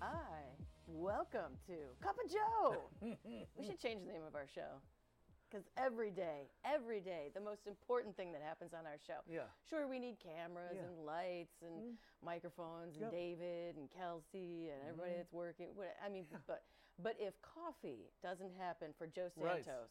Hi, 0.00 0.42
welcome 0.88 1.56
to 1.68 1.74
Cup 2.02 2.16
of 2.24 2.30
Joe. 2.30 2.76
we 3.00 3.64
should 3.64 3.78
change 3.78 4.00
the 4.04 4.12
name 4.12 4.22
of 4.26 4.34
our 4.34 4.46
show. 4.52 4.80
Because 5.52 5.66
every 5.76 6.10
day, 6.10 6.48
every 6.64 7.00
day, 7.00 7.28
the 7.34 7.40
most 7.40 7.66
important 7.66 8.16
thing 8.16 8.32
that 8.32 8.40
happens 8.42 8.72
on 8.72 8.86
our 8.86 8.96
show. 9.06 9.20
Yeah. 9.30 9.40
Sure, 9.68 9.86
we 9.86 9.98
need 9.98 10.16
cameras 10.18 10.72
Yeah. 10.76 10.84
and 10.84 11.04
lights 11.04 11.60
and 11.60 11.98
microphones 12.24 12.94
and 12.96 13.02
Yep. 13.02 13.10
David 13.10 13.76
and 13.76 13.90
Kelsey 13.90 14.70
and 14.70 14.80
everybody 14.88 15.12
that's 15.16 15.32
working. 15.32 15.68
I 16.02 16.08
mean, 16.08 16.26
but 16.46 16.64
but 16.98 17.16
if 17.18 17.40
coffee 17.42 18.10
doesn't 18.22 18.54
happen 18.56 18.92
for 18.94 19.06
Joe 19.06 19.30
Right. 19.36 19.64
Santos, 19.64 19.90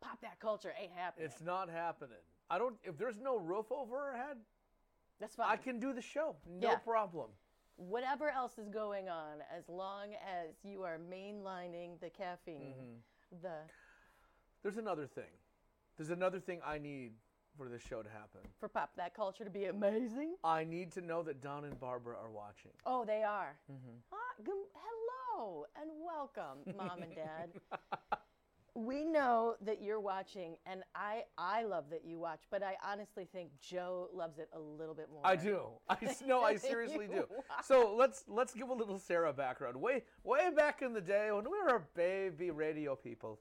pop 0.00 0.20
that 0.20 0.38
culture 0.38 0.72
ain't 0.78 0.92
happening. 0.92 1.26
It's 1.26 1.40
not 1.40 1.68
happening. 1.68 2.22
I 2.50 2.58
don't. 2.58 2.78
If 2.84 2.96
there's 2.96 3.18
no 3.18 3.36
roof 3.38 3.72
over 3.72 3.96
our 3.98 4.16
head, 4.16 4.38
That's 5.18 5.34
fine. 5.36 5.50
I 5.50 5.56
can 5.56 5.78
do 5.80 5.92
the 5.92 6.02
show. 6.02 6.36
No 6.46 6.70
Yeah. 6.70 6.78
problem. 6.78 7.30
whatever 7.76 8.28
else 8.28 8.58
is 8.58 8.68
going 8.68 9.08
on, 9.08 9.40
as 9.50 9.68
long 9.68 10.14
as 10.14 10.62
you 10.62 10.82
are 10.84 10.98
mainlining 10.98 11.98
the 12.00 12.10
caffeine, 12.10 12.74
Mm-hmm. 13.32 13.40
the 13.40 13.68
There's 14.62 14.76
another 14.76 15.06
thing. 15.06 15.24
There's 15.96 16.10
another 16.10 16.38
thing 16.40 16.60
I 16.64 16.78
need 16.78 17.12
for 17.56 17.68
this 17.68 17.82
show 17.82 18.02
to 18.02 18.08
happen. 18.08 18.40
for 18.58 18.68
pop 18.68 18.90
that 18.96 19.14
culture 19.14 19.44
to 19.44 19.50
be 19.50 19.66
amazing. 19.66 20.36
I 20.42 20.64
need 20.64 20.90
to 20.92 21.00
know 21.00 21.22
that 21.24 21.42
Don 21.42 21.64
and 21.64 21.78
Barbara 21.78 22.16
are 22.16 22.30
watching. 22.30 22.70
Oh, 22.86 23.04
they 23.04 23.22
are. 23.22 23.56
Mm-hmm. 23.70 23.96
Hi, 24.10 24.42
gum- 24.42 24.70
hello 24.74 25.66
and 25.80 25.90
welcome, 26.02 26.74
mom 26.76 27.02
and 27.02 27.14
dad. 27.14 27.50
we 28.74 29.04
know 29.04 29.56
that 29.60 29.82
you're 29.82 30.00
watching, 30.00 30.56
and 30.64 30.82
I 30.94 31.24
I 31.36 31.64
love 31.64 31.84
that 31.90 32.06
you 32.06 32.18
watch, 32.18 32.40
but 32.50 32.62
I 32.62 32.76
honestly 32.86 33.28
think 33.30 33.50
Joe 33.60 34.08
loves 34.14 34.38
it 34.38 34.48
a 34.54 34.58
little 34.58 34.94
bit 34.94 35.08
more. 35.12 35.20
I 35.26 35.36
do. 35.36 35.66
I 35.90 35.96
no, 36.26 36.42
I 36.42 36.56
seriously 36.56 37.06
do. 37.06 37.26
So 37.64 37.94
let's 37.94 38.24
let's 38.28 38.54
give 38.54 38.70
a 38.70 38.74
little 38.74 38.98
Sarah 38.98 39.32
background. 39.32 39.76
Way 39.76 40.04
way 40.24 40.50
back 40.56 40.80
in 40.80 40.94
the 40.94 41.02
day 41.02 41.30
when 41.32 41.44
we 41.44 41.50
were 41.50 41.82
baby 41.94 42.50
radio 42.50 42.96
people, 42.96 43.40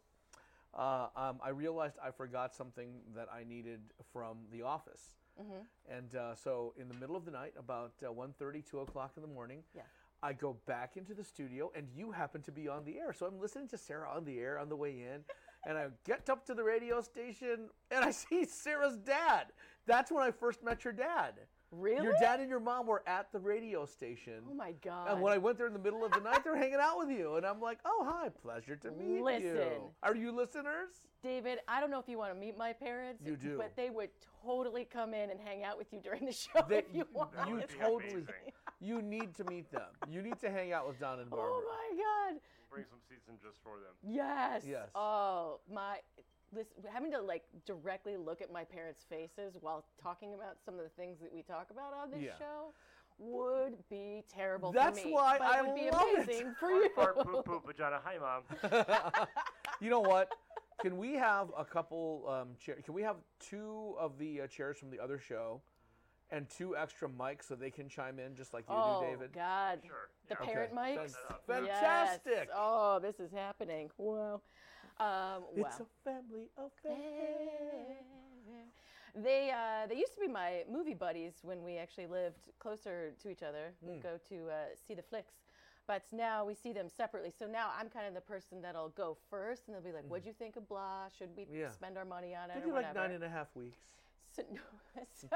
uh, 0.78 1.08
um, 1.16 1.40
I 1.44 1.50
realized 1.50 1.96
I 2.04 2.12
forgot 2.12 2.56
something 2.56 3.02
that 3.16 3.28
I 3.34 3.44
needed 3.44 3.82
from 4.14 4.38
The 4.52 4.62
Office. 4.64 5.16
Mm-hmm. 5.42 5.98
And 5.98 6.16
uh, 6.16 6.36
so 6.36 6.74
in 6.80 6.88
the 6.88 6.94
middle 6.94 7.16
of 7.16 7.26
the 7.26 7.32
night, 7.32 7.54
about 7.58 7.94
uh, 8.04 8.12
1.30, 8.12 8.66
2 8.70 8.80
o'clock 8.80 9.14
in 9.16 9.22
the 9.22 9.28
morning, 9.28 9.64
Yeah. 9.76 9.82
I 10.24 10.34
go 10.34 10.58
back 10.68 10.98
into 10.98 11.16
the 11.16 11.24
studio, 11.24 11.72
and 11.76 11.88
you 11.96 12.12
happen 12.12 12.44
to 12.44 12.52
be 12.52 12.68
on 12.68 12.86
the 12.86 13.00
air. 13.00 13.12
So 13.12 13.26
I'm 13.26 13.40
listening 13.40 13.68
to 13.70 13.78
Sarah 13.78 14.08
on 14.16 14.24
the 14.24 14.38
air 14.40 14.60
on 14.60 14.70
the 14.70 14.76
way 14.76 14.92
in, 14.92 15.22
and 15.66 15.78
I 15.78 15.88
get 16.06 16.30
up 16.30 16.46
to 16.46 16.54
the 16.54 16.64
radio 16.64 17.02
station, 17.02 17.70
and 17.90 18.06
I 18.06 18.12
see 18.12 18.46
Sarah's 18.46 18.98
dad. 18.98 19.48
That's 19.88 20.12
when 20.12 20.24
I 20.24 20.30
first 20.32 20.64
met 20.64 20.84
your 20.84 20.94
dad. 20.94 21.34
Really? 21.72 22.04
Your 22.04 22.14
dad 22.20 22.42
and 22.42 22.50
your 22.50 22.60
mom 22.60 22.86
were 22.86 23.02
at 23.08 23.32
the 23.32 23.40
radio 23.40 23.86
station. 23.86 24.44
Oh 24.50 24.54
my 24.54 24.74
God. 24.84 25.10
And 25.10 25.22
when 25.22 25.32
I 25.32 25.38
went 25.38 25.58
there 25.58 25.68
in 25.68 25.74
the 25.74 25.80
middle 25.80 26.04
of 26.04 26.12
the 26.12 26.20
night, 26.20 26.44
they're 26.44 26.56
hanging 26.58 26.80
out 26.82 26.98
with 26.98 27.10
you, 27.10 27.36
and 27.36 27.46
I'm 27.46 27.62
like, 27.62 27.80
"Oh, 27.86 28.06
hi, 28.10 28.28
pleasure 28.30 28.76
to 28.76 28.92
meet 28.92 29.18
you." 29.18 29.24
Listen. 29.24 29.72
Are 30.04 30.16
you 30.16 30.32
listeners? 30.34 30.90
David, 31.24 31.60
I 31.70 31.80
don't 31.80 31.90
know 31.90 32.00
if 32.00 32.10
you 32.10 32.18
want 32.18 32.34
to 32.34 32.40
meet 32.40 32.58
my 32.58 32.74
parents. 32.74 33.24
You 33.26 33.38
do. 33.38 33.56
But 33.58 33.76
they 33.78 33.90
would 33.90 34.10
totally 34.44 34.84
come 34.86 35.14
in 35.14 35.30
and 35.30 35.40
hang 35.40 35.64
out 35.64 35.78
with 35.78 35.94
you 35.94 36.02
during 36.02 36.26
the 36.26 36.32
show 36.34 36.62
They- 36.68 36.80
if 36.80 36.86
you 36.94 37.06
want. 37.14 37.32
you 37.48 37.56
would 37.56 37.70
totally, 37.80 38.12
amazing. 38.16 38.34
you 38.82 39.02
need 39.02 39.34
to 39.36 39.46
meet 39.46 39.72
them. 39.72 39.88
You 40.10 40.22
need 40.22 40.40
to 40.42 40.50
hang 40.50 40.74
out 40.74 40.88
with 40.88 41.00
Don 41.00 41.20
and 41.20 41.30
oh 41.32 41.36
Barbara. 41.38 41.56
Oh 41.56 41.64
my 41.92 41.98
God. 42.34 42.42
Bring 42.70 42.86
some 42.90 43.00
seats 43.10 43.28
in 43.30 43.36
just 43.46 43.62
for 43.64 43.80
them. 43.80 43.94
Yes. 44.04 44.64
Yes. 44.68 44.90
Oh 44.96 45.60
my. 45.72 45.98
Listen, 46.54 46.74
having 46.92 47.12
to 47.12 47.22
like 47.22 47.44
directly 47.66 48.18
look 48.18 48.42
at 48.42 48.52
my 48.52 48.64
parents' 48.64 49.06
faces 49.10 49.56
while 49.62 49.86
talking 50.02 50.34
about 50.34 50.58
some 50.66 50.74
of 50.76 50.82
the 50.84 50.90
things 50.90 51.20
that 51.22 51.34
we 51.34 51.42
talk 51.44 51.68
about 51.72 51.94
on 51.94 52.12
this 52.12 52.22
Yeah. 52.22 52.38
show 52.38 52.74
would 53.18 53.78
be 53.90 54.24
terrible 54.28 54.72
That's 54.72 55.00
for 55.00 55.08
me. 55.08 55.14
why 55.14 55.38
but 55.38 55.48
I 55.48 55.62
would 55.62 55.76
be 55.76 55.90
love 55.92 56.02
it. 56.14 56.24
amazing 56.26 56.56
for 56.60 56.72
you. 56.72 56.90
Fart, 56.96 57.20
poop, 57.26 57.46
poop, 57.46 57.66
vagina. 57.66 58.02
Hi, 58.04 58.18
mom. 58.18 59.28
You 59.80 59.90
know 59.90 60.00
what? 60.02 60.30
Can 60.82 60.98
we 60.98 61.14
have 61.14 61.52
a 61.58 61.66
couple 61.66 62.26
um, 62.28 62.50
chairs? 62.60 62.84
Can 62.86 62.94
we 62.94 63.02
have 63.02 63.16
two 63.40 63.96
of 64.00 64.18
the 64.20 64.42
uh, 64.42 64.48
chairs 64.48 64.78
from 64.78 64.92
the 64.92 65.00
other 65.00 65.18
show, 65.18 65.62
and 66.32 66.48
two 66.50 66.76
extra 66.78 67.10
mics 67.10 67.48
so 67.48 67.56
they 67.56 67.72
can 67.72 67.90
chime 67.90 68.20
in 68.20 68.36
just 68.36 68.54
like 68.54 68.66
you 68.70 68.76
Oh 68.78 69.00
do, 69.00 69.08
David? 69.08 69.32
Oh 69.34 69.40
my 69.40 69.42
god. 69.44 69.80
Sure. 69.86 70.10
The 70.30 70.36
Yeah. 70.40 70.46
parent 70.54 70.72
Okay. 70.74 70.96
mics. 70.98 71.12
Fan- 71.48 71.64
Yes. 71.66 72.20
Fantastic! 72.20 72.50
Oh, 72.56 73.00
this 73.00 73.20
is 73.20 73.32
happening. 73.32 73.90
Wow. 73.98 74.42
Um, 75.00 75.44
It's 75.56 75.80
a 75.80 75.86
family 76.04 76.50
affair. 76.58 76.96
They 79.14 79.52
uh, 79.52 79.88
they 79.88 79.96
used 79.96 80.14
to 80.16 80.22
be 80.22 80.28
my 80.28 80.64
movie 80.72 80.94
buddies 80.94 81.34
when 81.44 81.64
we 81.64 81.78
actually 81.78 82.08
lived 82.08 82.48
closer 82.60 83.12
to 83.22 83.30
each 83.30 83.44
other. 83.44 83.74
Hmm. 83.84 83.90
We'd 83.90 84.04
go 84.04 84.18
to 84.30 84.36
uh, 84.50 84.54
see 84.88 84.94
the 84.94 85.02
flicks, 85.02 85.34
but 85.86 86.04
now 86.14 86.46
we 86.46 86.54
see 86.56 86.72
them 86.72 86.88
separately. 86.88 87.30
So 87.38 87.46
now 87.46 87.72
I'm 87.78 87.90
kind 87.90 88.08
of 88.08 88.14
the 88.14 88.22
person 88.22 88.62
that'll 88.62 88.90
go 88.96 89.18
first, 89.30 89.64
and 89.68 89.76
they'll 89.76 89.84
be 89.84 89.92
like, 89.92 90.06
"What'd 90.08 90.26
you 90.26 90.32
think 90.34 90.56
of 90.56 90.66
blah? 90.70 91.10
Should 91.18 91.36
we 91.36 91.44
Hmm. 91.44 91.56
Yeah. 91.56 91.70
spend 91.72 91.98
our 91.98 92.06
money 92.06 92.34
on 92.36 92.52
it 92.52 92.64
you 92.66 92.72
like 92.74 92.94
nine 92.96 93.12
and 93.12 93.24
a 93.24 93.30
half 93.30 93.54
weeks. 93.56 93.84
So, 94.34 94.44
no, 94.50 94.62
so, 95.14 95.28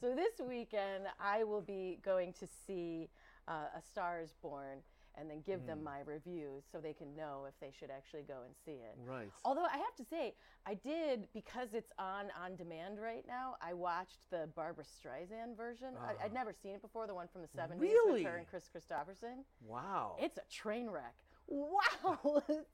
so 0.00 0.14
this 0.14 0.40
weekend 0.40 1.04
I 1.20 1.44
will 1.44 1.60
be 1.60 1.98
going 2.02 2.32
to 2.40 2.46
see 2.46 3.10
uh, 3.46 3.76
A 3.76 3.82
Star 3.82 4.22
Is 4.22 4.32
Born 4.40 4.78
and 5.18 5.30
then 5.30 5.40
give 5.42 5.60
Hmm. 5.60 5.66
them 5.66 5.82
my 5.84 6.00
reviews 6.00 6.64
so 6.70 6.80
they 6.80 6.92
can 6.92 7.14
know 7.16 7.46
if 7.48 7.58
they 7.60 7.70
should 7.78 7.90
actually 7.90 8.22
go 8.22 8.42
and 8.44 8.54
see 8.64 8.72
it. 8.82 8.96
Right. 9.06 9.30
Although 9.44 9.64
I 9.64 9.78
have 9.78 9.94
to 9.96 10.04
say, 10.04 10.34
I 10.66 10.74
did 10.74 11.28
because 11.32 11.74
it's 11.74 11.92
on 11.98 12.26
on 12.40 12.56
demand 12.56 13.00
right 13.00 13.24
now. 13.26 13.56
I 13.62 13.72
watched 13.74 14.18
the 14.30 14.48
Barbra 14.54 14.84
Streisand 14.84 15.56
version. 15.56 15.94
I, 15.98 16.24
I'd 16.24 16.32
never 16.34 16.52
seen 16.52 16.74
it 16.74 16.82
before, 16.82 17.06
the 17.06 17.14
one 17.14 17.28
from 17.28 17.42
the 17.42 17.48
'70s 17.48 17.72
Ah. 17.76 17.78
Really? 17.78 18.12
with 18.24 18.30
her 18.32 18.36
and 18.38 18.46
Kris 18.46 18.68
Kristofferson. 18.74 19.44
Wow. 19.64 20.16
It's 20.18 20.38
a 20.38 20.44
train 20.50 20.88
wreck. 20.90 21.14
Wow, 21.48 22.18
That's- 22.48 22.64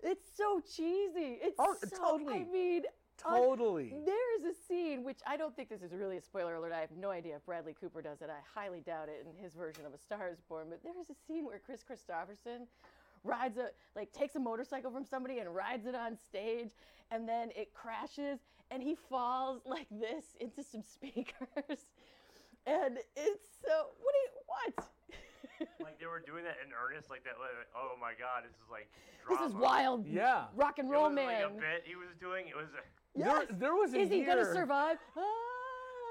it's 0.00 0.36
so 0.36 0.60
cheesy. 0.60 1.38
It's 1.42 1.56
Oh, 1.58 1.74
so, 1.82 1.88
totally. 1.96 2.34
I 2.34 2.44
mean, 2.44 2.82
Totally. 3.22 3.92
un- 3.94 4.04
there 4.04 4.36
is 4.38 4.44
a 4.44 4.54
scene 4.68 5.02
which 5.04 5.18
I 5.26 5.36
don't 5.36 5.54
think 5.54 5.68
this 5.68 5.82
is 5.82 5.92
really 5.92 6.16
a 6.16 6.22
spoiler 6.22 6.54
alert. 6.54 6.72
I 6.72 6.80
have 6.80 6.90
no 6.96 7.10
idea 7.10 7.36
if 7.36 7.44
Bradley 7.44 7.74
Cooper 7.78 8.00
does 8.02 8.22
it. 8.22 8.30
I 8.30 8.40
highly 8.58 8.80
doubt 8.80 9.08
it 9.08 9.26
in 9.28 9.42
his 9.42 9.54
version 9.54 9.84
of 9.86 9.92
A 9.94 9.98
Star 9.98 10.28
Is 10.28 10.40
Born. 10.48 10.66
But 10.70 10.82
there 10.82 10.98
is 11.00 11.10
a 11.10 11.14
scene 11.26 11.44
where 11.46 11.58
Kris 11.58 11.82
Kristofferson 11.82 12.66
rides 13.24 13.58
a 13.58 13.70
like 13.96 14.12
takes 14.12 14.36
a 14.36 14.40
motorcycle 14.40 14.90
from 14.90 15.04
somebody 15.04 15.38
and 15.40 15.54
rides 15.54 15.86
it 15.86 15.94
on 15.94 16.16
stage, 16.16 16.70
and 17.10 17.28
then 17.28 17.50
it 17.56 17.74
crashes 17.74 18.38
and 18.70 18.82
he 18.82 18.94
falls 18.94 19.62
like 19.66 19.88
this 19.90 20.36
into 20.40 20.62
some 20.62 20.82
speakers. 20.94 21.86
And 22.66 22.98
it's 23.16 23.46
so 23.64 23.86
what 24.00 24.14
do 24.14 24.18
you 24.22 24.30
what? 24.46 24.88
Like 25.82 25.98
they 25.98 26.06
were 26.06 26.22
doing 26.22 26.44
that 26.44 26.58
in 26.62 26.70
earnest, 26.70 27.10
like 27.10 27.24
that. 27.24 27.34
Like, 27.40 27.50
oh 27.74 27.98
my 27.98 28.12
God, 28.14 28.46
this 28.46 28.54
is 28.54 28.70
like 28.70 28.86
drama. 29.26 29.42
This 29.42 29.50
is 29.50 29.56
wild. 29.58 30.06
Yeah. 30.06 30.44
Rock 30.54 30.78
and 30.78 30.86
It 30.86 30.92
roll 30.92 31.08
was 31.10 31.16
like 31.16 31.42
a 31.42 31.50
bit 31.50 31.82
he 31.82 31.96
was 31.96 32.14
doing. 32.20 32.46
It 32.46 32.54
was. 32.54 32.68
Yes. 33.16 33.46
There, 33.48 33.58
there 33.58 33.74
was 33.74 33.94
a 33.94 33.98
Is 34.00 34.10
he 34.10 34.18
year. 34.18 34.26
gonna 34.26 34.52
survive? 34.52 34.98
Ah. 35.16 35.22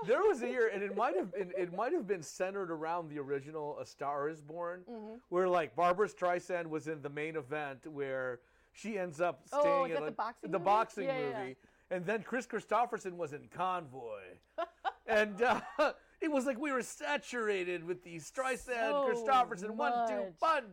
There 0.06 0.22
was 0.22 0.44
a 0.44 0.48
year, 0.48 0.70
and 0.72 0.84
it 0.84 0.96
might 0.96 1.16
have 1.16 1.32
been 1.34 1.52
it 1.58 1.74
might 1.76 1.92
have 1.92 2.06
been 2.06 2.22
centered 2.22 2.70
around 2.70 3.10
the 3.10 3.18
original 3.18 3.80
A 3.80 3.86
Star 3.86 4.30
Is 4.30 4.42
Born, 4.42 4.82
Mm-hmm. 4.88 5.16
where 5.30 5.48
like 5.50 5.76
Barbra 5.76 6.08
Streisand 6.08 6.68
was 6.68 6.88
in 6.88 7.02
the 7.02 7.10
main 7.10 7.36
event 7.36 7.88
where 7.88 8.40
she 8.74 9.00
ends 9.00 9.20
up 9.20 9.42
staying 9.48 9.64
Oh, 9.66 9.86
in 9.86 9.96
like, 9.96 10.06
the 10.06 10.12
boxing 10.12 10.52
the 10.52 10.60
movie? 10.60 10.66
boxing 10.66 11.04
Yeah, 11.06 11.18
yeah, 11.20 11.40
movie, 11.40 11.56
and 11.90 12.06
then 12.06 12.22
Kris 12.22 12.46
Kristofferson 12.46 13.14
was 13.14 13.34
in 13.34 13.48
Convoy, 13.50 14.22
and. 15.08 15.42
Uh, 15.42 15.62
It 16.20 16.32
was 16.32 16.48
like 16.48 16.58
we 16.60 16.72
were 16.72 16.82
saturated 16.82 17.84
with 17.84 18.04
the 18.04 18.16
Streisand, 18.16 18.90
So 18.90 19.08
Kristofferson 19.14 19.70
one-two 19.76 20.34
punch. 20.40 20.66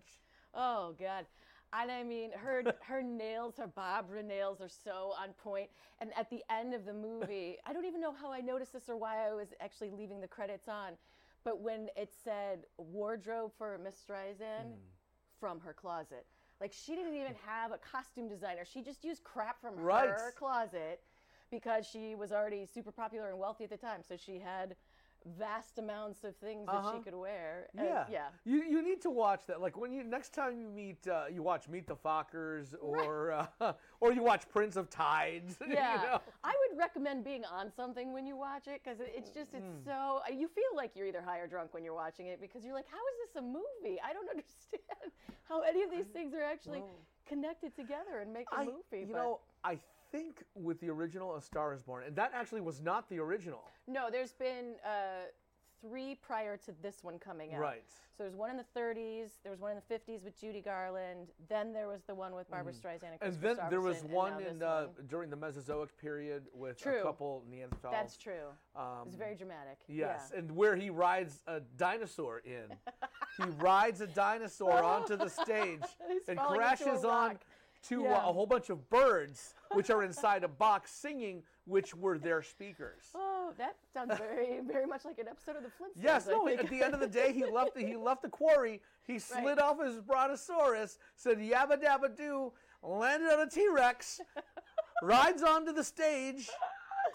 Oh 0.55 0.95
God. 0.99 1.27
And 1.75 1.91
I 1.91 2.05
mean, 2.05 2.33
her 2.33 2.65
her 2.81 3.03
nails, 3.03 3.57
her 3.59 3.67
Barbra 3.67 4.23
nails 4.23 4.61
are 4.61 4.69
so 4.69 5.15
on 5.21 5.33
point. 5.35 5.71
And 6.01 6.11
at 6.17 6.31
the 6.31 6.43
end 6.51 6.75
of 6.75 6.85
the 6.87 6.95
movie, 6.95 7.59
I 7.67 7.73
don't 7.73 7.85
even 7.87 8.01
know 8.01 8.13
how 8.13 8.33
I 8.33 8.41
noticed 8.41 8.73
this 8.73 8.89
or 8.89 8.97
why 8.97 9.29
I 9.29 9.35
was 9.35 9.49
actually 9.61 9.91
leaving 9.91 10.21
the 10.21 10.29
credits 10.29 10.69
on, 10.69 10.93
but 11.45 11.61
when 11.61 11.89
it 11.97 12.13
said 12.25 12.61
wardrobe 12.79 13.53
for 13.59 13.79
Miss 13.79 13.97
Streisand 13.97 14.67
Hmm. 14.67 14.93
from 15.41 15.61
her 15.61 15.73
closet, 15.75 16.27
like 16.61 16.73
she 16.73 16.95
didn't 16.95 17.15
even 17.15 17.35
have 17.47 17.73
a 17.73 17.79
costume 17.79 18.29
designer. 18.29 18.65
She 18.65 18.83
just 18.83 19.05
used 19.05 19.25
crap 19.25 19.61
from 19.61 19.75
Right. 19.77 20.17
her 20.17 20.35
closet 20.39 21.01
because 21.51 21.87
she 21.87 22.15
was 22.15 22.33
already 22.33 22.67
super 22.67 22.93
popular 22.93 23.31
and 23.31 23.39
wealthy 23.39 23.65
at 23.65 23.71
the 23.71 23.77
time. 23.77 24.03
So 24.07 24.17
she 24.17 24.39
had 24.39 24.77
vast 25.39 25.79
amounts 25.79 26.23
of 26.25 26.37
things 26.37 26.67
that 26.67 26.75
Uh-huh. 26.77 26.93
she 26.97 27.03
could 27.03 27.15
wear. 27.15 27.69
And 27.77 27.87
Yeah, 27.87 28.07
yeah. 28.11 28.29
You 28.45 28.63
you 28.63 28.83
need 28.83 29.01
to 29.03 29.11
watch 29.11 29.47
that. 29.47 29.61
Like 29.61 29.77
when 29.77 29.93
you 29.93 30.05
next 30.05 30.35
time 30.35 30.59
you 30.59 30.69
meet, 30.69 31.07
uh, 31.09 31.25
you 31.31 31.43
watch 31.43 31.69
Meet 31.69 31.87
the 31.87 31.97
Fockers, 31.97 32.75
or 32.81 33.33
uh, 33.33 33.73
or 34.01 34.13
you 34.13 34.23
watch 34.23 34.49
Prince 34.49 34.77
of 34.77 34.91
Tides. 34.91 35.57
Yeah, 35.67 35.95
you 36.03 36.07
know? 36.09 36.21
I 36.45 36.53
would 36.69 36.79
recommend 36.79 37.25
being 37.25 37.45
on 37.47 37.73
something 37.75 38.13
when 38.13 38.27
you 38.27 38.37
watch 38.37 38.67
it 38.69 38.83
because 38.85 38.99
it's 39.01 39.31
just 39.31 39.55
it's 39.55 39.65
Mm. 39.65 39.85
so 39.85 40.21
you 40.31 40.47
feel 40.49 40.73
like 40.77 40.91
you're 40.95 41.07
either 41.07 41.23
high 41.23 41.39
or 41.39 41.47
drunk 41.47 41.73
when 41.75 41.83
you're 41.85 41.95
watching 41.95 42.27
it 42.27 42.39
because 42.41 42.63
you're 42.65 42.75
like, 42.75 42.87
how 42.89 42.99
is 42.99 43.17
this 43.33 43.37
a 43.37 43.43
movie? 43.43 43.99
I 44.05 44.13
don't 44.13 44.29
understand 44.37 45.13
how 45.45 45.63
any 45.63 45.83
of 45.83 45.91
these 45.91 46.07
things 46.07 46.35
are 46.35 46.43
actually 46.43 46.81
Well, 46.81 46.99
connected 47.27 47.75
together 47.75 48.19
and 48.21 48.33
make 48.33 48.47
a 48.53 48.57
I, 48.61 48.65
movie. 48.67 49.07
you 49.09 49.13
but 49.13 49.17
know, 49.19 49.41
I 49.65 49.79
think 50.15 50.45
with 50.55 50.81
the 50.81 50.89
original 50.89 51.35
A 51.37 51.43
Star 51.43 51.75
Is 51.75 51.83
Born, 51.83 52.05
and 52.07 52.15
that 52.15 52.31
actually 52.35 52.61
was 52.61 52.81
not 52.81 53.09
the 53.09 53.19
original. 53.19 53.65
no, 53.89 54.09
there's 54.11 54.33
been 54.33 54.75
uh, 54.85 55.27
three 55.81 56.15
prior 56.23 56.57
to 56.57 56.73
this 56.83 57.03
one 57.03 57.19
coming 57.19 57.53
out. 57.53 57.61
Right. 57.61 57.83
So 58.17 58.23
there's 58.23 58.37
one 58.37 58.49
in 58.51 58.57
the 58.57 58.81
30s, 58.81 59.31
there 59.43 59.51
was 59.51 59.61
one 59.61 59.73
in 59.73 59.79
the 59.89 59.95
50s 59.95 60.23
with 60.23 60.41
Judy 60.41 60.61
Garland, 60.61 61.31
then 61.49 61.73
there 61.73 61.89
was 61.89 62.03
the 62.07 62.15
one 62.15 62.33
with 62.33 62.49
Barbra 62.49 62.73
Streisand 62.73 63.11
and 63.21 63.21
Mm. 63.21 63.27
And 63.27 63.43
then 63.43 63.57
there 63.71 63.81
was 63.81 64.05
one 64.05 64.41
in 64.41 64.63
uh, 64.63 64.87
one. 64.95 65.07
during 65.09 65.31
the 65.31 65.37
Mesozoic 65.37 65.99
period 65.99 66.45
with 66.55 66.81
True. 66.81 67.01
a 67.01 67.03
couple 67.03 67.43
Neanderthals. 67.51 67.91
That's 67.91 68.17
true. 68.17 68.47
Um, 68.77 69.09
It's 69.09 69.17
very 69.17 69.35
dramatic. 69.35 69.79
Yes, 69.89 70.31
Yeah. 70.33 70.39
and 70.39 70.53
where 70.53 70.77
he 70.77 70.91
rides 70.91 71.43
a 71.49 71.59
dinosaur 71.77 72.39
in. 72.45 72.69
he 73.39 73.51
rides 73.59 74.01
a 74.01 74.07
dinosaur 74.07 74.81
onto 74.95 75.17
the 75.17 75.29
stage 75.29 75.83
and 76.29 76.39
falling 76.39 76.61
into 76.61 76.65
a 76.65 76.77
crashes 76.77 77.05
on. 77.05 77.39
To 77.89 78.03
Yeah. 78.03 78.15
uh, 78.15 78.31
a 78.31 78.33
whole 78.33 78.47
bunch 78.47 78.71
of 78.71 78.89
birds, 78.91 79.55
which 79.73 79.91
are 79.91 80.03
inside 80.03 80.45
a 80.45 80.49
box 80.49 80.91
singing, 80.91 81.43
which 81.67 81.95
were 81.95 82.19
their 82.19 82.43
speakers. 82.43 83.05
Oh, 83.15 83.53
that 83.59 83.77
sounds 83.93 84.17
very, 84.19 84.61
very 84.61 84.87
much 84.87 85.05
like 85.05 85.19
an 85.19 85.29
episode 85.29 85.57
of 85.57 85.63
the 85.63 85.69
Flintstones. 85.69 86.03
Yes, 86.03 86.27
no. 86.27 86.49
At 86.49 86.69
the 86.69 86.83
end 86.83 86.95
of 86.95 87.01
the 87.01 87.07
day, 87.07 87.33
he 87.33 87.45
left. 87.51 87.75
The, 87.75 87.83
he 87.87 87.97
left 87.97 88.23
the 88.23 88.29
quarry. 88.29 88.81
He 89.03 89.19
slid 89.19 89.59
off 89.59 89.83
his 89.83 90.01
brontosaurus, 90.01 90.99
said 91.17 91.39
"yabba 91.39 91.83
dabba 91.83 92.17
doo," 92.17 92.53
landed 92.83 93.31
on 93.33 93.41
a 93.41 93.51
T 93.51 93.69
Rex, 93.69 94.21
rides 95.03 95.43
onto 95.43 95.73
the 95.73 95.85
stage, 95.85 96.49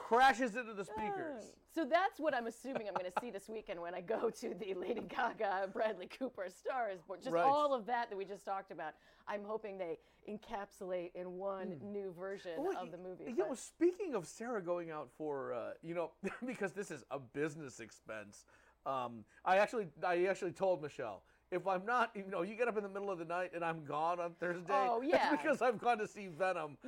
crashes 0.10 0.56
into 0.56 0.74
the 0.74 0.84
speakers. 0.84 1.44
So 1.74 1.86
that's 1.86 2.20
what 2.20 2.34
I'm 2.34 2.48
assuming 2.48 2.88
I'm 2.88 2.96
going 2.96 3.06
to 3.06 3.20
see 3.22 3.30
this 3.30 3.48
weekend 3.48 3.80
when 3.80 3.94
I 3.94 4.02
go 4.02 4.32
to 4.32 4.56
the 4.56 4.74
Lady 4.74 5.02
Gaga, 5.02 5.70
Bradley 5.72 6.08
Cooper, 6.08 6.48
stars 6.50 7.00
Just 7.22 7.30
Right. 7.32 7.46
all 7.46 7.76
of 7.76 7.86
that 7.86 8.10
that 8.10 8.16
we 8.18 8.26
just 8.26 8.44
talked 8.44 8.72
about. 8.72 8.94
I'm 9.28 9.44
hoping 9.44 9.78
they 9.78 10.00
encapsulate 10.28 11.12
in 11.14 11.38
one 11.38 11.80
new 11.84 12.12
version 12.20 12.54
Well, 12.58 12.76
of 12.76 12.92
the 12.92 12.98
movie. 12.98 13.26
You 13.26 13.36
know, 13.36 13.50
but- 13.50 13.60
speaking 13.60 14.16
of 14.16 14.26
Sarah 14.26 14.64
going 14.64 14.90
out 14.90 15.10
for, 15.16 15.54
uh, 15.54 15.74
you 15.84 15.94
know, 15.94 16.12
because 16.46 16.72
this 16.72 16.90
is 16.90 17.04
a 17.12 17.20
business 17.20 17.80
expense. 17.80 18.46
Um, 18.88 19.24
I 19.46 19.58
actually, 19.58 19.90
I 20.04 20.26
actually 20.26 20.54
told 20.54 20.82
Michelle, 20.82 21.22
if 21.52 21.68
I'm 21.68 21.86
not, 21.86 22.12
you 22.16 22.24
know, 22.30 22.44
you 22.44 22.56
get 22.56 22.68
up 22.68 22.78
in 22.78 22.84
the 22.84 22.90
middle 22.90 23.10
of 23.10 23.20
the 23.20 23.26
night 23.26 23.52
and 23.56 23.64
I'm 23.64 23.84
gone 23.86 24.20
on 24.20 24.34
Thursday. 24.40 24.66
Oh, 24.70 25.02
yeah. 25.06 25.34
It's 25.34 25.42
because 25.42 25.62
I've 25.62 25.80
gone 25.80 25.98
to 26.00 26.08
see 26.08 26.28
Venom. 26.28 26.78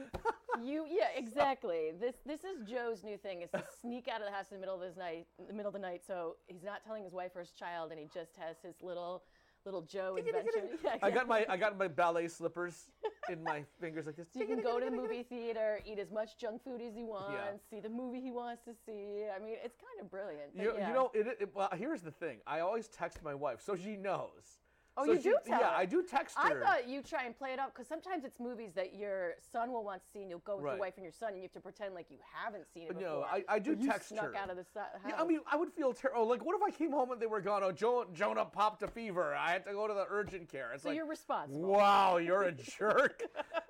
You 0.61 0.85
yeah 0.91 1.07
exactly. 1.15 1.91
This 1.97 2.15
this 2.25 2.41
is 2.43 2.69
Joe's 2.69 3.05
new 3.05 3.17
thing 3.17 3.41
is 3.41 3.49
to 3.51 3.63
sneak 3.81 4.09
out 4.09 4.19
of 4.19 4.27
the 4.27 4.33
house 4.33 4.51
in 4.51 4.57
the 4.57 4.59
middle 4.59 4.75
of 4.75 4.81
his 4.81 4.97
night, 4.97 5.25
in 5.39 5.47
the 5.47 5.53
middle 5.53 5.69
of 5.69 5.73
the 5.73 5.79
night. 5.79 6.01
So 6.05 6.35
he's 6.47 6.61
not 6.61 6.83
telling 6.85 7.05
his 7.05 7.13
wife 7.13 7.31
or 7.35 7.39
his 7.39 7.51
child, 7.51 7.91
and 7.91 7.99
he 7.99 8.09
just 8.13 8.35
has 8.37 8.57
his 8.61 8.75
little 8.81 9.23
little 9.65 9.81
Joe 9.81 10.17
adventure. 10.17 10.69
Yeah, 10.83 10.97
I 11.01 11.11
got 11.11 11.27
my. 11.27 11.45
I 11.47 11.57
got 11.57 11.77
my 11.77 11.87
ballet 11.87 12.27
slippers 12.27 12.89
in 13.29 13.43
my 13.43 13.63
fingers 13.81 14.05
like 14.05 14.15
this. 14.15 14.27
So 14.33 14.39
you 14.39 14.47
can 14.47 14.61
go 14.61 14.79
to 14.79 14.85
the 14.85 14.91
movie 14.91 15.23
theater, 15.23 15.79
eat 15.85 15.99
as 15.99 16.11
much 16.11 16.37
junk 16.37 16.63
food 16.63 16.81
as 16.81 16.95
he 16.95 17.03
wants, 17.03 17.63
see 17.69 17.79
the 17.79 17.89
movie 17.89 18.21
he 18.21 18.31
wants 18.31 18.63
to 18.65 18.71
see. 18.85 19.25
I 19.35 19.39
mean, 19.43 19.55
it's 19.63 19.75
kind 19.75 20.01
of 20.01 20.09
brilliant. 20.09 20.51
You, 20.55 20.73
yeah. 20.77 20.87
you 20.87 20.93
know, 20.93 21.11
it, 21.13 21.27
it, 21.39 21.49
well, 21.53 21.69
here's 21.75 22.01
the 22.01 22.11
thing. 22.11 22.39
I 22.47 22.61
always 22.61 22.87
text 22.87 23.23
my 23.23 23.35
wife, 23.35 23.61
so 23.61 23.75
she 23.75 23.95
knows. 23.95 24.60
Oh, 24.97 25.05
So 25.05 25.13
you 25.13 25.17
she- 25.19 25.23
do 25.29 25.37
tell 25.45 25.59
Yeah, 25.59 25.69
her. 25.69 25.75
I 25.77 25.85
do 25.85 26.03
text 26.03 26.37
her. 26.37 26.59
I 26.59 26.59
thought 26.61 26.87
you 26.89 27.01
try 27.01 27.23
and 27.23 27.35
play 27.37 27.53
it 27.53 27.59
up 27.59 27.73
because 27.73 27.87
sometimes 27.87 28.25
it's 28.25 28.39
movies 28.41 28.73
that 28.75 28.93
your 28.93 29.35
son 29.39 29.71
will 29.71 29.85
want 29.85 30.01
to 30.03 30.07
see, 30.11 30.19
and 30.21 30.29
you'll 30.29 30.39
go 30.39 30.57
with 30.57 30.65
Right. 30.65 30.71
your 30.73 30.79
wife 30.81 30.95
and 30.97 31.03
your 31.05 31.13
son, 31.13 31.29
and 31.29 31.37
you 31.37 31.43
have 31.43 31.53
to 31.53 31.61
pretend 31.61 31.95
like 31.95 32.11
you 32.11 32.17
haven't 32.33 32.65
seen 32.73 32.87
it 32.87 32.95
No, 32.95 32.99
before. 32.99 33.25
I- 33.25 33.45
I 33.47 33.59
do 33.59 33.71
or 33.71 33.75
you 33.75 33.87
text 33.89 34.09
snuck 34.09 34.25
her. 34.25 34.35
out 34.35 34.49
of 34.49 34.57
the 34.57 34.65
si- 34.65 34.79
house. 34.79 34.99
Yeah, 35.07 35.21
I 35.21 35.23
mean, 35.25 35.39
I 35.49 35.55
would 35.55 35.71
feel 35.71 35.93
terrible. 35.93 36.25
Like, 36.25 36.43
what 36.43 36.57
if 36.57 36.61
I 36.61 36.71
came 36.71 36.91
home 36.91 37.11
and 37.11 37.21
they 37.21 37.25
were 37.27 37.39
gone? 37.39 37.63
Oh, 37.63 37.71
jo- 37.71 38.05
Jonah 38.11 38.43
popped 38.45 38.83
a 38.83 38.87
fever. 38.89 39.33
I 39.33 39.51
had 39.51 39.63
to 39.65 39.71
go 39.71 39.87
to 39.87 39.93
the 39.93 40.05
urgent 40.09 40.49
care. 40.49 40.73
It's 40.73 40.83
so 40.83 40.89
like, 40.89 40.97
you're 40.97 41.05
responsible. 41.05 41.61
wow, 41.69 42.17
you're 42.17 42.43
a 42.43 42.51
jerk. 42.51 43.23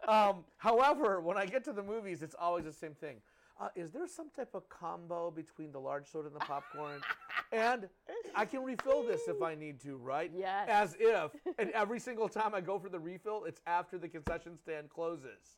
um, 0.08 0.44
however, 0.58 1.22
when 1.22 1.38
I 1.38 1.46
get 1.46 1.64
to 1.66 1.74
the 1.74 1.84
movies, 1.84 2.24
it's 2.24 2.36
always 2.36 2.66
the 2.66 2.74
same 2.74 2.96
thing. 2.96 3.22
Uh, 3.62 3.68
is 3.76 3.92
there 3.92 4.08
some 4.08 4.28
type 4.36 4.50
of 4.56 4.68
combo 4.70 5.30
between 5.30 5.72
the 5.72 5.80
large 5.80 6.08
soda 6.08 6.28
and 6.28 6.36
the 6.36 6.40
popcorn? 6.40 7.00
and 7.52 7.88
I 8.34 8.44
can 8.46 8.64
refill 8.64 9.04
this 9.04 9.28
if 9.28 9.44
I 9.44 9.54
need 9.54 9.80
to, 9.82 9.98
right? 9.98 10.32
Yes. 10.36 10.68
As 10.68 10.96
if, 11.00 11.32
and 11.60 11.70
every 11.72 12.00
single 12.00 12.28
time 12.28 12.56
I 12.56 12.62
go 12.62 12.80
for 12.80 12.90
the 12.90 13.00
refill, 13.00 13.44
it's 13.46 13.62
after 13.68 14.00
the 14.00 14.08
concession 14.08 14.58
stand 14.58 14.90
closes. 14.90 15.56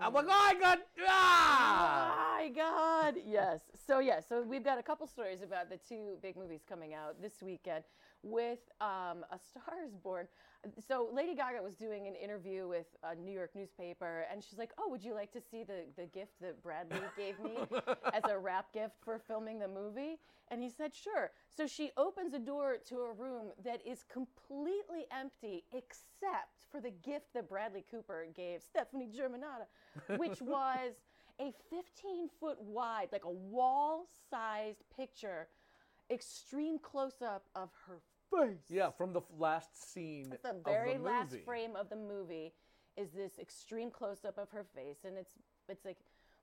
I'm 0.00 0.12
like, 0.12 0.26
oh, 0.28 0.32
I 0.32 0.54
got 0.58 0.78
ah. 1.06 2.36
My 2.38 2.48
God, 2.48 3.14
yes. 3.24 3.60
So 3.86 4.00
yeah, 4.00 4.18
so 4.18 4.42
we've 4.42 4.64
got 4.64 4.78
a 4.78 4.82
couple 4.82 5.06
stories 5.06 5.40
about 5.42 5.70
the 5.70 5.78
two 5.88 6.16
big 6.22 6.36
movies 6.36 6.62
coming 6.68 6.92
out 6.92 7.22
this 7.22 7.34
weekend. 7.40 7.84
With 8.26 8.60
um, 8.80 9.22
A 9.30 9.38
Star 9.38 9.84
Is 9.86 9.94
Born, 9.94 10.26
so 10.88 11.10
Lady 11.12 11.34
Gaga 11.34 11.62
was 11.62 11.74
doing 11.74 12.06
an 12.06 12.14
interview 12.14 12.66
with 12.66 12.86
a 13.02 13.14
New 13.14 13.32
York 13.32 13.50
newspaper, 13.54 14.24
and 14.32 14.42
she's 14.42 14.58
like, 14.58 14.72
"Oh, 14.78 14.88
would 14.88 15.04
you 15.04 15.12
like 15.12 15.30
to 15.32 15.40
see 15.42 15.62
the 15.62 15.84
the 15.96 16.06
gift 16.06 16.32
that 16.40 16.62
Bradley 16.62 17.00
gave 17.18 17.38
me 17.38 17.58
as 18.14 18.22
a 18.24 18.38
wrap 18.38 18.72
gift 18.72 18.94
for 19.04 19.18
filming 19.18 19.58
the 19.58 19.68
movie?" 19.68 20.18
And 20.48 20.62
he 20.62 20.70
said, 20.70 20.94
"Sure." 20.94 21.32
So 21.54 21.66
she 21.66 21.90
opens 21.98 22.32
a 22.32 22.38
door 22.38 22.78
to 22.88 23.00
a 23.00 23.12
room 23.12 23.48
that 23.62 23.86
is 23.86 24.04
completely 24.10 25.04
empty 25.12 25.64
except 25.72 26.64
for 26.70 26.80
the 26.80 26.90
gift 26.90 27.34
that 27.34 27.46
Bradley 27.46 27.84
Cooper 27.90 28.26
gave 28.34 28.62
Stefani 28.62 29.06
Germanotta, 29.08 30.16
which 30.16 30.40
was 30.40 30.94
a 31.40 31.52
15 31.68 32.28
foot 32.40 32.60
wide, 32.60 33.08
like 33.12 33.24
a 33.24 33.30
wall 33.30 34.06
sized 34.30 34.82
picture, 34.96 35.48
extreme 36.10 36.78
close 36.78 37.20
up 37.22 37.44
of 37.54 37.70
her 37.86 38.00
face. 38.38 38.58
Yeah, 38.70 38.90
from 38.90 39.12
the 39.12 39.22
last 39.38 39.92
scene 39.92 40.32
The 40.42 40.50
of 40.50 40.64
very 40.64 40.94
the 40.94 41.02
last 41.04 41.36
frame 41.44 41.76
of 41.76 41.88
the 41.88 41.96
movie 41.96 42.52
is 42.96 43.10
this 43.10 43.38
extreme 43.38 43.90
close 43.90 44.24
up 44.24 44.38
of 44.38 44.50
her 44.50 44.64
face, 44.74 45.04
and 45.04 45.16
it's 45.16 45.34
it's 45.68 45.84
like 45.84 45.98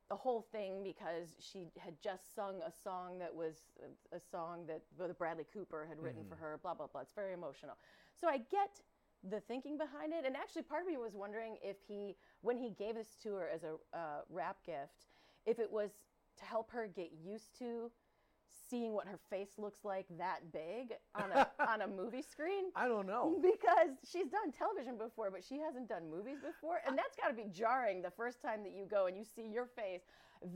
the 0.09 0.15
whole 0.15 0.45
thing 0.51 0.83
because 0.83 1.35
she 1.39 1.67
had 1.79 1.93
just 2.01 2.35
sung 2.35 2.55
a 2.65 2.71
song 2.71 3.17
that 3.19 3.33
was 3.33 3.55
a, 3.81 4.15
a 4.15 4.19
song 4.19 4.65
that 4.67 4.81
that 4.97 5.17
Bradley 5.17 5.45
Cooper 5.53 5.85
had 5.88 5.99
written 5.99 6.21
Mm-hmm. 6.21 6.29
for 6.29 6.35
her. 6.35 6.59
Blah 6.61 6.73
blah 6.73 6.88
blah. 6.88 7.01
It's 7.01 7.13
very 7.13 7.33
emotional. 7.33 7.75
So 8.19 8.27
I 8.27 8.38
get 8.38 8.81
the 9.29 9.39
thinking 9.39 9.77
behind 9.77 10.13
it, 10.13 10.25
and 10.25 10.35
actually, 10.35 10.63
part 10.63 10.81
of 10.81 10.88
me 10.88 10.97
was 10.97 11.13
wondering 11.15 11.55
if 11.61 11.77
he, 11.88 12.15
when 12.41 12.57
he 12.57 12.71
gave 12.71 12.95
this 12.95 13.15
to 13.21 13.36
her 13.36 13.48
as 13.53 13.63
a 13.63 13.74
uh, 13.95 14.21
wrap 14.29 14.57
gift, 14.65 15.05
if 15.45 15.60
it 15.60 15.71
was 15.71 15.91
to 16.39 16.45
help 16.45 16.71
her 16.71 16.88
get 16.88 17.12
used 17.24 17.55
to 17.60 17.91
seeing 18.72 18.94
what 18.94 19.06
her 19.06 19.20
face 19.30 19.50
looks 19.60 19.84
like 19.84 20.06
that 20.18 20.40
big 20.54 20.94
on 21.13 21.32
a 21.34 21.48
on 21.70 21.82
a 21.82 21.88
movie 21.88 22.22
screen 22.24 22.66
I 22.75 22.88
don't 22.88 23.06
know. 23.06 23.38
because 23.42 23.90
she's 24.10 24.30
done 24.30 24.51
television 24.58 24.98
before, 24.98 25.30
but 25.30 25.44
she 25.44 25.60
hasn't 25.60 25.90
done 25.90 26.10
movies 26.10 26.38
before, 26.44 26.80
and 26.88 26.98
that's 26.98 27.16
got 27.18 27.28
to 27.28 27.34
be 27.36 27.50
jarring 27.54 28.01
the 28.01 28.10
first 28.10 28.42
time 28.42 28.63
that 28.63 28.72
you 28.74 28.86
go 28.90 29.06
and 29.08 29.18
you 29.18 29.25
see 29.25 29.48
your 29.54 29.66
face 29.68 30.01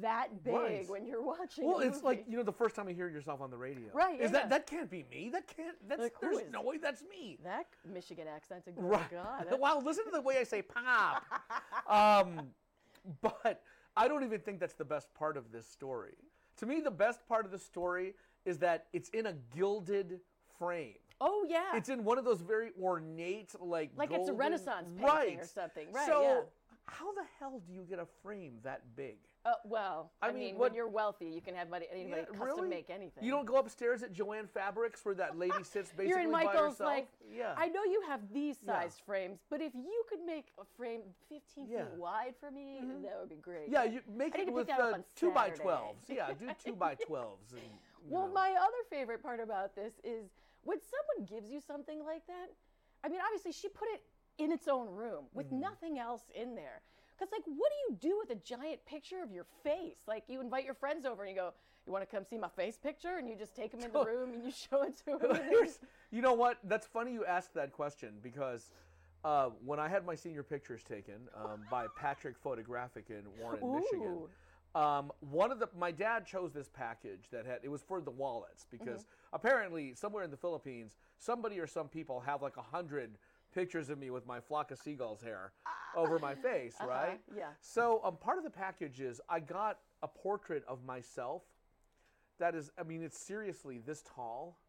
that 0.01 0.43
big 0.43 0.53
Right. 0.55 0.89
when 0.89 1.05
you're 1.05 1.21
watching. 1.21 1.65
Well, 1.67 1.79
it's 1.79 2.01
like 2.01 2.25
you 2.27 2.37
know 2.37 2.43
the 2.43 2.51
first 2.53 2.75
time 2.75 2.89
you 2.89 2.95
hear 2.95 3.09
yourself 3.09 3.41
on 3.41 3.51
the 3.51 3.57
radio. 3.57 3.89
Right, 3.93 4.19
Is 4.19 4.31
yeah. 4.31 4.39
that 4.39 4.49
that 4.49 4.67
can't 4.67 4.89
be 4.89 5.05
me? 5.11 5.29
That 5.31 5.45
can't. 5.47 5.75
That's 5.87 6.01
Like, 6.01 6.13
there's 6.21 6.41
no 6.51 6.63
way 6.63 6.77
that's 6.77 7.03
me. 7.03 7.37
that 7.43 7.67
Michigan 7.93 8.25
accent's 8.33 8.67
a 8.67 8.71
good 8.71 8.83
Right. 8.83 9.11
God. 9.11 9.45
wow, 9.59 9.81
listen 9.85 10.05
to 10.05 10.11
the 10.11 10.21
way 10.21 10.37
I 10.39 10.43
say 10.43 10.61
pop. 10.61 11.23
um, 11.89 12.47
but 13.21 13.61
I 13.97 14.07
don't 14.07 14.23
even 14.23 14.39
think 14.39 14.59
that's 14.59 14.73
the 14.73 14.85
best 14.85 15.13
part 15.13 15.37
of 15.37 15.51
this 15.51 15.67
story. 15.67 16.15
To 16.57 16.65
me, 16.65 16.79
the 16.79 16.91
best 16.91 17.27
part 17.27 17.45
of 17.45 17.51
the 17.51 17.59
story 17.59 18.13
is 18.45 18.59
that 18.59 18.87
it's 18.93 19.09
in 19.09 19.25
a 19.27 19.33
gilded 19.55 20.19
frame. 20.57 20.95
oh 21.21 21.45
yeah, 21.49 21.75
It's 21.75 21.89
in 21.89 22.03
one 22.03 22.17
of 22.17 22.25
those 22.25 22.41
very 22.41 22.71
ornate, 22.81 23.53
like 23.59 23.91
like 23.95 24.11
it's 24.11 24.29
a 24.29 24.33
Renaissance 24.33 24.87
painting 24.97 25.05
right. 25.05 25.37
or 25.39 25.45
something, 25.45 25.91
right? 25.91 26.07
So, 26.07 26.21
yeah. 26.21 26.41
how 26.85 27.13
the 27.13 27.23
hell 27.39 27.61
do 27.65 27.73
you 27.73 27.81
get 27.81 27.99
a 27.99 28.07
frame 28.23 28.59
that 28.63 28.81
big? 28.95 29.17
Uh, 29.45 29.53
well, 29.63 30.11
I, 30.23 30.29
I 30.29 30.31
mean, 30.31 30.39
mean, 30.41 30.57
when 30.57 30.73
you're 30.73 30.87
wealthy, 30.87 31.27
you 31.27 31.39
can 31.39 31.53
have 31.53 31.69
money, 31.69 31.85
anybody 31.91 32.21
Yeah, 32.21 32.25
custom 32.25 32.45
really? 32.45 32.67
make 32.67 32.89
anything. 32.89 33.23
You 33.23 33.29
don't 33.29 33.45
go 33.45 33.57
upstairs 33.57 34.01
at 34.01 34.11
Jo-Ann 34.11 34.47
Fabrics 34.47 35.05
where 35.05 35.13
that 35.15 35.37
lady 35.37 35.53
sits 35.63 35.91
basically 35.91 36.07
You're 36.07 36.19
in 36.21 36.31
by 36.31 36.45
Michael's 36.45 36.79
herself. 36.79 36.89
like, 36.89 37.07
yeah. 37.31 37.53
I 37.55 37.67
know 37.67 37.83
you 37.83 38.01
have 38.07 38.21
these 38.33 38.57
Yeah. 38.65 38.81
sized 38.81 39.01
frames, 39.05 39.41
but 39.51 39.61
if 39.61 39.75
you 39.75 40.03
could 40.09 40.21
make 40.25 40.47
a 40.59 40.63
frame 40.75 41.01
15 41.29 41.67
Yeah. 41.69 41.83
feet 41.85 41.93
wide 41.95 42.33
for 42.39 42.49
me, 42.49 42.79
that 43.03 43.19
would 43.19 43.29
be 43.29 43.35
great. 43.35 43.69
yeah, 43.69 43.83
you 43.83 44.01
make 44.07 44.35
I 44.35 44.41
it 44.41 44.51
with 44.51 44.67
uh, 44.67 44.97
two 45.15 45.29
by 45.31 45.49
twelves. 45.51 46.05
Yeah, 46.09 46.33
do 46.39 46.47
two 46.63 46.73
by 46.73 46.95
twelves. 46.95 47.53
And, 47.53 47.61
Well, 48.09 48.27
know. 48.27 48.33
my 48.33 48.49
other 48.59 48.81
favorite 48.89 49.21
part 49.21 49.39
about 49.39 49.75
this 49.75 49.93
is 50.03 50.31
when 50.63 50.79
someone 50.81 51.27
gives 51.29 51.51
you 51.51 51.61
something 51.61 52.03
like 52.03 52.25
that. 52.25 52.47
I 53.03 53.09
mean, 53.09 53.19
obviously, 53.23 53.51
she 53.51 53.69
put 53.69 53.89
it 53.93 54.01
in 54.39 54.51
its 54.51 54.67
own 54.67 54.89
room 54.89 55.25
with 55.35 55.45
Mm-hmm. 55.47 55.59
nothing 55.59 55.99
else 55.99 56.23
in 56.33 56.55
there. 56.55 56.81
Because, 57.17 57.31
like, 57.31 57.43
what 57.45 57.71
do 57.71 57.93
you 57.93 58.11
do 58.11 58.17
with 58.19 58.29
a 58.37 58.41
giant 58.41 58.85
picture 58.85 59.23
of 59.23 59.31
your 59.31 59.45
face? 59.63 59.99
Like, 60.07 60.23
you 60.27 60.41
invite 60.41 60.65
your 60.65 60.73
friends 60.73 61.05
over 61.05 61.23
and 61.23 61.29
you 61.29 61.35
go, 61.35 61.53
You 61.85 61.93
want 61.93 62.07
to 62.07 62.13
come 62.15 62.25
see 62.25 62.37
my 62.37 62.49
face 62.49 62.77
picture? 62.77 63.17
And 63.17 63.29
you 63.29 63.35
just 63.35 63.55
take 63.55 63.71
them 63.71 63.83
in 63.83 63.91
the 63.91 63.99
room 63.99 64.33
and 64.33 64.43
you 64.43 64.51
show 64.51 64.83
it 64.83 64.97
to 65.05 65.17
them. 65.17 65.39
You 66.11 66.21
know 66.21 66.33
what? 66.33 66.59
That's 66.63 66.87
funny 66.87 67.13
you 67.13 67.25
asked 67.25 67.53
that 67.55 67.71
question 67.73 68.15
because 68.21 68.71
uh, 69.23 69.49
when 69.63 69.79
I 69.79 69.87
had 69.87 70.05
my 70.05 70.15
senior 70.15 70.43
pictures 70.43 70.83
taken 70.83 71.15
um, 71.35 71.61
by 71.69 71.87
Patrick 71.95 72.37
Photographic 72.37 73.09
in 73.09 73.23
Warren, 73.39 73.71
Michigan, 73.71 74.19
um, 74.75 75.11
one 75.21 75.51
of 75.51 75.59
the 75.59 75.69
my 75.77 75.91
dad 75.91 76.25
chose 76.25 76.51
this 76.53 76.69
package 76.69 77.29
that 77.31 77.45
had 77.45 77.59
it 77.63 77.69
was 77.69 77.81
for 77.81 78.01
the 78.01 78.11
wallets 78.11 78.65
because 78.69 79.01
Mm-hmm. 79.01 79.35
apparently 79.35 79.93
somewhere 79.93 80.23
in 80.23 80.31
the 80.31 80.37
Philippines 80.37 80.97
somebody 81.17 81.59
or 81.59 81.67
some 81.67 81.87
people 81.87 82.19
have 82.19 82.41
like 82.41 82.57
a 82.57 82.61
hundred 82.61 83.17
pictures 83.55 83.89
of 83.89 83.97
me 83.97 84.11
with 84.11 84.27
my 84.27 84.39
flock 84.39 84.69
of 84.71 84.77
seagulls 84.77 85.21
hair 85.21 85.53
over 85.95 86.19
my 86.19 86.35
face, 86.35 86.75
right? 86.85 87.19
Ah. 87.31 87.33
yeah. 87.35 87.43
So 87.61 88.01
um, 88.03 88.17
part 88.17 88.37
of 88.37 88.43
the 88.43 88.49
package 88.49 88.99
is 88.99 89.19
I 89.29 89.39
got 89.39 89.79
a 90.03 90.07
portrait 90.07 90.63
of 90.67 90.83
myself 90.85 91.41
that 92.37 92.53
is, 92.53 92.69
I 92.77 92.83
mean, 92.83 93.01
it's 93.01 93.17
seriously 93.17 93.79
this 93.83 94.03
tall. 94.15 94.59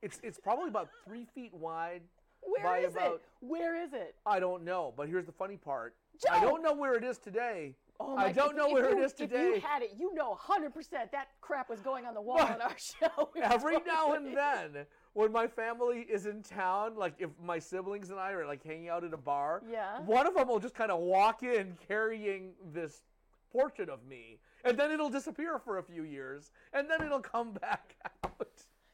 It's 0.00 0.20
it's 0.22 0.38
probably 0.38 0.68
about 0.68 0.88
three 1.04 1.26
feet 1.34 1.52
wide. 1.52 2.02
Where 2.40 2.76
is 2.78 2.92
about, 2.94 3.14
it? 3.14 3.22
Where 3.40 3.74
is 3.82 3.92
it? 3.92 4.14
I 4.24 4.38
don't 4.38 4.62
know, 4.64 4.94
but 4.96 5.08
here's 5.08 5.26
the 5.26 5.32
funny 5.32 5.56
part. 5.56 5.96
I 6.30 6.40
don't 6.40 6.62
know 6.62 6.72
where 6.74 6.94
it 6.94 7.02
is 7.02 7.18
today. 7.18 7.74
Oh 8.00 8.16
I 8.16 8.30
don't 8.30 8.50
if- 8.50 8.56
know 8.56 8.66
if 8.68 8.72
where 8.74 8.90
you- 8.90 8.98
it 9.00 9.04
is 9.04 9.10
If 9.10 9.16
today. 9.18 9.54
you 9.56 9.60
had 9.60 9.82
it, 9.82 9.94
you 9.98 10.14
know 10.14 10.38
100% 10.40 11.10
that 11.10 11.28
crap 11.40 11.68
was 11.68 11.80
going 11.80 12.06
on 12.06 12.14
the 12.14 12.20
wall 12.20 12.38
But 12.38 12.50
on 12.54 12.62
our 12.62 12.76
show. 12.78 13.30
Every 13.42 13.78
now 13.84 14.12
and 14.12 14.36
then, 14.36 14.86
when 15.18 15.32
my 15.32 15.48
family 15.48 16.06
is 16.08 16.26
in 16.26 16.44
town, 16.44 16.94
like 16.94 17.14
if 17.18 17.30
my 17.44 17.58
siblings 17.58 18.10
and 18.10 18.20
I 18.20 18.30
are 18.30 18.46
like 18.46 18.62
hanging 18.62 18.88
out 18.88 19.02
at 19.02 19.12
a 19.12 19.16
bar, 19.16 19.62
Yeah. 19.68 19.98
one 20.02 20.28
of 20.28 20.34
them 20.36 20.46
will 20.46 20.60
just 20.60 20.76
kind 20.76 20.92
of 20.92 21.00
walk 21.00 21.42
in 21.42 21.76
carrying 21.88 22.52
this 22.72 23.02
portrait 23.50 23.88
of 23.88 24.06
me, 24.06 24.38
and 24.64 24.78
then 24.78 24.92
it'll 24.92 25.10
disappear 25.10 25.58
for 25.58 25.78
a 25.78 25.82
few 25.82 26.04
years, 26.04 26.52
and 26.72 26.88
then 26.88 27.02
it'll 27.02 27.18
come 27.18 27.52
back 27.60 27.96
out. 28.22 28.48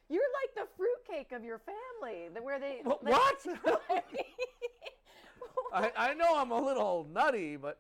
You're 0.08 0.22
like 0.42 0.54
the 0.54 0.66
fruitcake 0.78 1.32
of 1.32 1.44
your 1.44 1.58
family, 1.58 2.30
the, 2.32 2.40
where 2.42 2.58
they. 2.58 2.80
Wh- 2.84 3.02
like- 3.04 3.12
what? 3.12 3.46
I, 5.74 5.92
I 5.94 6.14
know 6.14 6.38
I'm 6.38 6.52
a 6.52 6.60
little 6.60 7.06
nutty, 7.12 7.56
but 7.56 7.78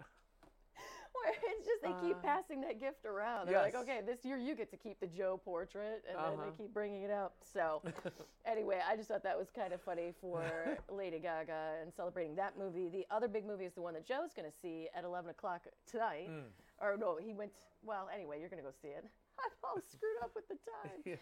Where 1.24 1.34
it's 1.58 1.66
just 1.66 1.82
they 1.82 1.94
keep 2.06 2.16
Uh, 2.18 2.20
passing 2.20 2.60
that 2.62 2.78
gift 2.80 3.04
around. 3.04 3.46
They're 3.48 3.60
like, 3.62 3.74
okay, 3.74 4.00
this 4.04 4.24
year 4.24 4.36
you 4.36 4.54
get 4.54 4.70
to 4.70 4.76
keep 4.76 5.00
the 5.00 5.06
Joe 5.06 5.40
portrait, 5.44 6.04
and 6.08 6.16
then 6.18 6.24
Uh-huh. 6.38 6.50
they 6.50 6.56
keep 6.64 6.72
bringing 6.74 7.02
it 7.02 7.10
up. 7.10 7.34
So, 7.52 7.82
anyway, 8.46 8.80
I 8.86 8.96
just 8.96 9.08
thought 9.08 9.22
that 9.22 9.38
was 9.38 9.48
kind 9.50 9.72
of 9.72 9.80
funny 9.82 10.12
for 10.20 10.42
Lady 10.90 11.18
Gaga 11.18 11.78
and 11.82 11.92
celebrating 11.92 12.34
that 12.36 12.58
movie. 12.58 12.88
The 12.88 13.06
other 13.10 13.28
big 13.28 13.46
movie 13.46 13.64
is 13.64 13.72
the 13.74 13.82
one 13.82 13.94
that 13.94 14.06
Joe's 14.06 14.32
going 14.34 14.50
to 14.50 14.56
see 14.62 14.88
at 14.94 15.04
11 15.04 15.30
o'clock 15.30 15.62
tonight. 15.90 16.28
Mm. 16.30 16.44
Or 16.80 16.96
no, 16.96 17.16
he 17.16 17.32
went. 17.34 17.52
Well, 17.82 18.08
anyway, 18.12 18.40
you're 18.40 18.48
going 18.48 18.62
to 18.62 18.68
go 18.68 18.74
see 18.82 18.88
it. 18.88 19.04
I'm 19.38 19.50
all 19.62 19.80
screwed 19.80 20.16
up 20.22 20.32
with 20.34 20.46
the 20.48 20.56
time. 20.82 21.00
Yeah. 21.04 21.16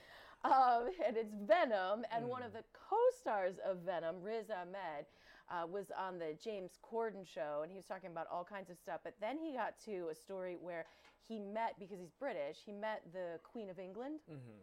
Um, 0.44 0.90
and 1.06 1.16
it's 1.16 1.32
Venom, 1.46 2.04
and 2.14 2.26
one 2.28 2.42
Mm. 2.42 2.46
of 2.46 2.52
the 2.52 2.64
co-stars 2.72 3.56
of 3.64 3.78
Venom, 3.86 4.16
Riz 4.22 4.50
Ahmed, 4.50 5.06
uh, 5.50 5.66
was 5.66 5.86
on 5.98 6.18
the 6.18 6.34
James 6.42 6.72
Corden 6.82 7.26
show, 7.26 7.60
and 7.62 7.70
he 7.70 7.76
was 7.76 7.86
talking 7.86 8.10
about 8.10 8.26
all 8.32 8.44
kinds 8.44 8.70
of 8.70 8.78
stuff. 8.78 9.00
But 9.04 9.14
then 9.20 9.38
he 9.38 9.52
got 9.54 9.74
to 9.86 10.08
a 10.10 10.14
story 10.14 10.56
where 10.60 10.86
he 11.28 11.38
met, 11.38 11.74
because 11.78 11.98
he's 11.98 12.12
British, 12.18 12.58
he 12.64 12.72
met 12.72 13.02
the 13.12 13.38
Queen 13.42 13.68
of 13.70 13.78
England, 13.78 14.20
Mm-hmm. 14.30 14.62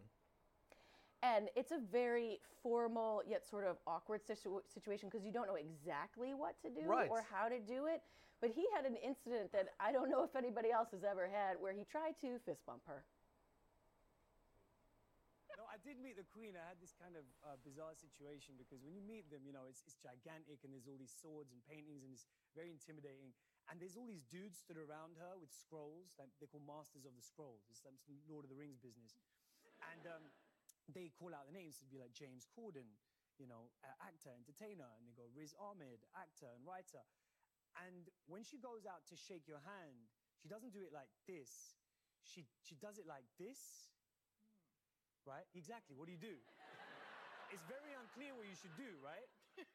and 1.24 1.50
it's 1.56 1.72
a 1.72 1.80
very 1.92 2.40
formal 2.64 3.22
yet 3.28 3.46
sort 3.48 3.66
of 3.66 3.78
awkward 3.88 4.22
situ- 4.26 4.62
situation 4.74 5.10
because 5.10 5.26
you 5.26 5.32
don't 5.32 5.48
know 5.48 5.56
exactly 5.56 6.34
what 6.34 6.56
to 6.62 6.70
do 6.70 6.88
Right. 6.88 7.10
or 7.10 7.24
how 7.32 7.48
to 7.50 7.60
do 7.60 7.88
it. 7.88 8.02
But 8.42 8.52
he 8.56 8.66
had 8.74 8.86
an 8.86 8.96
incident 8.96 9.52
that 9.52 9.70
I 9.82 9.92
don't 9.92 10.10
know 10.10 10.24
if 10.24 10.36
anybody 10.36 10.72
else 10.72 10.90
has 10.92 11.04
ever 11.04 11.28
had, 11.28 11.60
where 11.60 11.74
he 11.74 11.84
tried 11.84 12.16
to 12.22 12.40
fist 12.46 12.66
bump 12.66 12.82
her. 12.88 13.04
I 15.80 15.88
did 15.88 15.96
meet 16.04 16.20
the 16.20 16.28
Queen. 16.28 16.60
I 16.60 16.68
had 16.68 16.84
this 16.84 16.92
kind 16.92 17.16
of 17.16 17.24
uh, 17.40 17.56
bizarre 17.64 17.96
situation 17.96 18.60
because 18.60 18.84
when 18.84 18.92
you 18.92 19.00
meet 19.00 19.32
them, 19.32 19.48
you 19.48 19.56
know, 19.56 19.64
it's, 19.72 19.80
it's 19.88 19.96
gigantic 19.96 20.60
and 20.68 20.76
there's 20.76 20.92
all 20.92 21.00
these 21.00 21.16
swords 21.16 21.56
and 21.56 21.64
paintings 21.64 22.04
and 22.04 22.12
it's 22.12 22.28
very 22.52 22.68
intimidating. 22.68 23.32
And 23.72 23.80
there's 23.80 23.96
all 23.96 24.04
these 24.04 24.28
dudes 24.28 24.60
stood 24.60 24.76
around 24.76 25.16
her 25.24 25.40
with 25.40 25.48
scrolls. 25.56 26.20
Like 26.20 26.36
they 26.44 26.52
call 26.52 26.60
Masters 26.68 27.08
of 27.08 27.16
the 27.16 27.24
Scrolls. 27.24 27.64
It's 27.72 27.80
some 27.80 27.96
some 27.96 28.20
Lord 28.28 28.44
of 28.44 28.52
the 28.52 28.60
Rings 28.60 28.76
business. 28.76 29.24
And 29.80 30.04
um, 30.04 30.28
they 30.92 31.16
call 31.16 31.32
out 31.32 31.48
the 31.48 31.56
names 31.56 31.80
to 31.80 31.88
be 31.88 31.96
like 31.96 32.12
James 32.12 32.44
Corden, 32.52 32.92
you 33.40 33.48
know, 33.48 33.72
uh, 33.80 33.96
actor, 34.04 34.36
entertainer. 34.36 34.92
And 35.00 35.08
they 35.08 35.16
go 35.16 35.32
Riz 35.32 35.56
Ahmed, 35.56 36.04
actor 36.12 36.52
and 36.52 36.60
writer. 36.68 37.08
And 37.88 38.12
when 38.28 38.44
she 38.44 38.60
goes 38.60 38.84
out 38.84 39.08
to 39.08 39.16
shake 39.16 39.48
your 39.48 39.64
hand, 39.64 40.12
she 40.44 40.52
doesn't 40.52 40.76
do 40.76 40.84
it 40.84 40.92
like 40.92 41.16
this. 41.24 41.80
She, 42.28 42.44
she 42.68 42.76
does 42.84 43.00
it 43.00 43.08
like 43.08 43.24
this 43.40 43.88
right? 45.26 45.46
Exactly. 45.56 45.96
What 45.96 46.08
do 46.08 46.14
you 46.14 46.22
do? 46.22 46.38
it's 47.50 47.66
very 47.66 47.98
unclear 47.98 48.38
what 48.38 48.46
you 48.46 48.54
should 48.54 48.74
do, 48.78 48.90
right? 49.02 49.26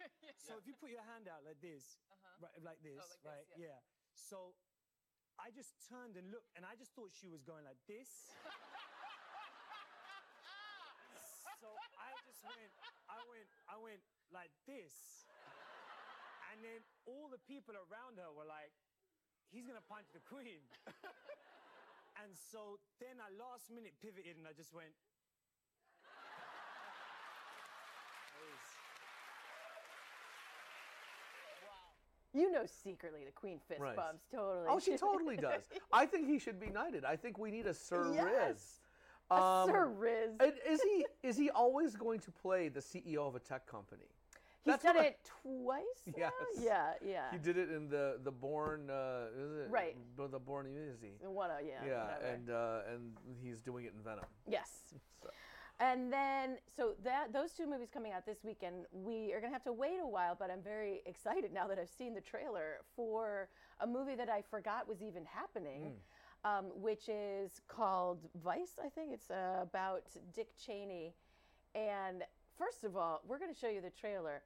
So 0.45 0.61
if 0.61 0.69
you 0.69 0.77
put 0.77 0.93
your 0.93 1.05
hand 1.09 1.25
out 1.25 1.41
like 1.41 1.57
this, 1.65 1.97
uh-huh. 2.13 2.45
right, 2.45 2.61
like 2.61 2.81
this, 2.85 3.01
oh, 3.01 3.09
like 3.25 3.49
this, 3.49 3.57
right? 3.57 3.73
yeah. 3.73 3.81
So 4.13 4.53
I 5.41 5.49
just 5.53 5.73
turned 5.89 6.21
and 6.21 6.29
looked, 6.29 6.53
and 6.53 6.69
I 6.69 6.77
just 6.77 6.93
thought 6.93 7.17
she 7.17 7.33
was 7.33 7.41
going 7.41 7.65
like 7.65 7.81
this. 7.89 8.09
so 11.61 11.69
I 11.97 12.13
just 12.29 12.45
went, 12.45 12.73
I 13.09 13.21
went, 13.25 13.49
I 13.73 13.77
went 13.81 14.05
like 14.29 14.53
this. 14.69 15.25
And 16.53 16.61
then 16.61 16.85
all 17.09 17.33
the 17.33 17.41
people 17.49 17.73
around 17.73 18.21
her 18.21 18.29
were 18.31 18.45
like, 18.47 18.71
he's 19.49 19.65
gonna 19.65 19.85
punch 19.89 20.13
the 20.13 20.21
queen. 20.23 20.61
and 22.21 22.37
so 22.37 22.79
then 23.01 23.17
I 23.17 23.33
last 23.33 23.73
minute 23.73 23.97
pivoted 23.99 24.37
and 24.37 24.45
I 24.45 24.53
just 24.53 24.77
went, 24.77 24.93
You 32.35 32.51
know 32.51 32.65
secretly 32.67 33.21
the 33.25 33.33
Queen 33.33 33.61
fist 33.69 33.81
Right. 33.81 33.97
bumps, 33.97 34.25
totally. 34.31 34.67
oh, 34.69 34.81
she 34.81 34.97
totally 35.09 35.37
does. 35.37 35.63
I 35.93 36.05
think 36.07 36.27
he 36.27 36.39
should 36.39 36.59
be 36.61 36.69
knighted. 36.69 37.05
I 37.05 37.17
think 37.17 37.39
we 37.39 37.51
need 37.51 37.67
a 37.67 37.75
Sir 37.75 38.03
Riz. 38.11 38.17
Yes. 38.17 38.81
Um, 39.31 39.39
A 39.39 39.67
Sir 39.69 39.87
Riz. 39.89 40.31
and 40.41 40.53
Is 40.69 40.83
he 40.83 41.07
is 41.23 41.37
he 41.37 41.51
always 41.51 41.95
going 41.97 42.21
to 42.21 42.31
play 42.31 42.69
the 42.69 42.81
CEO 42.81 43.27
of 43.27 43.37
a 43.37 43.41
tech 43.41 43.67
company? 43.67 44.03
He's 44.65 44.73
that's 44.73 44.83
done 44.83 44.97
what 44.97 45.05
I- 45.05 45.09
it 45.09 45.19
twice. 45.43 45.85
now? 46.07 46.13
Yes. 46.17 46.33
Yeah, 46.59 46.93
yeah. 47.07 47.31
He 47.33 47.39
did 47.39 47.57
it 47.59 47.71
in 47.71 47.89
the 47.89 48.19
the 48.25 48.31
Bourne, 48.33 48.91
uh, 48.91 49.27
is 49.39 49.53
it? 49.67 49.71
Right. 49.71 49.97
The 50.17 50.39
Born 50.39 50.67
Easy. 50.67 51.13
One, 51.23 51.51
yeah. 51.67 51.75
Yeah, 51.87 52.05
whatever. 52.05 52.27
and 52.27 52.51
uh, 52.51 52.81
and 52.93 53.13
he's 53.43 53.61
doing 53.61 53.85
it 53.85 53.93
in 53.97 54.03
Venom. 54.03 54.25
yes. 54.49 54.71
So. 55.23 55.31
And 55.81 56.13
then, 56.13 56.59
so 56.77 56.95
that 57.03 57.33
those 57.33 57.53
two 57.53 57.67
movies 57.67 57.89
coming 57.93 58.13
out 58.13 58.25
this 58.25 58.45
weekend, 58.45 58.87
we 58.93 59.33
are 59.33 59.41
gonna 59.41 59.53
have 59.53 59.65
to 59.65 59.73
wait 59.73 59.99
a 60.01 60.07
while. 60.07 60.37
But 60.39 60.51
I'm 60.51 60.63
very 60.63 61.03
excited 61.07 61.53
now 61.53 61.67
that 61.67 61.79
I've 61.79 61.89
seen 61.89 62.15
the 62.15 62.21
trailer 62.21 62.83
for 62.95 63.49
a 63.81 63.87
movie 63.87 64.15
that 64.15 64.29
I 64.29 64.43
forgot 64.43 64.87
was 64.89 65.03
even 65.03 65.25
happening, 65.25 65.93
um, 66.45 66.67
which 66.77 67.09
is 67.09 67.61
called 67.67 68.21
Vice. 68.43 68.79
I 68.85 68.89
think 68.89 69.13
it's 69.13 69.31
uh, 69.31 69.59
about 69.63 70.05
Dick 70.33 70.51
Cheney. 70.57 71.15
And 71.75 72.23
first 72.57 72.85
of 72.85 72.97
all, 72.97 73.23
we're 73.27 73.39
gonna 73.41 73.55
show 73.55 73.69
you 73.69 73.81
the 73.81 73.91
trailer. 73.91 74.43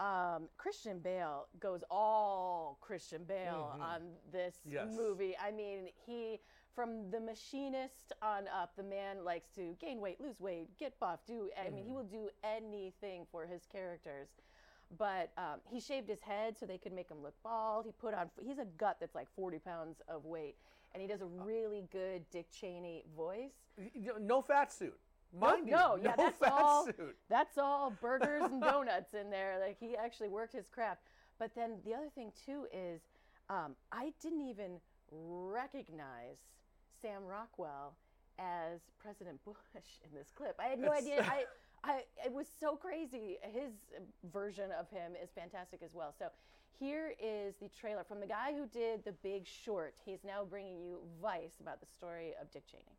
Um, 0.00 0.48
Christian 0.56 0.98
Bale 0.98 1.46
goes 1.60 1.84
all 1.88 2.78
Christian 2.80 3.22
Bale 3.22 3.76
on 3.80 4.02
this 4.32 4.56
Yes. 4.68 4.88
movie. 4.96 5.36
I 5.40 5.52
mean, 5.52 5.86
he 6.04 6.40
from 6.74 7.10
the 7.10 7.20
machinist 7.20 8.12
on 8.22 8.44
up, 8.48 8.72
the 8.76 8.82
man 8.82 9.24
likes 9.24 9.48
to 9.56 9.76
gain 9.80 10.00
weight, 10.00 10.20
lose 10.20 10.40
weight, 10.40 10.68
get 10.78 10.98
buff, 10.98 11.20
do. 11.26 11.48
I 11.58 11.70
mean, 11.70 11.84
he 11.84 11.92
will 11.92 12.04
do 12.04 12.28
anything 12.42 13.26
for 13.30 13.46
his 13.46 13.62
characters. 13.70 14.28
But 14.98 15.32
um, 15.38 15.60
he 15.70 15.80
shaved 15.80 16.08
his 16.08 16.20
head 16.20 16.56
so 16.58 16.66
they 16.66 16.78
could 16.78 16.92
make 16.92 17.08
him 17.08 17.22
look 17.22 17.34
bald. 17.42 17.86
He 17.86 17.92
put 17.92 18.14
on. 18.14 18.30
He's 18.42 18.58
a 18.58 18.66
gut 18.78 18.98
that's 19.00 19.14
like 19.14 19.28
40 19.34 19.58
pounds 19.58 20.02
of 20.08 20.24
weight, 20.24 20.56
and 20.92 21.00
he 21.00 21.08
does 21.08 21.20
a 21.20 21.26
really 21.26 21.84
good 21.90 22.24
Dick 22.30 22.46
Cheney 22.52 23.04
voice. 23.16 23.52
No 24.20 24.42
fat 24.42 24.72
suit. 24.72 24.98
Mind 25.36 25.66
you, 25.66 25.72
no, 25.72 25.96
yeah, 26.00 26.10
no 26.10 26.14
that's 26.16 26.38
fat 26.38 26.52
all. 26.52 26.84
suit. 26.84 27.16
That's 27.28 27.58
all 27.58 27.92
burgers 28.00 28.44
and 28.44 28.62
donuts 28.62 29.14
in 29.14 29.30
there. 29.30 29.58
Like 29.60 29.76
he 29.80 29.96
actually 29.96 30.28
worked 30.28 30.52
his 30.52 30.68
craft. 30.68 31.00
But 31.38 31.54
then 31.56 31.78
the 31.84 31.94
other 31.94 32.08
thing 32.14 32.30
too 32.46 32.66
is, 32.72 33.00
um, 33.50 33.74
I 33.90 34.12
didn't 34.22 34.42
even 34.42 34.78
recognize 35.10 36.38
Sam 37.04 37.22
Rockwell 37.28 37.92
as 38.38 38.80
President 38.98 39.38
Bush 39.44 40.00
in 40.04 40.16
this 40.16 40.32
clip. 40.34 40.56
I 40.58 40.68
had 40.68 40.78
no 40.78 40.90
idea. 40.90 41.20
I, 41.20 41.44
I, 41.84 42.00
it 42.24 42.32
was 42.32 42.46
so 42.48 42.76
crazy. 42.76 43.36
His 43.52 43.72
version 44.32 44.70
of 44.72 44.88
him 44.88 45.12
is 45.22 45.28
fantastic 45.34 45.82
as 45.84 45.92
well. 45.92 46.14
So 46.18 46.28
here 46.80 47.12
is 47.20 47.56
the 47.60 47.68
trailer 47.68 48.04
from 48.04 48.20
the 48.20 48.26
guy 48.26 48.54
who 48.56 48.66
did 48.72 49.04
The 49.04 49.12
Big 49.22 49.46
Short. 49.46 49.94
He's 50.06 50.24
now 50.24 50.44
bringing 50.48 50.80
you 50.80 50.96
Vice 51.20 51.60
about 51.60 51.80
the 51.80 51.86
story 51.86 52.32
of 52.40 52.50
Dick 52.50 52.64
Cheney. 52.66 52.96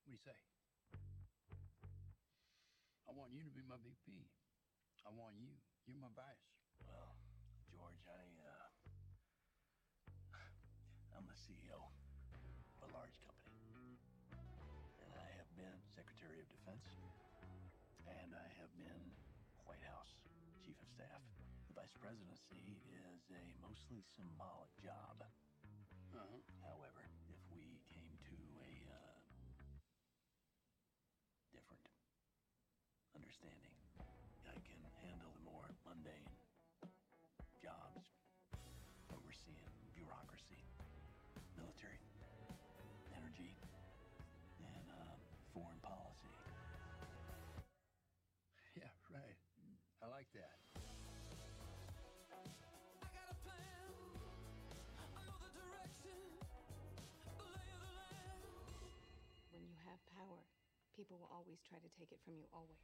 What 0.00 0.08
do 0.08 0.12
you 0.12 0.18
say? 0.24 0.32
I 3.04 3.12
want 3.12 3.32
you 3.36 3.44
to 3.44 3.50
be 3.52 3.60
my 3.68 3.76
VP. 3.84 4.24
I 5.04 5.10
want 5.12 5.36
you. 5.36 5.52
You're 5.86 6.00
my 6.00 6.08
vice. 6.16 6.49
Presidency 22.10 22.58
is 23.06 23.22
a 23.30 23.38
mostly 23.62 24.02
symbolic 24.18 24.74
job. 24.82 25.22
Uh-huh. 26.10 26.42
However, 26.66 27.06
if 27.30 27.38
we 27.54 27.78
came 27.86 28.18
to 28.26 28.34
a 28.66 28.70
uh, 28.90 29.14
different 31.54 31.86
understanding, 33.14 33.69
have 59.90 59.98
power, 60.14 60.46
people 60.94 61.18
will 61.18 61.30
always 61.34 61.58
try 61.66 61.82
to 61.82 61.90
take 61.98 62.14
it 62.14 62.22
from 62.22 62.38
you, 62.38 62.46
always. 62.54 62.78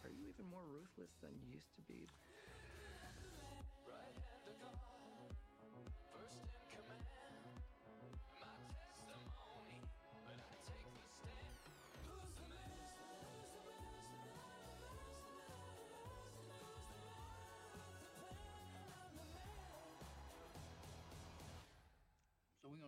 Are 0.00 0.12
you 0.12 0.24
even 0.32 0.48
more 0.48 0.64
ruthless 0.64 1.12
than 1.20 1.36
you 1.36 1.60
used 1.60 1.72
to 1.76 1.82
be? 1.84 2.08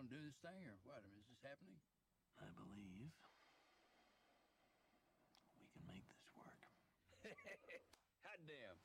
So 0.07 0.15
we 0.15 0.15
gonna 0.15 0.23
do 0.23 0.27
this 0.31 0.39
thing 0.39 0.63
or 0.63 0.75
what? 0.87 1.03
I 1.03 1.07
mean, 1.11 1.19
is 1.19 1.27
this 1.27 1.43
happening? 1.43 1.75
I 2.39 2.47
believe 2.55 3.11
we 5.59 5.67
can 5.67 5.83
make 5.83 6.07
this 6.07 6.23
work. 6.31 6.63
Hot 8.23 8.39
damn. 8.47 8.79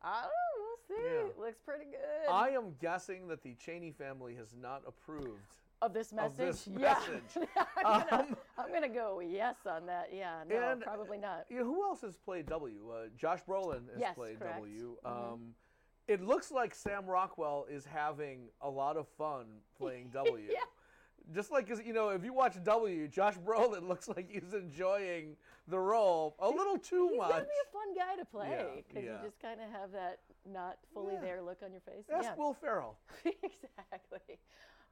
I 0.00 0.24
don't 0.24 0.32
know. 0.32 0.56
We'll 0.56 0.80
see. 0.88 1.04
Yeah. 1.04 1.44
Looks 1.44 1.60
pretty 1.60 1.84
good. 1.84 2.32
I 2.32 2.50
am 2.50 2.74
guessing 2.80 3.28
that 3.28 3.42
the 3.42 3.54
Cheney 3.56 3.92
family 3.92 4.34
has 4.36 4.54
not 4.58 4.82
approved. 4.86 5.56
Of 5.82 5.92
this 5.92 6.12
message. 6.12 6.30
of 6.30 6.36
this 6.36 6.68
yeah. 6.78 6.94
message. 7.34 7.48
I'm, 7.84 8.04
gonna, 8.08 8.22
Um, 8.22 8.36
I'm 8.58 8.72
gonna 8.72 8.88
go 8.88 9.20
yes 9.20 9.56
on 9.66 9.86
that. 9.86 10.10
Yeah. 10.14 10.44
No, 10.48 10.76
probably 10.82 11.18
not. 11.18 11.44
You 11.50 11.58
know, 11.58 11.64
who 11.64 11.82
else 11.82 12.00
has 12.02 12.16
played 12.16 12.46
W? 12.46 12.90
Uh, 12.90 13.08
Josh 13.16 13.40
Brolin 13.48 13.88
has 13.90 13.98
Yes, 13.98 14.14
played 14.14 14.38
correct. 14.38 14.56
W. 14.58 14.96
Mhm. 15.04 15.32
Um, 15.32 15.54
it 16.08 16.20
looks 16.22 16.50
like 16.50 16.74
Sam 16.74 17.06
Rockwell 17.06 17.66
is 17.70 17.84
having 17.84 18.48
a 18.60 18.68
lot 18.70 18.96
of 18.96 19.06
fun 19.18 19.46
playing 19.76 20.08
W. 20.12 20.44
Yeah. 20.50 20.58
Just 21.32 21.52
like, 21.52 21.68
you 21.86 21.92
know, 21.92 22.08
if 22.08 22.24
you 22.24 22.32
watch 22.32 22.56
W, 22.64 23.06
Josh 23.06 23.36
Brolin 23.38 23.86
looks 23.88 24.08
like 24.08 24.28
he's 24.28 24.52
enjoying 24.54 25.36
the 25.68 25.78
role 25.78 26.34
a 26.40 26.48
little 26.48 26.76
too 26.76 27.08
He's 27.10 27.18
much. 27.18 27.30
gonna 27.30 27.42
be 27.44 27.48
a 27.68 27.72
fun 27.72 27.94
guy 27.94 28.16
to 28.16 28.24
play 28.24 28.84
because 28.88 29.04
yeah. 29.04 29.12
you 29.12 29.18
just 29.28 29.40
kind 29.40 29.60
of 29.60 29.70
have 29.70 29.92
that 29.92 30.18
not 30.52 30.78
fully 30.92 31.14
Yeah. 31.14 31.20
there 31.20 31.42
look 31.42 31.58
on 31.64 31.70
your 31.70 31.80
face. 31.82 32.04
Yeah. 32.10 32.34
Will 32.36 32.52
Ferrell. 32.54 32.98
exactly. 33.24 34.38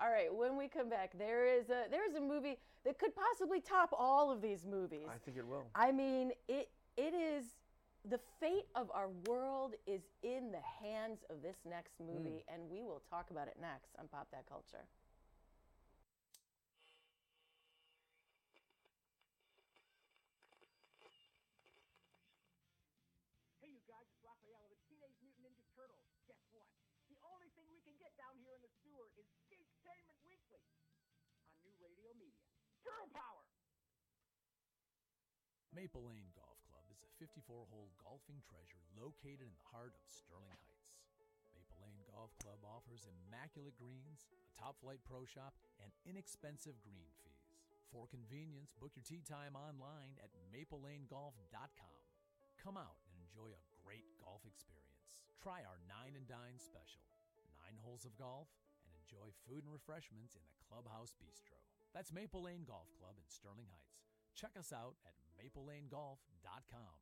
All 0.01 0.11
right. 0.11 0.33
When 0.35 0.57
we 0.57 0.67
come 0.67 0.89
back, 0.89 1.13
there 1.19 1.47
is 1.47 1.69
a 1.69 1.85
there 1.91 2.09
is 2.09 2.17
a 2.17 2.21
movie 2.21 2.57
that 2.85 2.99
could 2.99 3.13
possibly 3.15 3.61
top 3.61 3.93
all 3.93 4.31
of 4.31 4.41
these 4.41 4.65
movies. 4.65 5.07
I 5.07 5.19
think 5.19 5.37
it 5.37 5.47
will. 5.47 5.67
I 5.75 5.93
mean, 5.93 6.33
it 6.49 6.71
it 6.97 7.13
is 7.13 7.45
the 8.09 8.19
fate 8.41 8.65
of 8.75 8.91
our 8.97 9.13
world 9.29 9.75
is 9.87 10.01
in 10.23 10.53
the 10.57 10.65
hands 10.81 11.21
of 11.29 11.43
this 11.45 11.57
next 11.69 12.01
movie, 12.01 12.41
hmm. 12.49 12.55
and 12.55 12.65
we 12.73 12.81
will 12.81 13.03
talk 13.13 13.29
about 13.29 13.45
it 13.45 13.61
next 13.61 13.93
on 14.01 14.09
Pop 14.09 14.29
That 14.33 14.49
Culture. 14.49 14.89
Hey, 23.61 23.69
you 23.69 23.85
guys, 23.85 24.09
it's 24.09 24.25
Raphael 24.25 24.65
of 24.65 24.73
the 24.73 24.81
Teenage 24.89 25.13
Mutant 25.21 25.45
Ninja 25.45 25.69
Turtles. 25.77 26.09
Guess 26.25 26.41
what? 26.57 26.65
The 27.13 27.21
only 27.21 27.53
thing 27.53 27.69
we 27.69 27.85
can 27.85 27.93
get 28.01 28.17
down 28.17 28.33
here 28.41 28.57
in 28.57 28.65
the 28.65 28.73
sewer 28.81 29.13
is 29.21 29.29
Geektainment 29.91 30.23
Weekly 30.23 30.63
on 31.51 31.67
new 31.67 31.75
radio 31.83 32.15
media. 32.15 32.47
Turtle 32.79 33.11
Power! 33.11 33.43
Maple 35.75 36.07
Lane 36.07 36.31
Golf 36.31 36.63
Club 36.71 36.87
is 36.95 37.03
a 37.03 37.11
54 37.19 37.67
hole 37.75 37.91
golfing 37.99 38.39
treasure 38.47 38.87
located 38.95 39.51
in 39.51 39.59
the 39.59 39.71
heart 39.75 39.99
of 39.99 40.07
Sterling 40.07 40.55
Heights. 40.63 41.03
Maple 41.51 41.83
Lane 41.83 42.07
Golf 42.07 42.31
Club 42.39 42.63
offers 42.63 43.11
immaculate 43.11 43.75
greens, 43.75 44.31
a 44.31 44.55
top 44.55 44.79
flight 44.79 45.03
pro 45.03 45.27
shop, 45.27 45.59
and 45.83 45.91
inexpensive 46.07 46.79
green 46.87 47.11
fees. 47.27 47.59
For 47.91 48.07
convenience, 48.07 48.71
book 48.79 48.95
your 48.95 49.03
tee 49.03 49.27
time 49.27 49.59
online 49.59 50.15
at 50.23 50.31
maplelanegolf.com. 50.55 51.99
Come 52.63 52.79
out 52.79 53.03
and 53.11 53.19
enjoy 53.19 53.51
a 53.51 53.67
great 53.83 54.07
golf 54.23 54.47
experience. 54.47 55.27
Try 55.43 55.67
our 55.67 55.83
Nine 55.91 56.15
and 56.15 56.31
Dine 56.31 56.63
special 56.63 57.03
nine 57.71 57.79
holes 57.87 58.03
of 58.03 58.19
golf 58.19 58.51
enjoy 59.11 59.35
food 59.43 59.67
and 59.67 59.75
refreshments 59.75 60.39
in 60.39 60.45
the 60.47 60.63
Clubhouse 60.71 61.19
Bistro. 61.19 61.59
That's 61.91 62.15
Maple 62.15 62.47
Lane 62.47 62.63
Golf 62.63 62.87
Club 62.95 63.19
in 63.19 63.27
Sterling 63.27 63.67
Heights. 63.67 63.99
Check 64.39 64.55
us 64.55 64.71
out 64.71 64.95
at 65.03 65.19
maplelanegolf.com. 65.35 66.95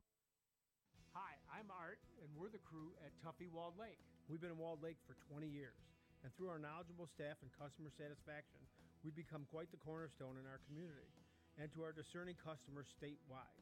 Hi, 1.13 1.37
I'm 1.53 1.69
Art, 1.69 2.01
and 2.25 2.33
we're 2.33 2.49
the 2.49 2.65
crew 2.65 2.97
at 3.05 3.13
Tuffy 3.21 3.45
Walled 3.45 3.77
Lake. 3.77 4.01
We've 4.25 4.41
been 4.41 4.49
in 4.49 4.57
Walled 4.57 4.81
Lake 4.81 4.97
for 5.05 5.21
20 5.29 5.45
years, 5.45 5.77
and 6.25 6.33
through 6.33 6.49
our 6.49 6.57
knowledgeable 6.57 7.05
staff 7.05 7.37
and 7.45 7.53
customer 7.53 7.93
satisfaction, 7.93 8.65
we've 9.05 9.13
become 9.13 9.45
quite 9.53 9.69
the 9.69 9.77
cornerstone 9.77 10.41
in 10.41 10.49
our 10.49 10.65
community 10.65 11.13
and 11.61 11.69
to 11.77 11.85
our 11.85 11.93
discerning 11.93 12.41
customers 12.41 12.89
statewide. 12.89 13.61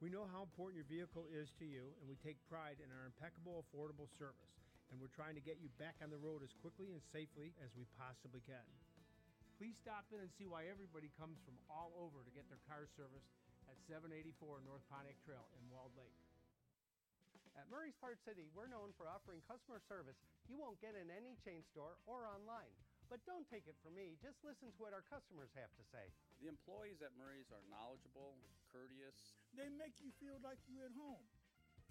We 0.00 0.08
know 0.08 0.24
how 0.24 0.48
important 0.48 0.80
your 0.80 0.88
vehicle 0.88 1.28
is 1.28 1.52
to 1.60 1.68
you, 1.68 1.92
and 2.00 2.08
we 2.08 2.16
take 2.16 2.40
pride 2.48 2.80
in 2.80 2.88
our 2.88 3.04
impeccable, 3.04 3.60
affordable 3.60 4.08
service, 4.16 4.56
and 4.90 5.00
we're 5.00 5.12
trying 5.12 5.38
to 5.38 5.44
get 5.44 5.62
you 5.62 5.70
back 5.80 5.96
on 6.02 6.10
the 6.10 6.20
road 6.20 6.44
as 6.44 6.52
quickly 6.60 6.92
and 6.92 7.00
safely 7.12 7.52
as 7.62 7.70
we 7.78 7.88
possibly 7.96 8.44
can. 8.44 8.66
Please 9.56 9.78
stop 9.78 10.04
in 10.10 10.18
and 10.18 10.32
see 10.34 10.50
why 10.50 10.66
everybody 10.66 11.14
comes 11.14 11.38
from 11.46 11.54
all 11.70 11.94
over 11.96 12.26
to 12.26 12.32
get 12.34 12.44
their 12.50 12.60
cars 12.66 12.90
serviced 12.98 13.30
at 13.70 13.78
784 13.86 14.60
North 14.66 14.82
Pontiac 14.90 15.16
Trail 15.22 15.46
in 15.56 15.62
Walled 15.70 15.94
Lake. 15.94 16.18
At 17.54 17.70
Murray's 17.70 17.94
Part 18.02 18.18
City, 18.26 18.50
we're 18.50 18.66
known 18.66 18.90
for 18.98 19.06
offering 19.06 19.38
customer 19.46 19.78
service 19.86 20.18
you 20.50 20.58
won't 20.58 20.82
get 20.82 20.98
in 20.98 21.06
any 21.06 21.38
chain 21.46 21.62
store 21.70 21.96
or 22.04 22.26
online. 22.26 22.74
But 23.06 23.22
don't 23.28 23.46
take 23.46 23.68
it 23.70 23.78
from 23.84 23.94
me, 23.94 24.18
just 24.18 24.42
listen 24.42 24.74
to 24.74 24.80
what 24.82 24.96
our 24.96 25.06
customers 25.06 25.52
have 25.54 25.70
to 25.78 25.84
say. 25.92 26.10
The 26.42 26.50
employees 26.50 26.98
at 27.04 27.14
Murray's 27.14 27.46
are 27.54 27.62
knowledgeable, 27.70 28.34
courteous. 28.74 29.38
They 29.54 29.70
make 29.70 29.94
you 30.02 30.10
feel 30.18 30.40
like 30.42 30.58
you're 30.66 30.88
at 30.88 30.96
home. 30.98 31.22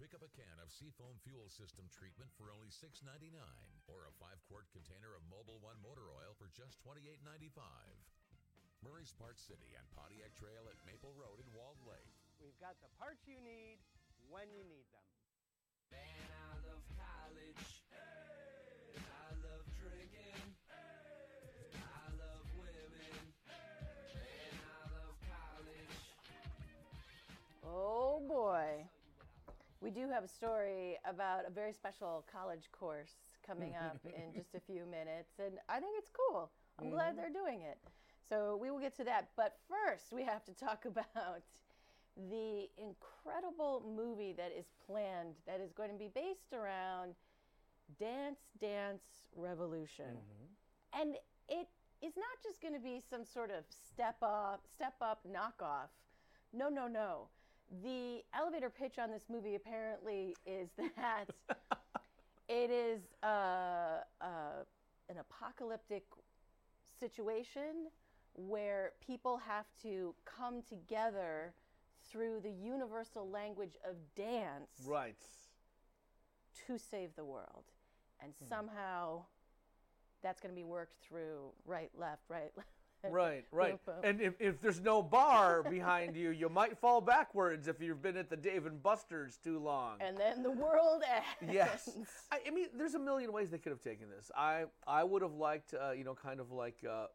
Pick 0.03 0.19
up 0.19 0.27
a 0.27 0.35
can 0.35 0.59
of 0.59 0.67
Seafoam 0.67 1.15
Fuel 1.23 1.47
System 1.47 1.87
treatment 1.87 2.27
for 2.35 2.51
only 2.51 2.67
$6.99 2.67 3.39
or 3.87 4.03
a 4.03 4.11
5 4.19 4.35
quart 4.51 4.67
container 4.75 5.15
of 5.15 5.23
Mobil 5.31 5.63
One 5.63 5.79
motor 5.79 6.11
oil 6.11 6.35
for 6.35 6.51
just 6.51 6.75
$28.95. 6.83 7.55
Murray's 8.83 9.15
Part 9.15 9.39
City 9.39 9.71
and 9.79 9.87
Pontiac 9.95 10.35
Trail 10.35 10.67
at 10.67 10.75
Maple 10.83 11.15
Road 11.15 11.39
in 11.39 11.47
Walled 11.55 11.79
Lake. 11.87 12.19
We've 12.43 12.59
got 12.59 12.75
the 12.83 12.91
parts 12.99 13.23
you 13.31 13.39
need 13.47 13.79
when 14.27 14.51
you 14.51 14.67
need 14.67 14.83
them. 14.91 15.07
Man, 15.87 16.27
I 16.35 16.51
love 16.67 16.83
college. 16.99 17.63
I 17.95 19.31
love 19.39 19.63
drinking. 19.79 20.43
I 21.79 22.05
love 22.19 22.43
women. 22.59 23.23
Man, 23.47 24.51
I 24.67 24.83
love 24.99 25.15
college. 25.31 25.95
Oh 27.63 28.19
boy. 28.27 28.83
We 29.83 29.91
do 29.91 30.07
have 30.09 30.23
a 30.23 30.27
story 30.29 30.97
about 31.05 31.45
a 31.45 31.51
very 31.51 31.73
special 31.73 32.25
college 32.31 32.69
course 32.71 33.15
coming 33.45 33.75
up 33.75 33.99
in 34.05 34.33
just 34.35 34.55
a 34.55 34.59
few 34.61 34.85
minutes, 34.85 35.33
and 35.39 35.55
I 35.67 35.81
think 35.81 35.95
it's 35.97 36.09
cool. 36.09 36.49
I'm 36.79 36.89
glad 36.89 37.13
Mhm. 37.13 37.17
they're 37.17 37.29
doing 37.43 37.61
it. 37.63 37.77
So 38.29 38.55
we 38.55 38.71
will 38.71 38.79
get 38.79 38.95
to 38.95 39.03
that. 39.03 39.27
But 39.35 39.59
first, 39.67 40.13
we 40.13 40.23
have 40.23 40.45
to 40.45 40.53
talk 40.53 40.85
about 40.93 41.43
the 42.15 42.69
incredible 42.77 43.81
movie 43.81 44.31
that 44.33 44.51
is 44.53 44.67
planned 44.87 45.35
that 45.45 45.59
is 45.59 45.73
going 45.73 45.91
to 45.91 45.97
be 45.97 46.07
based 46.07 46.53
around 46.53 47.15
Dance 47.99 48.39
Dance 48.61 49.03
Revolution. 49.35 50.15
Mm-hmm. 50.15 51.01
And 51.01 51.17
it 51.49 51.67
is 52.01 52.15
not 52.15 52.41
just 52.41 52.61
going 52.61 52.73
to 52.73 52.79
be 52.79 53.01
some 53.01 53.25
sort 53.25 53.51
of 53.51 53.65
step 53.69 54.15
up, 54.21 54.65
step 54.73 54.95
up 55.01 55.25
knockoff. 55.27 55.89
No, 56.53 56.69
no, 56.69 56.87
no. 56.87 57.27
The 57.81 58.21
elevator 58.35 58.69
pitch 58.69 58.99
on 58.99 59.09
this 59.09 59.23
movie 59.29 59.55
apparently 59.55 60.35
is 60.45 60.69
that 60.97 61.25
it 62.47 62.69
is 62.69 63.01
uh, 63.23 64.01
uh, 64.21 64.63
an 65.09 65.17
apocalyptic 65.19 66.03
situation 66.99 67.87
where 68.33 68.91
people 69.05 69.37
have 69.37 69.65
to 69.81 70.13
come 70.25 70.61
together 70.61 71.53
through 72.09 72.41
the 72.41 72.51
universal 72.51 73.29
language 73.29 73.75
of 73.89 73.95
dance 74.15 74.71
Right. 74.85 75.15
to 76.67 76.77
save 76.77 77.15
the 77.15 77.25
world. 77.25 77.65
And 78.19 78.33
Hmm. 78.39 78.47
somehow 78.49 79.25
that's 80.21 80.39
going 80.39 80.53
to 80.53 80.55
be 80.55 80.63
worked 80.63 81.03
through 81.03 81.51
right, 81.65 81.89
left, 81.95 82.29
right, 82.29 82.51
left. 82.57 82.69
Right, 83.09 83.43
right. 83.51 83.77
And 84.03 84.21
if, 84.21 84.33
if 84.39 84.61
there's 84.61 84.79
no 84.79 85.01
bar 85.03 85.61
behind 85.61 86.15
you, 86.15 86.29
you 86.29 86.47
might 86.47 86.77
fall 86.77 87.01
backwards 87.01 87.67
if 87.67 87.81
you've 87.81 88.01
been 88.01 88.15
at 88.15 88.29
the 88.29 88.37
Dave 88.37 88.65
and 88.65 88.81
Buster's 88.81 89.37
too 89.43 89.59
long. 89.59 89.97
And 89.99 90.17
then 90.17 90.41
the 90.41 90.51
world 90.51 91.03
ends. 91.41 91.53
yes. 91.53 91.89
I, 92.31 92.39
I 92.47 92.51
mean, 92.51 92.67
there's 92.77 92.93
a 92.95 92.99
million 92.99 93.33
ways 93.33 93.49
they 93.49 93.57
could 93.57 93.71
have 93.71 93.81
taken 93.81 94.07
this. 94.09 94.31
I 94.37 94.63
I 94.87 95.03
would 95.03 95.21
have 95.21 95.33
liked, 95.33 95.73
uh, 95.73 95.91
you 95.91 96.05
know, 96.05 96.15
kind 96.15 96.39
of 96.39 96.51
like 96.51 96.77
uh, 96.89 97.07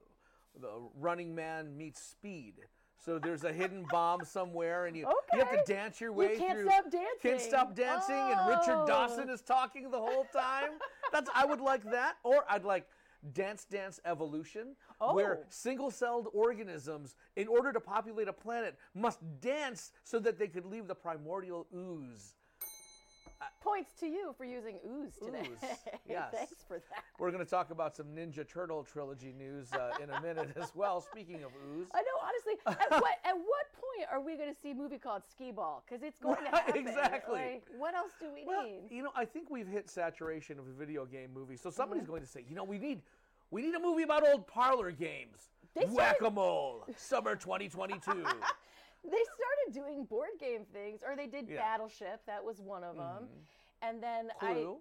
the 0.60 0.68
Running 1.00 1.34
Man 1.34 1.74
meets 1.76 2.02
Speed. 2.02 2.54
So 3.02 3.18
there's 3.18 3.44
a 3.44 3.52
hidden 3.52 3.86
bomb 3.90 4.24
somewhere, 4.24 4.86
and 4.86 4.96
you 4.96 5.08
you 5.32 5.38
have 5.38 5.50
to 5.52 5.72
dance 5.72 6.00
your 6.00 6.10
You 6.10 6.16
way 6.16 6.36
can't 6.36 6.58
through. 6.58 6.66
stop 6.68 6.82
Can't 6.92 7.22
dancing. 7.22 7.48
stop 7.48 7.74
dancing, 7.74 8.16
and 8.16 8.48
Richard 8.50 8.82
Oh. 8.82 8.86
Dawson 8.86 9.30
is 9.30 9.40
talking 9.40 9.90
the 9.90 9.98
whole 10.00 10.26
time. 10.32 10.72
That's 11.12 11.30
I 11.34 11.46
would 11.46 11.60
like 11.60 11.84
that, 11.90 12.16
or 12.24 12.44
I'd 12.50 12.64
like 12.64 12.86
Dance 13.32 13.64
Dance 13.64 14.00
Evolution, 14.04 14.74
where 15.00 15.38
Oh. 15.42 15.44
single-celled 15.48 16.28
organisms, 16.32 17.14
in 17.36 17.48
order 17.48 17.72
to 17.72 17.80
populate 17.80 18.28
a 18.28 18.32
planet, 18.32 18.76
must 18.94 19.18
dance 19.40 19.92
so 20.04 20.18
that 20.18 20.38
they 20.38 20.48
could 20.48 20.64
leave 20.66 20.86
the 20.88 20.94
primordial 20.94 21.66
ooze. 21.74 22.34
Points 23.60 23.92
to 24.00 24.06
you 24.06 24.34
for 24.36 24.44
using 24.44 24.78
ooze 24.88 25.14
today. 25.24 25.42
Ooze, 25.48 25.70
yes. 26.08 26.32
Thanks 26.32 26.64
for 26.66 26.78
that. 26.78 27.04
We're 27.18 27.30
going 27.30 27.44
to 27.44 27.48
talk 27.50 27.70
about 27.70 27.94
some 27.94 28.06
Ninja 28.06 28.48
Turtle 28.48 28.82
trilogy 28.82 29.32
news 29.36 29.72
uh, 29.72 29.90
in 30.02 30.10
a 30.10 30.20
minute 30.20 30.50
as 30.60 30.74
well. 30.74 31.00
Speaking 31.00 31.36
of 31.44 31.50
ooze, 31.68 31.86
I 31.94 32.00
know, 32.02 32.18
honestly, 32.22 32.54
at 32.66 32.90
what 33.00 33.14
at 33.24 33.34
what 33.36 33.66
point 33.74 34.08
are 34.10 34.20
we 34.20 34.36
going 34.36 34.52
to 34.52 34.58
see 34.60 34.70
a 34.72 34.74
movie 34.74 34.98
called 34.98 35.22
Skee 35.30 35.52
Ball? 35.52 35.84
Because 35.86 36.02
it's 36.02 36.18
going 36.18 36.42
to 36.44 36.50
happen. 36.50 36.76
exactly. 36.76 37.34
Like, 37.34 37.64
what 37.76 37.94
else 37.94 38.12
do 38.20 38.26
we 38.34 38.44
well, 38.46 38.64
need? 38.64 38.90
you 38.90 39.02
know, 39.02 39.10
I 39.14 39.24
think 39.24 39.50
we've 39.50 39.68
hit 39.68 39.88
saturation 39.90 40.58
of 40.58 40.66
a 40.66 40.72
video 40.72 41.04
game 41.04 41.30
movie. 41.32 41.56
So 41.56 41.70
somebody's 41.70 42.02
Mm-hmm. 42.04 42.10
going 42.12 42.22
to 42.22 42.28
say, 42.28 42.44
you 42.48 42.54
know, 42.56 42.64
we 42.64 42.78
need 42.78 43.02
we 43.50 43.62
need 43.62 43.74
a 43.74 43.80
movie 43.80 44.02
about 44.02 44.26
old 44.28 44.46
parlor 44.46 44.90
games. 44.90 45.50
Started- 45.72 45.92
Whack-a-mole, 45.94 46.84
summer 46.96 47.36
2022. 47.36 48.24
They 49.04 49.10
started 49.10 49.72
doing 49.72 50.04
board 50.04 50.30
game 50.40 50.64
things, 50.72 51.02
or 51.06 51.14
they 51.14 51.28
did 51.28 51.48
Yeah. 51.48 51.58
Battleship. 51.62 52.20
That 52.26 52.44
was 52.44 52.60
one 52.60 52.82
of 52.82 52.96
them. 52.96 53.28
And 53.80 54.02
then 54.02 54.28
Clue. 54.40 54.72
I 54.72 54.76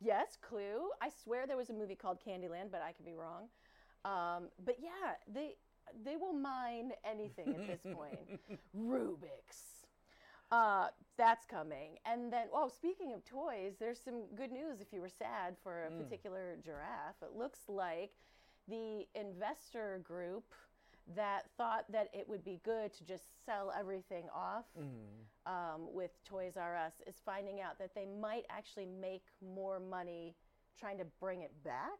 yes, 0.00 0.38
Clue. 0.40 0.88
I 1.02 1.08
swear 1.24 1.48
there 1.48 1.56
was 1.56 1.68
a 1.68 1.72
movie 1.74 1.96
called 1.96 2.18
Candyland, 2.24 2.70
but 2.70 2.80
I 2.80 2.92
could 2.92 3.04
be 3.04 3.14
wrong. 3.16 3.48
Um, 4.04 4.50
but 4.64 4.76
yeah, 4.80 5.14
they 5.26 5.56
they 6.04 6.16
will 6.16 6.32
mine 6.32 6.92
anything 7.04 7.48
at 7.56 7.66
this 7.66 7.80
point. 7.92 8.40
Rubik's. 8.78 9.75
Uh, 10.50 10.88
that's 11.16 11.44
coming. 11.44 11.98
And 12.04 12.32
then, 12.32 12.46
oh, 12.52 12.68
speaking 12.68 13.12
of 13.12 13.24
toys, 13.24 13.74
there's 13.80 14.00
some 14.00 14.26
good 14.36 14.52
news 14.52 14.80
if 14.80 14.92
you 14.92 15.00
were 15.00 15.08
sad 15.08 15.56
for 15.62 15.84
a 15.86 15.90
Mm. 15.90 15.98
particular 15.98 16.56
giraffe. 16.64 17.20
It 17.22 17.32
looks 17.34 17.68
like 17.68 18.12
the 18.68 19.06
investor 19.14 19.98
group 20.04 20.54
that 21.14 21.50
thought 21.56 21.90
that 21.90 22.10
it 22.12 22.28
would 22.28 22.44
be 22.44 22.60
good 22.64 22.92
to 22.94 23.04
just 23.04 23.44
sell 23.44 23.72
everything 23.72 24.28
off 24.30 24.66
Mm-hmm. 24.78 25.52
um, 25.52 25.92
with 25.92 26.10
Toys 26.24 26.56
R 26.56 26.76
Us 26.76 27.00
is 27.06 27.20
finding 27.24 27.60
out 27.60 27.78
that 27.78 27.94
they 27.94 28.06
might 28.06 28.44
actually 28.50 28.86
make 28.86 29.24
more 29.40 29.78
money 29.80 30.34
trying 30.78 30.98
to 30.98 31.04
bring 31.20 31.42
it 31.42 31.52
back 31.64 31.98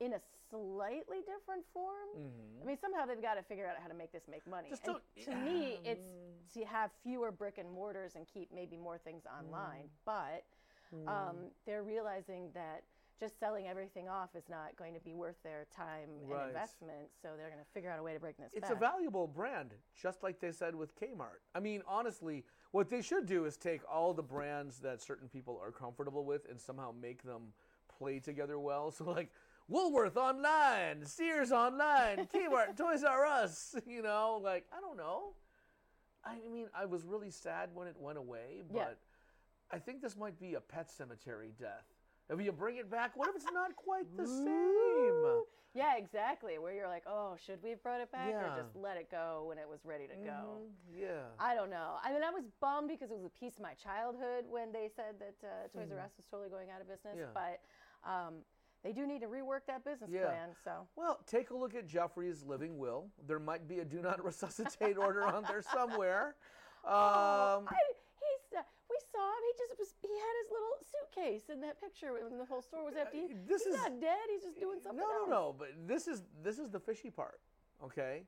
in 0.00 0.12
a 0.14 0.20
slightly 0.50 1.18
different 1.26 1.64
form. 1.72 2.08
Mhm. 2.16 2.62
I 2.62 2.64
mean, 2.64 2.78
somehow 2.78 3.06
they've 3.06 3.20
got 3.22 3.34
to 3.34 3.42
figure 3.42 3.66
out 3.66 3.76
how 3.78 3.88
to 3.88 3.94
make 3.94 4.12
this 4.12 4.28
make 4.28 4.46
money. 4.46 4.70
To 5.24 5.34
me, 5.34 5.80
it's 5.84 6.06
to 6.54 6.64
have 6.64 6.92
fewer 7.02 7.30
brick 7.32 7.58
and 7.58 7.70
mortars 7.70 8.14
and 8.16 8.26
keep 8.26 8.52
maybe 8.52 8.76
more 8.76 8.98
things 8.98 9.24
online. 9.26 9.90
But 10.04 10.44
um, 11.08 11.50
they're 11.64 11.82
realizing 11.82 12.50
that 12.54 12.84
just 13.18 13.40
selling 13.40 13.66
everything 13.66 14.08
off 14.08 14.36
is 14.36 14.48
not 14.48 14.76
going 14.76 14.92
to 14.94 15.00
be 15.00 15.14
worth 15.14 15.42
their 15.42 15.66
time 15.74 16.08
Right. 16.22 16.38
and 16.40 16.48
investment. 16.48 17.08
So 17.22 17.30
they're 17.36 17.48
going 17.48 17.62
to 17.64 17.70
figure 17.72 17.90
out 17.90 17.98
a 17.98 18.02
way 18.02 18.12
to 18.12 18.20
bring 18.20 18.34
this 18.38 18.50
It's 18.52 18.68
back. 18.68 18.76
a 18.76 18.78
valuable 18.78 19.26
brand, 19.26 19.72
just 19.94 20.22
like 20.22 20.38
they 20.38 20.52
said 20.52 20.74
with 20.74 20.94
Kmart. 21.00 21.40
I 21.54 21.60
mean, 21.60 21.82
honestly, 21.88 22.44
what 22.72 22.90
they 22.90 23.00
should 23.00 23.26
do 23.26 23.46
is 23.46 23.56
take 23.56 23.80
all 23.90 24.12
the 24.12 24.22
brands 24.22 24.78
that 24.80 25.00
certain 25.00 25.28
people 25.28 25.58
are 25.62 25.72
comfortable 25.72 26.24
with 26.24 26.48
and 26.48 26.60
somehow 26.60 26.92
make 26.92 27.22
them 27.22 27.54
play 27.88 28.18
together 28.20 28.58
well. 28.58 28.90
So, 28.96 29.04
like 29.10 29.32
Woolworth 29.68 30.16
online, 30.16 31.04
Sears 31.04 31.50
online, 31.50 32.28
Kmart, 32.32 32.76
Toys 32.76 33.02
R 33.02 33.26
Us, 33.26 33.74
you 33.86 34.02
know, 34.02 34.40
like, 34.42 34.64
I 34.76 34.80
don't 34.80 34.96
know. 34.96 35.34
I 36.24 36.36
mean, 36.52 36.66
I 36.74 36.84
was 36.86 37.04
really 37.04 37.30
sad 37.30 37.70
when 37.74 37.88
it 37.88 37.96
went 37.98 38.18
away, 38.18 38.62
but 38.70 38.76
Yeah. 38.78 38.88
I 39.72 39.78
think 39.78 40.02
this 40.02 40.16
might 40.16 40.38
be 40.38 40.54
a 40.54 40.60
pet 40.60 40.90
cemetery 40.90 41.52
death. 41.58 41.86
If 42.28 42.40
you 42.40 42.52
bring 42.52 42.76
it 42.76 42.90
back, 42.90 43.16
what 43.16 43.28
if 43.28 43.36
it's 43.36 43.50
not 43.52 43.74
quite 43.76 44.06
the 44.16 44.26
same? 44.26 45.42
Yeah, 45.74 45.96
exactly. 45.98 46.58
Where 46.58 46.72
you're 46.72 46.88
like, 46.88 47.04
oh, 47.06 47.36
should 47.44 47.62
we 47.62 47.70
have 47.70 47.82
brought 47.82 48.00
it 48.00 48.10
back 48.10 48.30
Yeah. 48.30 48.54
or 48.54 48.56
just 48.62 48.74
let 48.74 48.96
it 48.96 49.10
go 49.10 49.44
when 49.46 49.58
it 49.58 49.68
was 49.68 49.84
ready 49.84 50.06
to 50.08 50.14
go? 50.16 50.62
Mhm, 50.62 50.70
Yeah. 50.88 51.26
I 51.38 51.54
don't 51.54 51.70
know. 51.70 51.98
I 52.02 52.12
mean, 52.12 52.22
I 52.24 52.30
was 52.30 52.44
bummed 52.60 52.88
because 52.88 53.10
it 53.10 53.16
was 53.16 53.26
a 53.26 53.30
piece 53.38 53.56
of 53.56 53.62
my 53.62 53.74
childhood 53.74 54.46
when 54.48 54.72
they 54.72 54.88
said 54.96 55.20
that 55.20 55.36
uh, 55.46 55.68
Toys 55.68 55.90
R 55.92 55.98
Mhm. 55.98 56.04
Us 56.04 56.16
was 56.16 56.26
totally 56.26 56.48
going 56.50 56.70
out 56.70 56.80
of 56.80 56.88
business. 56.88 57.16
Yeah. 57.18 57.26
But 57.34 57.60
um, 58.08 58.42
they 58.84 58.92
do 58.92 59.06
need 59.06 59.20
to 59.20 59.26
rework 59.26 59.60
that 59.66 59.84
business 59.84 60.10
Yeah. 60.12 60.26
plan. 60.26 60.48
So 60.64 60.86
Well, 60.96 61.18
take 61.26 61.50
a 61.50 61.56
look 61.56 61.74
at 61.74 61.86
Jeffrey's 61.86 62.44
living 62.44 62.78
will. 62.78 63.08
There 63.26 63.38
might 63.40 63.66
be 63.68 63.80
a 63.80 63.84
do 63.84 64.00
not 64.00 64.24
resuscitate 64.24 64.96
order 64.96 65.22
on 65.24 65.44
there 65.44 65.62
somewhere. 65.62 66.34
Um, 66.84 66.92
Oh, 66.94 67.64
I, 67.66 67.74
he's 67.74 68.58
uh, 68.58 68.62
we 68.88 68.96
saw 69.10 69.18
him. 69.26 69.42
He 69.50 69.58
just 69.58 69.76
was. 69.76 69.92
He 70.00 70.06
had 70.08 70.34
his 70.40 70.50
little 70.52 70.76
suitcase 70.92 71.50
in 71.52 71.60
that 71.62 71.80
picture 71.80 72.12
when 72.12 72.38
the 72.38 72.44
whole 72.44 72.62
store 72.62 72.84
was 72.84 72.94
empty. 72.94 73.22
Uh, 73.24 73.34
this 73.48 73.64
he's 73.64 73.74
is- 73.74 73.80
not 73.80 74.00
dead. 74.00 74.18
He's 74.32 74.44
just 74.44 74.60
doing 74.60 74.78
something 74.80 75.00
no, 75.00 75.06
no, 75.06 75.20
else. 75.22 75.28
no. 75.28 75.54
But 75.58 75.70
this 75.88 76.06
is 76.06 76.22
this 76.44 76.60
is 76.60 76.70
the 76.70 76.78
fishy 76.78 77.10
part. 77.10 77.40
Okay. 77.82 78.22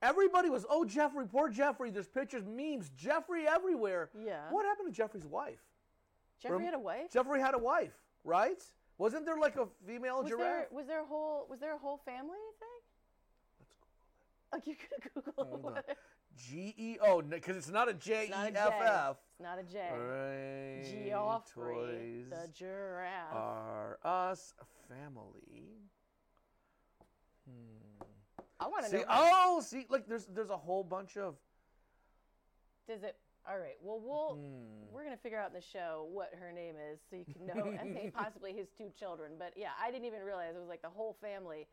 Everybody 0.00 0.48
was, 0.48 0.64
oh 0.70 0.86
Jeffrey, 0.86 1.26
poor 1.26 1.50
Jeffrey. 1.50 1.90
There's 1.90 2.08
pictures, 2.08 2.44
memes, 2.46 2.88
Jeffrey 2.96 3.46
everywhere. 3.46 4.08
Yeah. 4.18 4.50
What 4.50 4.64
happened 4.64 4.88
to 4.88 4.96
Jeffrey's 4.96 5.26
wife? 5.26 5.60
Jeffrey 6.40 6.56
Rem- 6.56 6.64
had 6.64 6.74
a 6.74 6.78
wife. 6.78 7.12
Jeffrey 7.12 7.40
had 7.42 7.54
a 7.54 7.58
wife, 7.58 7.92
right? 8.24 8.62
Wasn't 9.00 9.24
there 9.24 9.38
like 9.38 9.56
a 9.56 9.66
female 9.86 10.20
was 10.20 10.28
giraffe? 10.28 10.44
there 10.44 10.68
was 10.70 10.86
there 10.86 11.00
a 11.00 11.06
whole 11.06 11.46
was 11.48 11.58
there 11.58 11.74
a 11.74 11.78
whole 11.78 11.96
family 12.04 12.36
thing? 12.58 12.80
Let's 13.58 13.74
Google 13.80 14.04
it. 14.12 14.52
Like 14.52 14.66
you 14.66 14.74
could 14.76 15.24
Google 15.24 15.74
it. 15.76 15.96
G 16.36 16.74
E 16.76 16.98
O, 17.00 17.22
because 17.22 17.56
it's 17.56 17.70
not 17.70 17.88
a 17.88 17.94
J 17.94 18.26
E. 18.26 18.32
F 18.54 18.74
F. 18.78 19.16
It's 19.32 19.40
not 19.40 19.58
a 19.58 19.62
J. 19.62 19.78
Right, 19.90 21.08
Geoffrey, 21.08 21.74
toys 21.74 22.26
the 22.28 22.48
giraffe. 22.52 23.32
are 23.32 23.98
us 24.04 24.52
a 24.60 24.94
family. 24.94 25.78
Hmm. 27.48 28.04
I 28.60 28.68
want 28.68 28.84
to 28.84 28.90
See, 28.90 28.98
know. 28.98 29.04
oh, 29.08 29.62
see, 29.64 29.86
like 29.88 30.06
there's 30.06 30.26
there's 30.26 30.50
a 30.50 30.58
whole 30.58 30.84
bunch 30.84 31.16
of. 31.16 31.36
Does 32.86 33.02
it? 33.02 33.16
All 33.48 33.58
right. 33.58 33.76
Well, 33.82 34.00
we'll 34.00 34.34
Hmm. 34.36 34.92
we're 34.92 35.04
gonna 35.04 35.16
figure 35.16 35.38
out 35.38 35.48
in 35.48 35.54
the 35.54 35.60
show 35.60 36.08
what 36.10 36.34
her 36.34 36.50
name 36.52 36.74
is, 36.76 37.00
so 37.08 37.16
you 37.16 37.24
can 37.32 37.46
know. 37.46 37.72
and 37.78 37.92
think 37.94 38.12
possibly 38.14 38.52
his 38.52 38.68
two 38.76 38.90
children. 38.98 39.32
But 39.38 39.52
yeah, 39.56 39.70
I 39.80 39.90
didn't 39.90 40.06
even 40.06 40.22
realize 40.22 40.54
it 40.56 40.58
was 40.60 40.68
like 40.68 40.82
the 40.82 40.88
whole 40.90 41.16
family 41.20 41.66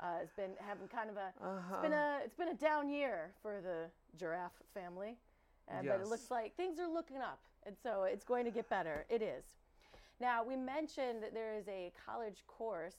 uh, 0.00 0.18
has 0.20 0.30
been 0.36 0.52
having 0.58 0.88
kind 0.88 1.10
of 1.10 1.16
a. 1.16 1.32
It's 1.68 1.80
been 1.82 1.92
Uh-huh. 1.92 2.20
a 2.20 2.20
it's 2.24 2.34
been 2.36 2.48
a 2.48 2.54
down 2.54 2.88
year 2.88 3.32
for 3.42 3.60
the 3.60 3.90
giraffe 4.16 4.60
family, 4.72 5.16
uh, 5.70 5.82
but 5.82 6.00
it 6.00 6.06
looks 6.08 6.30
like 6.30 6.56
things 6.56 6.78
are 6.78 6.88
looking 6.88 7.18
up, 7.18 7.40
and 7.66 7.76
so 7.82 8.04
it's 8.04 8.24
going 8.24 8.44
to 8.44 8.50
get 8.50 8.68
better. 8.68 9.04
It 9.08 9.22
is. 9.22 9.44
Now 10.20 10.44
we 10.44 10.56
mentioned 10.56 11.22
that 11.22 11.32
there 11.34 11.54
is 11.56 11.66
a 11.68 11.92
college 12.06 12.44
course 12.46 12.96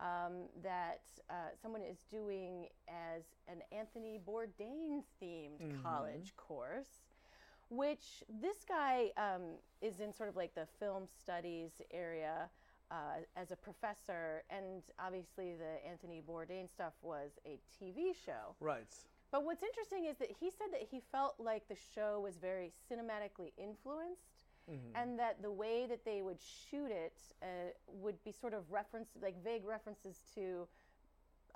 um, 0.00 0.48
that 0.62 1.02
uh, 1.30 1.34
someone 1.60 1.82
is 1.82 2.04
doing 2.10 2.66
as 2.88 3.22
an 3.48 3.62
Anthony 3.72 4.18
Bourdain 4.26 5.02
themed 5.22 5.60
Mhm. 5.60 5.82
college 5.82 6.34
course, 6.36 7.05
which 7.68 8.22
this 8.40 8.58
guy 8.68 9.10
um, 9.16 9.42
is 9.80 10.00
in 10.00 10.12
sort 10.12 10.28
of 10.28 10.36
like 10.36 10.54
the 10.54 10.66
film 10.78 11.04
studies 11.18 11.70
area 11.92 12.48
uh, 12.90 13.18
as 13.36 13.50
a 13.50 13.56
professor, 13.56 14.44
and 14.50 14.82
obviously 14.98 15.54
the 15.54 15.84
Anthony 15.88 16.22
Bourdain 16.26 16.70
stuff 16.70 16.92
was 17.02 17.32
a 17.44 17.58
TV 17.82 18.14
show. 18.24 18.54
Right. 18.60 18.94
But 19.32 19.44
what's 19.44 19.62
interesting 19.64 20.04
is 20.04 20.16
that 20.18 20.30
he 20.38 20.50
said 20.50 20.68
that 20.72 20.82
he 20.88 21.00
felt 21.10 21.34
like 21.38 21.66
the 21.68 21.76
show 21.94 22.20
was 22.20 22.36
very 22.36 22.70
cinematically 22.90 23.52
influenced 23.58 24.44
Mhm. 24.68 24.92
and 24.94 25.18
that 25.18 25.42
the 25.42 25.50
way 25.50 25.86
that 25.86 26.04
they 26.04 26.22
would 26.22 26.40
shoot 26.40 26.90
it 26.90 27.20
uh, 27.42 27.46
would 27.88 28.22
be 28.24 28.30
sort 28.32 28.54
of 28.54 28.70
reference, 28.70 29.10
like 29.20 29.36
vague 29.42 29.64
references 29.64 30.22
to 30.34 30.68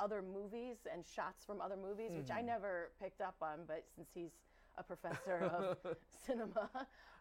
other 0.00 0.22
movies 0.22 0.86
and 0.92 1.06
shots 1.06 1.44
from 1.44 1.60
other 1.60 1.76
movies, 1.76 2.12
which 2.16 2.30
I 2.30 2.40
Mhm. 2.42 2.46
never 2.46 2.90
picked 2.98 3.20
up 3.20 3.36
on. 3.42 3.64
But 3.66 3.88
since 3.94 4.10
he's 4.12 4.32
a 4.80 4.82
professor 4.82 5.44
of 5.44 5.76
cinema, 6.26 6.68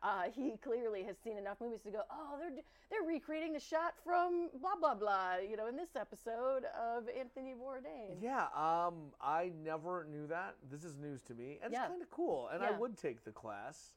uh, 0.02 0.24
he 0.34 0.56
clearly 0.64 1.04
has 1.04 1.18
seen 1.24 1.38
enough 1.38 1.58
movies 1.62 1.82
to 1.82 1.92
go, 1.92 2.02
oh, 2.10 2.38
they're 2.40 2.52
they're 2.90 3.08
recreating 3.08 3.54
the 3.54 3.60
shot 3.60 3.94
from 4.04 4.50
blah 4.62 4.76
blah 4.80 4.96
blah, 4.96 5.36
you 5.38 5.58
know, 5.58 5.68
in 5.68 5.76
this 5.76 5.96
episode 5.96 6.64
of 6.80 7.04
Anthony 7.18 7.54
Bourdain. 7.54 8.16
Yeah, 8.22 8.46
um, 8.56 9.12
I 9.22 9.52
never 9.64 10.06
knew 10.10 10.26
that. 10.28 10.56
This 10.72 10.84
is 10.84 10.96
news 10.98 11.22
to 11.24 11.34
me, 11.34 11.60
and 11.64 11.72
Yeah. 11.74 11.82
it's 11.84 11.90
kind 11.90 12.02
of 12.02 12.10
cool. 12.10 12.48
And 12.54 12.64
I 12.64 12.72
would 12.72 12.98
take 12.98 13.24
the 13.24 13.32
class. 13.32 13.94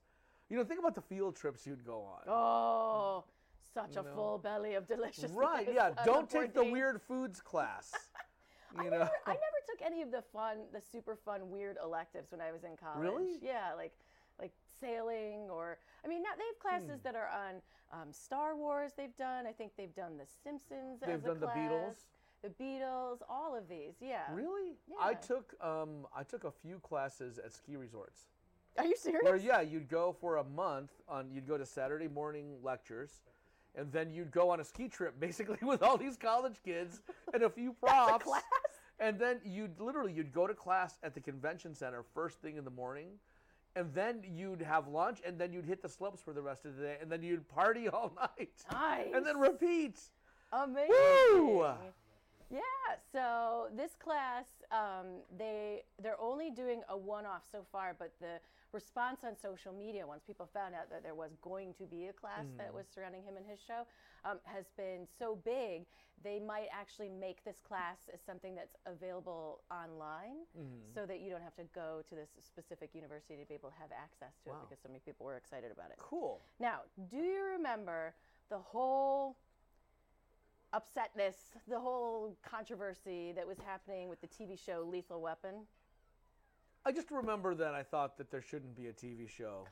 You 0.50 0.58
know, 0.58 0.64
think 0.64 0.80
about 0.80 0.94
the 0.94 1.00
field 1.00 1.34
trips 1.36 1.66
you'd 1.66 1.84
go 1.84 2.00
on. 2.02 2.22
Oh, 2.28 3.24
such 3.72 3.94
You 3.94 4.02
a 4.02 4.04
know. 4.04 4.14
full 4.14 4.38
belly 4.38 4.74
of 4.74 4.86
delicious. 4.86 5.30
right? 5.30 5.66
Yeah. 5.74 5.90
Don't 6.04 6.28
take 6.28 6.52
the 6.52 6.64
weird 6.64 7.00
foods 7.00 7.40
class. 7.40 7.92
I 8.78 8.84
know. 8.84 8.90
never, 8.90 9.10
I 9.26 9.30
never 9.32 9.60
took 9.68 9.82
any 9.84 10.02
of 10.02 10.10
the 10.10 10.22
fun, 10.32 10.58
the 10.72 10.80
super 10.80 11.16
fun, 11.16 11.50
weird 11.50 11.76
electives 11.82 12.30
when 12.32 12.40
I 12.40 12.52
was 12.52 12.64
in 12.64 12.76
college. 12.76 13.00
Really? 13.00 13.38
Yeah, 13.42 13.74
like 13.76 13.92
like 14.40 14.52
sailing 14.80 15.48
or 15.50 15.78
I 16.04 16.08
mean, 16.08 16.22
now 16.22 16.30
they 16.36 16.44
have 16.46 16.58
classes 16.58 17.00
Hmm. 17.00 17.04
that 17.04 17.14
are 17.14 17.28
on 17.28 17.62
um, 17.92 18.12
Star 18.12 18.56
Wars. 18.56 18.92
They've 18.96 19.16
done. 19.16 19.46
I 19.46 19.52
think 19.52 19.72
they've 19.76 19.94
done 19.94 20.16
The 20.16 20.26
Simpsons. 20.42 21.00
They've 21.00 21.16
as 21.16 21.24
a 21.24 21.28
done 21.28 21.40
the 21.40 21.46
Beatles. 21.48 21.84
class, 21.84 22.06
The 22.42 22.48
Beatles. 22.64 23.18
All 23.28 23.54
of 23.56 23.68
these. 23.68 23.94
Yeah. 24.00 24.22
Really? 24.32 24.76
Yeah. 24.88 24.96
I 25.00 25.14
took 25.14 25.54
um, 25.62 26.06
I 26.16 26.22
took 26.22 26.44
a 26.44 26.50
few 26.50 26.78
classes 26.80 27.38
at 27.38 27.52
ski 27.52 27.76
resorts. 27.76 28.26
Are 28.78 28.86
you 28.86 28.96
serious? 28.96 29.22
Where 29.22 29.36
yeah, 29.36 29.60
you'd 29.60 29.88
go 29.90 30.16
for 30.18 30.36
a 30.38 30.44
month 30.44 30.92
on 31.06 31.30
you'd 31.30 31.46
go 31.46 31.58
to 31.58 31.66
Saturday 31.66 32.08
morning 32.08 32.56
lectures, 32.62 33.20
and 33.76 33.90
then 33.92 34.10
you'd 34.12 34.30
go 34.30 34.50
on 34.50 34.60
a 34.60 34.64
ski 34.64 34.88
trip 34.88 35.18
basically 35.18 35.58
with 35.66 35.82
all 35.82 35.96
these 35.96 36.16
college 36.16 36.56
kids 36.64 37.00
and 37.32 37.42
a 37.42 37.50
few 37.50 37.72
props. 37.82 38.24
class? 38.24 38.42
And 39.00 39.18
then 39.18 39.40
you'd 39.44 39.80
literally 39.80 40.12
you'd 40.12 40.32
go 40.32 40.46
to 40.46 40.54
class 40.54 40.98
at 41.02 41.14
the 41.14 41.20
convention 41.20 41.74
center 41.74 42.04
first 42.14 42.40
thing 42.40 42.56
in 42.56 42.64
the 42.64 42.70
morning, 42.70 43.08
and 43.74 43.92
then 43.94 44.22
you'd 44.22 44.60
have 44.62 44.86
lunch, 44.86 45.20
and 45.26 45.38
then 45.38 45.52
you'd 45.52 45.64
hit 45.64 45.82
the 45.82 45.88
slopes 45.88 46.20
for 46.20 46.32
the 46.32 46.42
rest 46.42 46.64
of 46.66 46.76
the 46.76 46.82
day, 46.82 46.96
and 47.00 47.10
then 47.10 47.22
you'd 47.22 47.48
party 47.48 47.88
all 47.92 48.12
night, 48.16 48.52
Nice. 48.70 49.08
and 49.14 49.26
then 49.26 49.38
repeat. 49.38 49.98
Amazing. 50.52 50.90
Woo! 50.90 51.64
Yeah. 52.50 52.60
So 53.10 53.68
this 53.74 53.92
class, 53.98 54.44
um, 54.70 55.06
they 55.38 55.82
they're 56.02 56.20
only 56.20 56.50
doing 56.50 56.82
a 56.90 56.96
one-off 56.96 57.44
so 57.50 57.64
far, 57.72 57.96
but 57.98 58.12
the 58.20 58.38
response 58.72 59.20
on 59.24 59.36
social 59.36 59.72
media, 59.72 60.06
once 60.06 60.22
people 60.24 60.46
found 60.46 60.74
out 60.74 60.88
that 60.90 61.02
there 61.02 61.14
was 61.14 61.36
going 61.42 61.74
to 61.74 61.84
be 61.84 62.06
a 62.08 62.12
class 62.12 62.46
that 62.56 62.70
Mhm. 62.70 62.74
was 62.74 62.88
surrounding 62.88 63.22
him 63.22 63.36
and 63.36 63.46
his 63.46 63.60
show, 63.60 63.86
um, 64.24 64.40
has 64.44 64.70
been 64.70 65.06
so 65.06 65.36
big. 65.36 65.86
They 66.22 66.38
might 66.38 66.68
actually 66.70 67.08
make 67.08 67.42
this 67.44 67.60
class 67.60 68.08
as 68.08 68.22
something 68.22 68.54
that's 68.54 68.76
available 68.86 69.62
online, 69.70 70.46
Mhm. 70.56 70.94
so 70.94 71.06
that 71.06 71.20
you 71.20 71.30
don't 71.30 71.42
have 71.42 71.56
to 71.56 71.64
go 71.64 72.02
to 72.02 72.14
this 72.14 72.30
specific 72.40 72.94
university 72.94 73.36
to 73.36 73.44
be 73.46 73.54
able 73.54 73.70
to 73.70 73.76
have 73.76 73.92
access 73.92 74.38
to 74.40 74.50
Wow. 74.50 74.56
it 74.62 74.68
because 74.68 74.80
so 74.80 74.88
many 74.88 75.00
people 75.00 75.26
were 75.26 75.36
excited 75.36 75.70
about 75.70 75.90
it. 75.90 75.98
Cool. 75.98 76.40
Now, 76.58 76.84
do 77.08 77.18
you 77.18 77.44
remember 77.44 78.14
the 78.48 78.58
whole 78.60 79.36
upsetness, 80.72 81.54
the 81.66 81.78
whole 81.78 82.34
controversy 82.42 83.32
that 83.32 83.46
was 83.46 83.58
happening 83.58 84.08
with 84.08 84.20
the 84.20 84.26
TV 84.28 84.56
show 84.56 84.82
Lethal 84.82 85.20
Weapon? 85.20 85.68
I 86.84 86.92
just 86.92 87.10
remember 87.10 87.54
that 87.54 87.74
I 87.74 87.82
thought 87.82 88.18
that 88.18 88.30
there 88.30 88.42
shouldn't 88.42 88.74
be 88.76 88.86
a 88.88 88.92
TV 88.92 89.28
show 89.28 89.66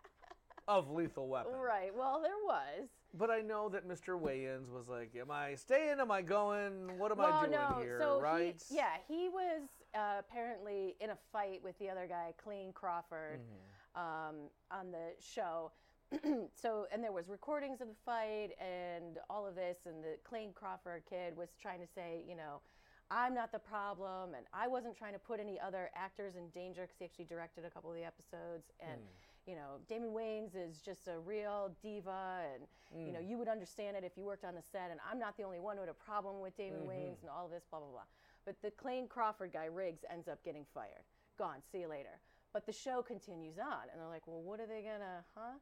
of 0.68 0.90
Lethal 0.90 1.28
Weapon. 1.28 1.52
Right. 1.52 1.90
Well, 1.96 2.20
there 2.22 2.32
was. 2.44 2.88
But 3.14 3.30
I 3.30 3.40
know 3.40 3.68
that 3.70 3.88
Mr. 3.88 4.20
Wayans 4.20 4.70
was 4.70 4.88
like, 4.88 5.14
"Am 5.18 5.30
I 5.30 5.54
staying? 5.54 5.98
Am 6.00 6.10
I 6.10 6.22
going? 6.22 6.98
What 6.98 7.10
am 7.10 7.18
well, 7.18 7.32
I 7.32 7.46
doing 7.46 7.52
no. 7.52 7.76
here?" 7.80 7.98
so 8.00 8.20
right? 8.20 8.62
He, 8.68 8.76
yeah, 8.76 8.96
he 9.06 9.28
was 9.28 9.62
uh, 9.94 10.20
apparently 10.20 10.94
in 11.00 11.10
a 11.10 11.16
fight 11.32 11.60
with 11.62 11.78
the 11.78 11.88
other 11.88 12.06
guy, 12.06 12.34
Clayne 12.42 12.72
Crawford, 12.72 13.40
Mm-hmm. 13.40 14.00
um, 14.00 14.34
on 14.70 14.90
the 14.92 15.12
show. 15.20 15.72
so, 16.54 16.86
and 16.92 17.02
there 17.04 17.12
was 17.12 17.28
recordings 17.28 17.80
of 17.82 17.88
the 17.88 17.94
fight 18.06 18.50
and 18.60 19.18
all 19.28 19.46
of 19.46 19.54
this, 19.54 19.78
and 19.86 20.02
the 20.02 20.16
Clayne 20.24 20.52
Crawford 20.54 21.02
kid 21.08 21.36
was 21.36 21.48
trying 21.60 21.80
to 21.80 21.86
say, 21.94 22.22
you 22.26 22.34
know, 22.36 22.60
I'm 23.10 23.34
not 23.34 23.52
the 23.52 23.58
problem, 23.58 24.34
and 24.34 24.44
I 24.52 24.68
wasn't 24.68 24.96
trying 24.96 25.14
to 25.14 25.18
put 25.18 25.40
any 25.40 25.58
other 25.58 25.90
actors 25.94 26.36
in 26.36 26.48
danger 26.50 26.82
because 26.82 26.96
he 26.98 27.04
actually 27.04 27.24
directed 27.24 27.64
a 27.64 27.70
couple 27.70 27.90
of 27.90 27.96
the 27.96 28.04
episodes, 28.04 28.70
and 28.80 29.00
Hmm. 29.00 29.50
you 29.50 29.56
know, 29.56 29.78
Damon 29.88 30.10
Wayans 30.12 30.54
is 30.54 30.82
just 30.82 31.08
a 31.08 31.18
real 31.18 31.74
diva, 31.80 32.42
and 32.54 32.68
you 33.06 33.12
know, 33.12 33.20
Mm. 33.20 33.28
you 33.28 33.38
would 33.38 33.48
understand 33.48 33.96
it 33.96 34.04
if 34.04 34.16
you 34.18 34.24
worked 34.24 34.44
on 34.44 34.54
the 34.54 34.62
set, 34.62 34.90
and 34.90 35.00
I'm 35.04 35.18
not 35.18 35.36
the 35.36 35.44
only 35.44 35.58
one 35.60 35.76
who 35.76 35.82
had 35.82 35.88
a 35.88 35.94
problem 35.94 36.40
with 36.40 36.54
Damon 36.56 36.82
Mhm. 36.82 36.86
Wayans 36.88 37.20
and 37.22 37.30
all 37.30 37.46
of 37.46 37.50
this, 37.50 37.64
blah 37.66 37.80
blah 37.80 37.90
blah. 37.90 38.06
But 38.44 38.60
the 38.60 38.70
Clayne 38.70 39.08
Crawford 39.08 39.52
guy, 39.52 39.66
Riggs, 39.66 40.04
ends 40.08 40.28
up 40.28 40.42
getting 40.42 40.64
fired. 40.66 41.04
Gone. 41.36 41.62
See 41.62 41.80
you 41.80 41.88
later. 41.88 42.20
But 42.52 42.66
the 42.66 42.72
show 42.72 43.02
continues 43.02 43.58
on, 43.58 43.88
and 43.90 44.00
they're 44.00 44.08
like, 44.08 44.26
well, 44.26 44.42
what 44.42 44.58
are 44.60 44.66
they 44.66 44.82
gonna, 44.82 45.24
huh? 45.34 45.58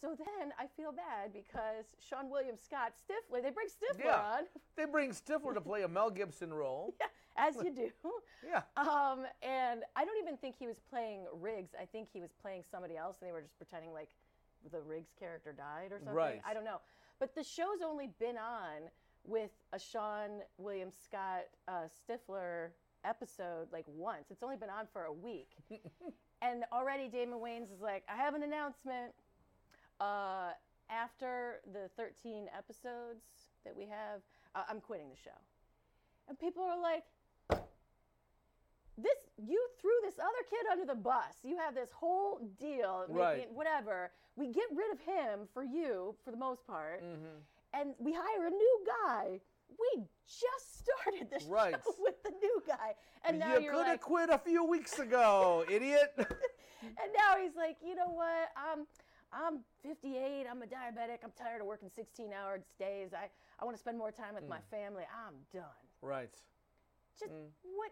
So 0.00 0.14
then 0.16 0.52
I 0.58 0.66
feel 0.76 0.92
bad 0.92 1.32
because 1.32 1.86
Seann 2.00 2.30
William 2.30 2.56
Scott 2.56 2.92
Stifler, 2.96 3.42
they 3.42 3.50
bring 3.50 3.66
Stifler 3.66 4.04
Yeah. 4.04 4.36
on, 4.38 4.44
They 4.76 4.84
bring 4.84 5.10
Stifler 5.10 5.54
to 5.54 5.60
play 5.60 5.82
a 5.82 5.88
Mel 5.88 6.10
Gibson 6.10 6.52
role. 6.52 6.94
Yeah, 7.38 7.46
as 7.48 7.54
you 7.62 7.72
do. 7.72 7.90
Yeah. 8.44 8.62
Um, 8.76 9.24
and 9.42 9.82
I 9.94 10.04
don't 10.04 10.18
even 10.20 10.36
think 10.36 10.56
he 10.58 10.66
was 10.66 10.80
playing 10.90 11.24
Riggs. 11.32 11.70
I 11.80 11.84
think 11.84 12.08
he 12.12 12.20
was 12.20 12.30
playing 12.42 12.64
somebody 12.68 12.96
else, 12.96 13.18
and 13.20 13.28
they 13.28 13.32
were 13.32 13.40
just 13.42 13.56
pretending 13.58 13.92
like 13.92 14.08
the 14.72 14.80
Riggs 14.80 15.10
character 15.18 15.52
died 15.52 15.92
or 15.92 15.98
something. 15.98 16.14
Right. 16.14 16.40
I 16.44 16.52
don't 16.52 16.64
know. 16.64 16.80
But 17.20 17.34
the 17.36 17.44
show's 17.44 17.80
only 17.84 18.08
been 18.18 18.36
on 18.36 18.90
with 19.24 19.50
a 19.72 19.76
Seann 19.78 20.40
William 20.58 20.90
Scott 20.90 21.44
uh, 21.68 21.86
Stifler 21.86 22.70
episode 23.04 23.68
like 23.72 23.84
once. 23.86 24.26
It's 24.30 24.42
only 24.42 24.56
been 24.56 24.70
on 24.70 24.86
for 24.92 25.04
a 25.04 25.12
week. 25.12 25.50
and 26.42 26.64
already 26.72 27.08
Damon 27.08 27.38
Wayans 27.38 27.72
is 27.72 27.80
like, 27.80 28.02
I 28.12 28.16
have 28.16 28.34
an 28.34 28.42
announcement. 28.42 29.12
Uh, 30.00 30.50
after 30.90 31.60
the 31.72 31.88
13 31.96 32.46
episodes 32.56 33.24
that 33.64 33.76
we 33.76 33.84
have, 33.84 34.20
uh, 34.54 34.62
I'm 34.68 34.80
quitting 34.80 35.08
the 35.10 35.16
show. 35.16 35.36
And 36.28 36.38
people 36.38 36.62
are 36.62 36.80
like, 36.80 37.04
this 38.96 39.14
you 39.46 39.60
threw 39.80 39.92
this 40.02 40.18
other 40.18 40.42
kid 40.50 40.66
under 40.72 40.84
the 40.84 40.94
bus. 40.94 41.36
You 41.44 41.56
have 41.58 41.74
this 41.74 41.90
whole 41.92 42.40
deal, 42.58 43.04
Right. 43.08 43.38
making, 43.38 43.54
whatever. 43.54 44.10
We 44.36 44.48
get 44.48 44.64
rid 44.74 44.90
of 44.92 45.00
him 45.00 45.46
for 45.54 45.62
you, 45.62 46.16
for 46.24 46.30
the 46.30 46.36
most 46.36 46.66
part, 46.66 47.02
Mm-hmm. 47.04 47.38
and 47.74 47.94
we 47.98 48.12
hire 48.12 48.46
a 48.46 48.50
new 48.50 48.80
guy. 49.04 49.40
We 49.78 50.02
just 50.26 50.78
started 50.84 51.30
this 51.30 51.44
Right. 51.44 51.74
show 51.74 51.94
with 51.98 52.20
the 52.24 52.30
new 52.42 52.62
guy, 52.66 52.94
and 53.24 53.38
now 53.38 53.56
you 53.56 53.64
you're 53.64 53.72
could 53.74 53.86
have 53.86 53.88
like, 53.94 54.00
quit 54.00 54.30
a 54.30 54.38
few 54.38 54.64
weeks 54.64 54.98
ago, 54.98 55.64
idiot. 55.70 56.12
and 56.18 57.12
now 57.16 57.36
he's 57.40 57.54
like, 57.56 57.76
you 57.84 57.94
know 57.94 58.08
what? 58.10 58.48
I'm 58.56 58.86
I'm 59.32 59.60
58. 59.82 60.46
I'm 60.50 60.62
a 60.62 60.66
diabetic. 60.66 61.18
I'm 61.24 61.32
tired 61.36 61.60
of 61.60 61.66
working 61.66 61.90
16 61.94 62.32
hour 62.32 62.60
days. 62.78 63.10
I, 63.12 63.28
I 63.60 63.64
want 63.64 63.76
to 63.76 63.80
spend 63.80 63.98
more 63.98 64.10
time 64.12 64.34
with 64.34 64.48
my 64.48 64.58
Mm. 64.58 64.70
family. 64.70 65.04
I'm 65.12 65.34
done. 65.52 65.64
right. 66.00 66.34
Just 67.18 67.32
Mm. 67.32 67.48
what? 67.62 67.90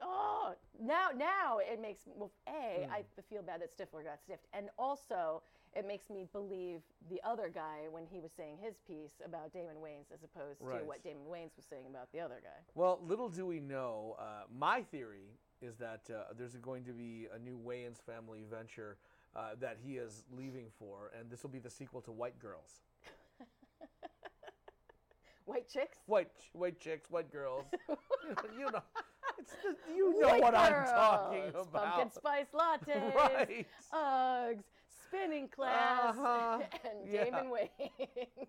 Oh, 0.00 0.54
now 0.78 1.08
now 1.14 1.58
it 1.58 1.80
makes 1.80 2.06
well. 2.06 2.30
A, 2.46 2.86
Mm. 2.86 2.90
I 2.92 3.04
feel 3.28 3.42
bad 3.42 3.60
that 3.60 3.70
Stifler 3.76 4.04
got 4.04 4.20
stiffed, 4.20 4.46
and 4.52 4.70
also 4.78 5.42
it 5.74 5.84
makes 5.86 6.08
me 6.08 6.24
believe 6.32 6.82
the 7.10 7.20
other 7.24 7.48
guy 7.48 7.88
when 7.90 8.06
he 8.06 8.20
was 8.20 8.32
saying 8.32 8.56
his 8.58 8.78
piece 8.86 9.20
about 9.24 9.52
Damon 9.52 9.76
Wayans 9.82 10.10
as 10.12 10.22
opposed 10.22 10.62
Right. 10.62 10.78
to 10.78 10.84
what 10.84 11.02
Damon 11.02 11.26
Wayans 11.26 11.54
was 11.56 11.66
saying 11.66 11.86
about 11.86 12.10
the 12.12 12.20
other 12.20 12.40
guy. 12.40 12.64
Well, 12.74 13.00
little 13.02 13.28
do 13.28 13.44
we 13.44 13.58
know, 13.60 14.14
uh, 14.18 14.44
my 14.48 14.82
theory 14.84 15.36
is 15.60 15.76
that 15.78 16.08
uh, 16.08 16.32
there's 16.34 16.56
going 16.56 16.84
to 16.84 16.92
be 16.92 17.26
a 17.32 17.38
new 17.38 17.58
Wayans 17.58 18.00
family 18.00 18.44
venture 18.44 18.96
uh, 19.38 19.54
that 19.60 19.76
he 19.84 19.96
is 19.96 20.24
leaving 20.36 20.66
for, 20.78 21.12
and 21.18 21.30
this 21.30 21.42
will 21.42 21.50
be 21.50 21.60
the 21.60 21.70
sequel 21.70 22.00
to 22.02 22.10
White 22.12 22.38
Girls. 22.40 22.80
White 25.44 25.68
chicks. 25.68 25.98
White, 26.04 26.30
white 26.52 26.78
chicks, 26.78 27.10
white 27.10 27.32
girls. 27.32 27.64
you 27.88 28.70
know, 28.70 28.82
it's 29.38 29.52
the, 29.62 29.94
you 29.96 30.20
know 30.20 30.28
White 30.28 30.42
what 30.42 30.54
I'm 30.54 30.84
talking 30.84 31.44
about. 31.54 31.72
Pumpkin 31.72 32.10
spice 32.10 32.48
lattes. 32.52 33.14
Right. 33.14 33.66
Uggs. 33.94 34.64
Spinning 35.06 35.48
class. 35.48 36.14
Uh-huh. 36.18 36.58
And 36.84 37.10
Yeah. 37.10 37.24
Damon 37.24 37.46
Wayans. 37.46 38.46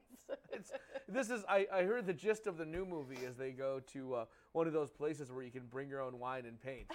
It's, 0.51 0.73
this 1.07 1.29
is 1.29 1.45
I, 1.47 1.67
I 1.73 1.83
heard 1.83 2.05
the 2.05 2.13
gist 2.13 2.47
of 2.47 2.57
the 2.57 2.65
new 2.65 2.85
movie 2.85 3.23
is 3.25 3.37
they 3.37 3.51
go 3.51 3.79
to 3.93 4.13
uh, 4.15 4.25
one 4.51 4.67
of 4.67 4.73
those 4.73 4.91
places 4.91 5.31
where 5.31 5.43
you 5.43 5.51
can 5.51 5.67
bring 5.71 5.87
your 5.87 6.01
own 6.01 6.19
wine 6.19 6.43
and 6.45 6.61
paint. 6.61 6.91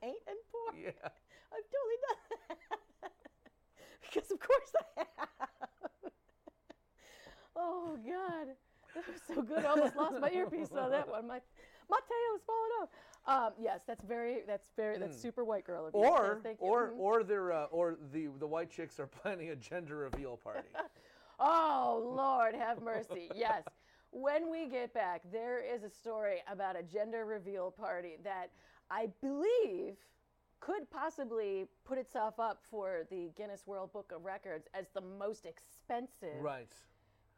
Paint 0.00 0.16
and 0.26 0.38
pour. 0.50 0.80
Yeah. 0.80 1.10
I've 1.52 1.66
totally 1.70 1.98
done 2.08 2.38
that. 2.48 3.12
because 4.02 4.30
of 4.30 4.38
course 4.40 4.72
I 4.98 5.04
have. 5.18 6.12
oh 7.56 7.96
God. 8.06 8.48
That 8.94 9.06
was 9.06 9.20
so 9.26 9.42
good. 9.42 9.64
I 9.64 9.68
almost 9.68 9.96
lost 9.96 10.20
my 10.20 10.30
earpiece 10.30 10.72
on 10.72 10.90
that 10.90 11.08
one. 11.08 11.26
My 11.26 11.40
my 11.88 11.98
tail 12.08 12.36
is 12.36 12.42
falling 12.46 12.70
off. 12.82 12.88
Um, 13.26 13.52
yes, 13.60 13.82
that's 13.86 14.04
very, 14.04 14.42
that's 14.46 14.68
very, 14.76 14.98
that's 14.98 15.16
Mm. 15.16 15.20
super 15.22 15.44
white 15.44 15.64
girl. 15.64 15.90
Or 15.92 16.40
Yes, 16.44 16.56
or 16.58 16.88
Mhm. 16.88 16.98
or 16.98 17.22
they're 17.22 17.52
uh, 17.52 17.64
or 17.66 17.96
the 18.12 18.28
the 18.38 18.46
white 18.46 18.70
chicks 18.70 18.98
are 18.98 19.06
planning 19.22 19.50
a 19.50 19.56
gender 19.56 19.96
reveal 19.96 20.36
party. 20.36 20.68
Oh, 21.42 22.02
Lord, 22.14 22.54
have 22.54 22.82
mercy. 22.82 23.30
Yes. 23.34 23.64
When 24.10 24.50
we 24.50 24.66
get 24.66 24.92
back, 24.92 25.22
there 25.32 25.58
is 25.64 25.84
a 25.84 25.88
story 25.88 26.42
about 26.46 26.76
a 26.78 26.82
gender 26.82 27.24
reveal 27.24 27.70
party 27.70 28.18
that 28.24 28.50
I 28.90 29.08
believe 29.22 29.96
could 30.60 30.90
possibly 30.90 31.66
put 31.84 31.98
itself 31.98 32.38
up 32.38 32.60
for 32.70 33.06
the 33.10 33.30
Guinness 33.36 33.66
World 33.66 33.92
Book 33.92 34.12
of 34.14 34.24
Records 34.24 34.68
as 34.74 34.86
the 34.94 35.00
most 35.00 35.46
expensive 35.46 36.40
right. 36.40 36.72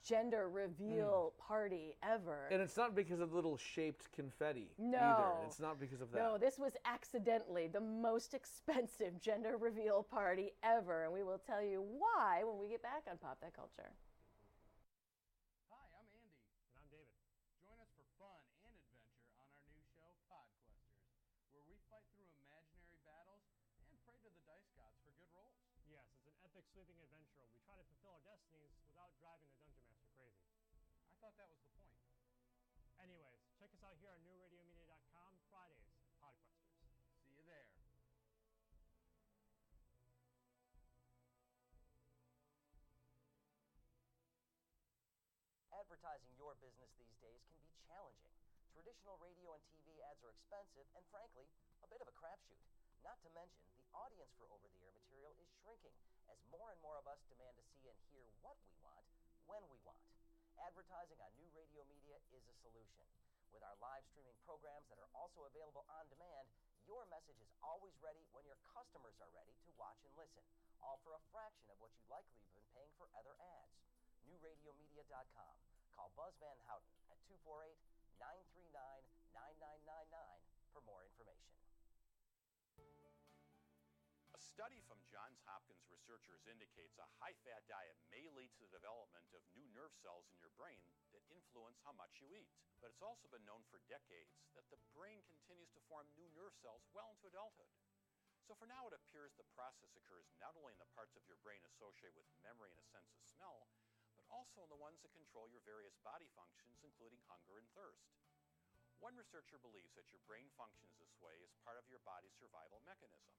gender 0.05 0.49
reveal 0.49 1.33
hmm. 1.37 1.47
party 1.47 1.95
ever. 2.03 2.49
And 2.51 2.61
it's 2.61 2.77
not 2.77 2.95
because 2.95 3.21
of 3.21 3.33
little 3.33 3.57
shaped 3.57 4.11
confetti 4.13 4.69
No. 4.79 4.99
either. 4.99 5.47
It's 5.47 5.61
not 5.61 5.79
because 5.81 6.01
of 6.01 6.11
that. 6.13 6.19
No, 6.19 6.37
this 6.37 6.59
was 6.59 6.73
accidentally 6.85 7.69
the 7.69 7.81
most 7.81 8.35
expensive 8.35 9.21
gender 9.21 9.57
reveal 9.57 10.03
party 10.03 10.53
ever, 10.63 11.05
and 11.05 11.13
we 11.13 11.23
will 11.23 11.41
tell 11.47 11.63
you 11.63 11.85
why 11.99 12.43
when 12.45 12.59
we 12.59 12.69
get 12.69 12.83
back 12.83 13.05
on 13.11 13.17
Pop 13.19 13.41
That 13.41 13.55
Culture. 13.55 13.93
Advertising 45.83 46.31
your 46.39 46.55
business 46.63 46.95
these 46.95 47.19
days 47.19 47.43
can 47.51 47.59
be 47.67 47.75
challenging. 47.91 48.31
Traditional 48.71 49.19
radio 49.19 49.51
and 49.51 49.67
TV 49.75 49.99
ads 50.07 50.23
are 50.23 50.31
expensive 50.31 50.87
and, 50.95 51.03
frankly, 51.11 51.43
a 51.83 51.91
bit 51.91 51.99
of 51.99 52.07
a 52.07 52.15
crapshoot. 52.15 52.63
Not 53.03 53.19
to 53.27 53.31
mention, 53.35 53.67
the 53.75 53.91
audience 53.91 54.31
for 54.39 54.47
over 54.55 54.63
the 54.63 54.79
air 54.79 54.95
material 54.95 55.35
is 55.43 55.51
shrinking 55.59 55.91
as 56.31 56.39
more 56.55 56.71
and 56.71 56.79
more 56.87 57.03
of 57.03 57.11
us 57.11 57.19
demand 57.27 57.59
to 57.59 57.67
see 57.75 57.91
and 57.91 57.99
hear 58.15 58.31
what 58.47 58.55
we 58.63 58.71
want 58.79 59.03
when 59.51 59.59
we 59.67 59.83
want. 59.83 59.99
Advertising 60.63 61.19
on 61.19 61.35
new 61.35 61.51
radio 61.51 61.83
media 61.91 62.15
is 62.31 62.47
a 62.47 62.55
solution. 62.63 63.03
With 63.51 63.67
our 63.67 63.75
live 63.83 64.07
streaming 64.15 64.39
programs 64.47 64.87
that 64.87 65.03
are 65.03 65.11
also 65.19 65.51
available 65.51 65.83
on 65.99 66.07
demand, 66.07 66.47
your 66.87 67.03
message 67.11 67.43
is 67.43 67.51
always 67.59 67.99
ready 67.99 68.23
when 68.31 68.47
your 68.47 68.63
customers 68.71 69.19
are 69.19 69.35
ready 69.35 69.59
to 69.67 69.71
watch 69.75 69.99
and 70.07 70.15
listen, 70.15 70.47
all 70.79 71.03
for 71.03 71.19
a 71.19 71.23
fraction 71.35 71.67
of 71.75 71.83
what 71.83 71.91
you 71.99 72.07
likely 72.07 72.39
have 72.39 72.55
been 72.55 72.71
paying 72.71 72.95
for 73.03 73.11
other 73.19 73.35
ads. 73.35 73.75
NewRadioMedia.com. 74.31 75.72
Call 75.97 76.11
Buzz 76.17 76.35
Van 76.41 76.57
Houten 76.69 76.97
at 77.13 77.21
248 77.29 77.77
939 78.17 78.73
9999 79.33 80.13
for 80.73 80.81
more 80.89 81.05
information. 81.05 81.53
A 84.33 84.41
study 84.41 84.81
from 84.89 84.97
Johns 85.13 85.37
Hopkins 85.45 85.85
researchers 85.93 86.49
indicates 86.49 86.97
a 86.97 87.09
high 87.21 87.37
fat 87.45 87.69
diet 87.69 88.01
may 88.09 88.25
lead 88.33 88.49
to 88.57 88.65
the 88.65 88.73
development 88.73 89.29
of 89.37 89.45
new 89.53 89.69
nerve 89.77 89.93
cells 90.01 90.25
in 90.33 90.41
your 90.41 90.49
brain 90.57 90.81
that 91.13 91.21
influence 91.29 91.77
how 91.85 91.93
much 91.93 92.17
you 92.25 92.33
eat. 92.33 92.49
But 92.81 92.97
it's 92.97 93.05
also 93.05 93.29
been 93.29 93.45
known 93.45 93.61
for 93.69 93.85
decades 93.93 94.33
that 94.57 94.65
the 94.73 94.81
brain 94.97 95.21
continues 95.29 95.69
to 95.77 95.85
form 95.85 96.09
new 96.17 96.27
nerve 96.33 96.57
cells 96.65 96.81
well 96.97 97.13
into 97.13 97.29
adulthood. 97.29 97.69
So 98.49 98.57
for 98.57 98.67
now, 98.67 98.89
it 98.89 98.97
appears 98.97 99.37
the 99.37 99.47
process 99.53 99.93
occurs 99.95 100.27
not 100.41 100.57
only 100.57 100.73
in 100.75 100.81
the 100.83 100.91
parts 100.97 101.15
of 101.15 101.23
your 101.29 101.39
brain 101.45 101.63
associated 101.69 102.17
with 102.17 102.27
memory 102.43 102.73
and 102.73 102.81
a 102.81 102.89
sense 102.89 103.13
of 103.13 103.21
smell, 103.23 103.69
also 104.33 104.65
in 104.65 104.73
the 104.73 104.81
ones 104.81 104.99
that 105.05 105.13
control 105.13 105.47
your 105.53 105.63
various 105.69 105.95
body 106.01 106.27
functions, 106.33 106.81
including 106.81 107.21
hunger 107.29 107.61
and 107.61 107.69
thirst. 107.77 108.09
One 108.99 109.15
researcher 109.15 109.61
believes 109.61 109.93
that 109.95 110.09
your 110.11 110.25
brain 110.25 110.49
functions 110.57 110.97
this 110.97 111.13
way 111.21 111.37
as 111.45 111.53
part 111.63 111.77
of 111.77 111.87
your 111.93 112.01
body's 112.03 112.35
survival 112.41 112.81
mechanism. 112.89 113.35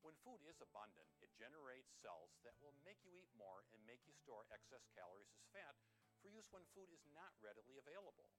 When 0.00 0.16
food 0.24 0.40
is 0.48 0.56
abundant, 0.64 1.12
it 1.20 1.28
generates 1.36 1.92
cells 2.00 2.32
that 2.40 2.56
will 2.64 2.72
make 2.80 3.04
you 3.04 3.12
eat 3.12 3.28
more 3.36 3.68
and 3.76 3.84
make 3.84 4.00
you 4.08 4.16
store 4.16 4.48
excess 4.48 4.80
calories 4.96 5.28
as 5.36 5.44
fat 5.52 5.76
for 6.24 6.32
use 6.32 6.48
when 6.48 6.64
food 6.72 6.88
is 6.88 7.04
not 7.12 7.36
readily 7.44 7.76
available. 7.76 8.32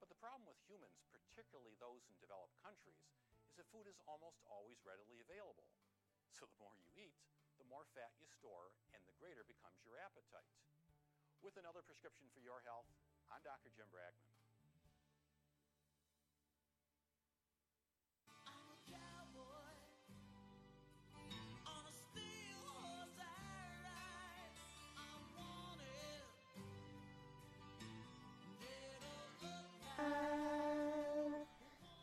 But 0.00 0.08
the 0.08 0.16
problem 0.16 0.48
with 0.48 0.56
humans, 0.64 1.04
particularly 1.12 1.76
those 1.76 2.08
in 2.08 2.16
developed 2.16 2.56
countries, 2.64 3.04
is 3.44 3.60
that 3.60 3.68
food 3.68 3.84
is 3.84 4.00
almost 4.08 4.40
always 4.48 4.80
readily 4.80 5.20
available. 5.20 5.68
So 6.32 6.48
the 6.48 6.56
more 6.56 6.72
you 6.80 6.88
eat, 6.96 7.20
the 7.60 7.68
more 7.68 7.84
fat 7.92 8.16
you 8.16 8.24
store 8.40 8.72
and 8.96 9.04
the 9.04 9.16
greater 9.20 9.44
becomes 9.44 9.84
your 9.84 10.00
appetite. 10.00 10.48
With 11.42 11.56
another 11.56 11.80
prescription 11.80 12.28
for 12.34 12.40
your 12.44 12.60
health, 12.68 12.84
I'm 13.32 13.40
Dr. 13.42 13.72
Jim 13.74 13.88
Bragman. 13.88 14.28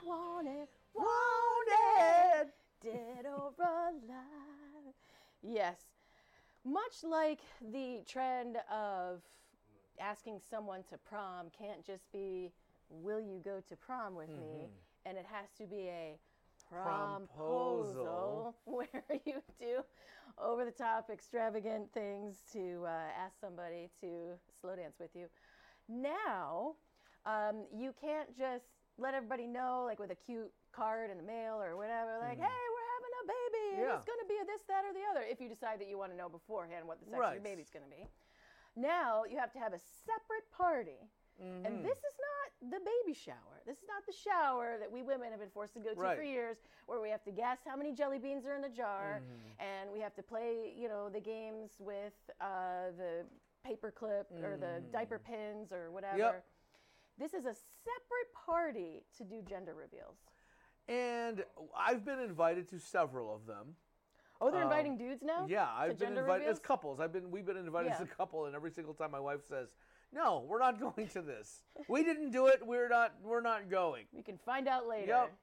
Want 0.03 0.47
it, 0.47 0.47
want 0.47 0.47
it, 0.47 0.69
wanted 0.95 2.51
dead 2.81 3.25
or 3.25 3.53
alive. 3.59 4.95
Yes. 5.43 5.86
Much 6.67 7.03
like 7.03 7.39
the 7.71 8.01
trend 8.05 8.57
of 8.71 9.21
asking 9.99 10.39
someone 10.49 10.83
to 10.89 10.97
prom 10.97 11.47
can't 11.57 11.85
just 11.85 12.11
be, 12.11 12.51
will 12.89 13.21
you 13.21 13.39
go 13.43 13.61
to 13.69 13.75
prom 13.75 14.15
with 14.15 14.29
me? 14.37 14.69
And 15.05 15.17
it 15.17 15.25
has 15.31 15.47
to 15.59 15.65
be 15.65 15.87
a 15.87 16.19
Promposal. 16.71 18.53
where 18.65 18.87
you 19.25 19.41
do 19.59 19.81
over 20.37 20.65
the 20.65 20.71
top, 20.71 21.09
extravagant 21.09 21.91
things 21.93 22.43
to 22.51 22.83
uh, 22.85 22.89
ask 23.17 23.39
somebody 23.39 23.89
to 24.01 24.33
slow 24.59 24.75
dance 24.75 24.97
with 24.99 25.11
you. 25.15 25.27
Now, 25.87 26.75
um, 27.25 27.65
you 27.73 27.93
can't 27.99 28.37
just 28.37 28.65
let 28.97 29.13
everybody 29.13 29.47
know, 29.47 29.83
like 29.85 29.99
with 29.99 30.11
a 30.11 30.15
cute 30.15 30.51
card 30.73 31.09
in 31.09 31.17
the 31.17 31.23
mail 31.23 31.61
or 31.61 31.77
whatever, 31.77 32.17
like, 32.19 32.37
Mhm. 32.37 32.41
hey, 32.41 32.66
we're 33.77 33.85
having 33.85 33.93
a 33.93 33.93
baby, 33.93 33.93
and 33.93 33.93
Yeah. 33.93 33.95
it's 33.95 34.05
going 34.05 34.19
to 34.19 34.27
be 34.27 34.37
a 34.41 34.45
this, 34.45 34.61
that, 34.67 34.83
or 34.85 34.93
the 34.93 35.05
other, 35.11 35.21
if 35.23 35.39
you 35.41 35.49
decide 35.49 35.79
that 35.79 35.87
you 35.87 35.97
want 35.97 36.11
to 36.11 36.17
know 36.17 36.29
beforehand 36.29 36.87
what 36.87 36.99
the 36.99 37.05
sex 37.05 37.15
of 37.15 37.19
Right. 37.21 37.33
your 37.33 37.43
baby's 37.43 37.69
going 37.69 37.85
to 37.85 37.91
be. 37.95 38.07
Now, 38.75 39.23
you 39.23 39.37
have 39.37 39.51
to 39.53 39.59
have 39.59 39.73
a 39.73 39.79
separate 39.79 40.49
party. 40.51 41.09
And 41.39 41.65
Mhm. 41.67 41.83
this 41.83 41.99
is 41.99 42.15
not 42.19 42.71
the 42.71 42.79
baby 42.79 43.13
shower. 43.13 43.61
This 43.63 43.77
is 43.77 43.87
not 43.87 44.03
the 44.07 44.11
shower 44.11 44.79
that 44.79 44.91
we 44.91 45.03
women 45.03 45.29
have 45.29 45.39
been 45.39 45.51
forced 45.51 45.75
to 45.75 45.79
go 45.79 45.93
to 45.93 46.15
for 46.15 46.23
years, 46.23 46.57
where 46.87 46.99
we 46.99 47.09
have 47.11 47.23
to 47.25 47.31
guess 47.31 47.59
how 47.63 47.75
many 47.75 47.91
jelly 47.91 48.17
beans 48.17 48.43
are 48.47 48.55
in 48.55 48.61
the 48.61 48.69
jar, 48.69 49.21
Mhm. 49.21 49.51
and 49.59 49.91
we 49.93 49.99
have 49.99 50.15
to 50.15 50.23
play, 50.23 50.71
you 50.71 50.87
know, 50.89 51.09
the 51.09 51.19
games 51.21 51.79
with 51.79 52.15
uh, 52.39 52.89
the 52.91 53.27
paper 53.61 53.91
clip 53.91 54.31
or 54.43 54.57
the 54.57 54.81
Mhm. 54.81 54.91
diaper 54.91 55.19
pins 55.19 55.71
or 55.71 55.91
whatever. 55.91 56.43
This 57.19 57.33
is 57.35 57.45
a 57.45 57.53
separate 57.53 58.33
party 58.33 59.03
to 59.17 59.23
do 59.23 59.41
gender 59.43 59.75
reveals. 59.75 60.17
And 60.87 61.43
I've 61.77 62.05
been 62.05 62.19
invited 62.19 62.69
to 62.69 62.79
several 62.79 63.33
of 63.33 63.45
them. 63.45 63.75
Oh, 64.39 64.51
they're 64.51 64.61
Um, 64.63 64.71
inviting 64.71 64.97
dudes 64.97 65.23
now. 65.23 65.45
Yeah, 65.47 65.67
I've 65.73 65.97
been 65.97 66.15
invited 66.17 66.47
as 66.47 66.59
couples. 66.59 66.99
I've 66.99 67.11
been 67.11 67.31
we've 67.31 67.45
been 67.45 67.57
invited 67.57 67.91
as 67.91 68.01
a 68.01 68.05
couple, 68.05 68.45
and 68.45 68.55
every 68.55 68.71
single 68.71 68.93
time 68.93 69.09
my 69.11 69.19
wife 69.19 69.43
says, 69.43 69.75
"No, 70.13 70.45
we're 70.47 70.59
not 70.59 70.79
going 70.95 71.07
to 71.09 71.21
this. 71.21 71.63
We 71.87 72.03
didn't 72.03 72.29
do 72.31 72.47
it. 72.47 72.65
We're 72.65 72.87
not. 72.87 73.15
We're 73.23 73.41
not 73.41 73.69
going." 73.69 74.05
We 74.13 74.21
can 74.21 74.37
find 74.37 74.67
out 74.67 74.87
later. 74.87 75.07
Yep. 75.07 75.33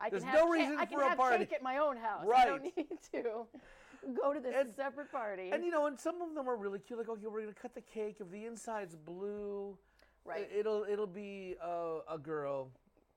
I 0.00 0.10
There's 0.10 0.24
no 0.24 0.48
reason 0.48 0.76
I 0.78 0.86
can 0.86 0.98
for 0.98 1.04
a 1.04 1.08
have 1.10 1.18
party. 1.18 1.44
cake 1.44 1.52
at 1.54 1.62
my 1.62 1.78
own 1.78 1.96
house. 1.96 2.26
I 2.34 2.44
don't 2.46 2.64
need 2.64 2.74
to 3.12 3.46
go 4.20 4.34
to 4.34 4.40
this 4.40 4.74
separate 4.74 5.12
party. 5.12 5.50
And 5.52 5.64
you 5.64 5.70
know, 5.70 5.86
and 5.86 5.98
some 5.98 6.20
of 6.20 6.34
them 6.34 6.48
are 6.50 6.56
really 6.56 6.80
cute. 6.80 6.98
Like, 6.98 7.08
okay, 7.08 7.26
we're 7.28 7.42
gonna 7.42 7.52
cut 7.54 7.74
the 7.76 7.80
cake. 7.80 8.16
If 8.18 8.28
the 8.32 8.44
inside's 8.44 8.96
blue, 8.96 9.78
Right. 10.24 10.40
it- 10.50 10.50
It'll 10.60 10.82
it'll 10.84 11.06
be 11.06 11.54
a, 11.62 12.00
a 12.10 12.18
girl. 12.18 12.70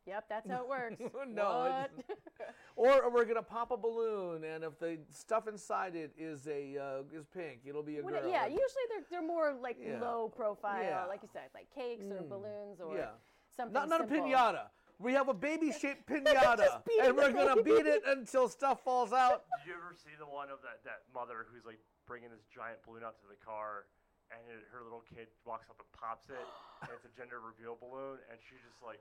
Yep, 0.05 0.25
that's 0.29 0.49
how 0.49 0.61
it 0.63 0.69
works. 0.69 0.97
no, 1.27 1.43
What? 1.43 1.91
it's- 1.99 2.53
or 2.75 3.09
we're 3.09 3.25
gonna 3.25 3.41
pop 3.41 3.71
a 3.71 3.77
balloon, 3.77 4.43
and 4.43 4.63
if 4.63 4.77
the 4.79 4.99
stuff 5.09 5.47
inside 5.47 5.95
it 5.95 6.11
is 6.17 6.45
a 6.47 6.77
uh, 6.77 7.17
is 7.17 7.25
pink, 7.25 7.61
it'll 7.65 7.81
be 7.83 7.97
a 7.99 8.03
What- 8.03 8.13
girl. 8.13 8.29
yeah, 8.29 8.45
usually 8.45 8.85
they're 8.89 9.03
they're 9.09 9.25
more 9.25 9.53
like 9.53 9.77
Yeah. 9.79 9.99
low 10.01 10.29
profile, 10.29 10.83
Yeah. 10.83 11.05
like 11.05 11.23
you 11.23 11.29
said, 11.33 11.49
like 11.53 11.69
cakes 11.73 12.05
or 12.11 12.21
Mm. 12.21 12.29
balloons 12.29 12.81
or 12.81 12.95
yeah. 12.97 13.11
something. 13.55 13.73
Not 13.73 13.89
not 13.89 14.01
a 14.01 14.05
pinata. 14.05 14.67
We 14.99 15.11
have 15.13 15.27
a 15.27 15.33
baby 15.33 15.71
shaped 15.73 16.05
pinata, 16.09 16.81
and 17.01 17.15
we're 17.17 17.31
gonna 17.31 17.63
beat 17.63 17.85
it 17.87 18.03
until 18.05 18.47
stuff 18.47 18.83
falls 18.83 19.11
out. 19.11 19.45
Did 19.63 19.71
you 19.71 19.73
ever 19.75 19.93
see 19.95 20.13
the 20.19 20.25
one 20.27 20.49
of 20.49 20.61
that, 20.61 20.83
that 20.83 21.01
mother 21.13 21.47
who's 21.51 21.65
like 21.65 21.79
bringing 22.05 22.29
this 22.29 22.43
giant 22.53 22.83
balloon 22.85 23.03
out 23.03 23.17
to 23.19 23.27
the 23.27 23.35
car, 23.43 23.87
and 24.31 24.39
it, 24.51 24.63
her 24.71 24.83
little 24.83 25.01
kid 25.01 25.27
walks 25.45 25.69
up 25.69 25.79
and 25.79 25.91
pops 25.91 26.29
it, 26.29 26.45
and 26.81 26.89
it's 26.93 27.05
a 27.05 27.13
gender 27.17 27.39
reveal 27.39 27.75
balloon, 27.75 28.19
and 28.29 28.37
she's 28.39 28.61
just 28.61 28.83
like, 28.83 28.99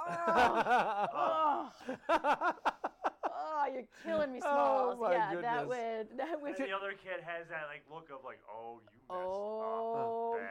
Oh, 0.00 1.70
oh, 2.08 3.66
you're 3.72 3.84
killing 4.04 4.32
me, 4.32 4.40
Oh, 4.44 4.96
my 5.00 5.12
yeah, 5.12 5.34
that 5.40 5.68
goodness. 5.68 6.08
would 6.08 6.18
that 6.18 6.40
would. 6.40 6.58
And 6.58 6.68
the 6.68 6.72
other 6.74 6.92
kid 6.92 7.22
has 7.24 7.48
that 7.48 7.64
like 7.68 7.82
look 7.92 8.08
of 8.10 8.24
like, 8.24 8.38
oh, 8.50 8.80
you 8.84 9.00
messed 9.08 9.20
Oh, 9.20 10.34
up 10.34 10.40
bad. 10.40 10.50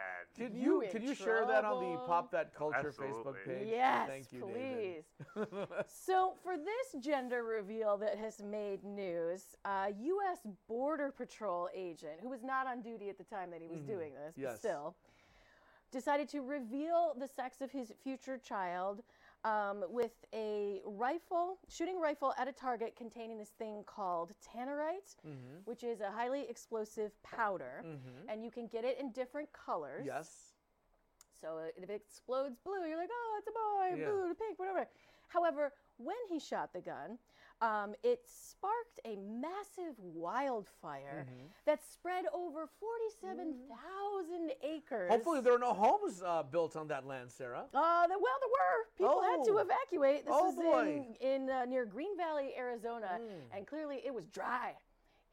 Could 0.51 0.53
You 0.57 0.61
you 0.61 0.81
in 0.81 0.91
could 0.91 1.03
you 1.03 1.13
share 1.15 1.45
that 1.47 1.65
on 1.65 1.79
the. 1.79 1.97
Pop 2.07 2.31
That 2.31 2.53
Culture 2.55 2.93
Facebook 2.97 3.35
page? 3.45 3.67
Yes, 3.69 4.07
Thank 4.07 4.31
you, 4.31 4.41
please. 4.45 5.03
So, 5.87 6.33
for 6.43 6.55
this 6.57 7.03
gender 7.03 7.43
reveal 7.43 7.97
that 7.97 8.17
has 8.17 8.41
made 8.41 8.83
news, 8.83 9.55
a 9.65 9.87
U.S. 9.99 10.39
Border 10.67 11.11
Patrol 11.15 11.69
agent, 11.75 12.19
who 12.21 12.29
was 12.29 12.43
not 12.43 12.67
on 12.67 12.81
duty 12.81 13.09
at 13.09 13.17
the 13.17 13.23
time 13.23 13.51
that 13.51 13.61
he 13.61 13.67
was 13.67 13.79
Mhm. 13.81 13.87
doing 13.87 14.13
this, 14.13 14.35
but 14.41 14.57
still, 14.57 14.95
decided 15.91 16.27
to 16.29 16.41
reveal 16.41 17.13
the 17.17 17.27
sex 17.27 17.61
of 17.61 17.71
his 17.71 17.91
future 18.03 18.37
child 18.37 19.01
um, 19.43 19.83
with 19.89 20.25
a 20.33 20.81
rifle, 20.85 21.59
shooting 21.69 21.99
rifle 21.99 22.33
at 22.37 22.47
a 22.47 22.51
target 22.51 22.95
containing 22.95 23.37
this 23.37 23.51
thing 23.51 23.83
called 23.85 24.33
tannerite, 24.41 25.15
Mhm. 25.25 25.65
which 25.65 25.83
is 25.83 26.01
a 26.01 26.11
highly 26.11 26.47
explosive 26.49 27.21
powder, 27.23 27.83
Mhm. 27.85 28.25
and 28.29 28.43
you 28.43 28.51
can 28.51 28.67
get 28.67 28.83
it 28.83 28.97
in 28.97 29.11
different 29.11 29.51
colors. 29.53 30.05
Yes. 30.05 30.53
So 31.39 31.59
uh, 31.59 31.67
if 31.75 31.83
it 31.83 31.89
explodes 31.91 32.57
blue, 32.57 32.85
you're 32.87 32.97
like, 32.97 33.11
oh, 33.11 33.35
it's 33.37 33.47
a 33.47 33.51
boy, 33.51 34.01
Yeah. 34.01 34.09
blue 34.09 34.29
to 34.29 34.35
pink, 34.35 34.57
whatever. 34.59 34.89
However, 35.27 35.73
when 35.97 36.17
he 36.27 36.39
shot 36.39 36.73
the 36.73 36.81
gun, 36.81 37.19
um, 37.61 37.95
it 38.03 38.21
sparked 38.27 38.99
a 39.05 39.15
massive 39.17 39.97
wildfire 39.99 41.25
Mhm. 41.29 41.49
that 41.65 41.83
spread 41.83 42.25
over 42.33 42.67
47,000 42.79 44.51
acres. 44.61 45.09
Hopefully, 45.11 45.41
there 45.41 45.53
are 45.53 45.59
no 45.59 45.73
homes 45.73 46.21
uh, 46.23 46.43
built 46.43 46.75
on 46.75 46.87
that 46.87 47.05
land, 47.05 47.31
Sarah. 47.31 47.65
Uh, 47.73 48.07
the, 48.07 48.13
well, 48.19 48.37
there 48.41 48.49
were. 48.49 48.87
People 48.97 49.21
had 49.23 49.43
to 49.45 49.53
Oh. 49.53 49.57
evacuate. 49.57 50.25
This 50.25 50.33
Oh, 50.35 50.45
was 50.45 50.55
boy. 50.55 51.05
in, 51.21 51.43
in 51.43 51.49
uh, 51.49 51.65
near 51.65 51.85
Green 51.85 52.15
Valley, 52.17 52.53
Arizona, 52.57 53.19
Mm. 53.19 53.41
and 53.57 53.67
clearly 53.67 54.01
it 54.05 54.13
was 54.13 54.27
dry. 54.27 54.75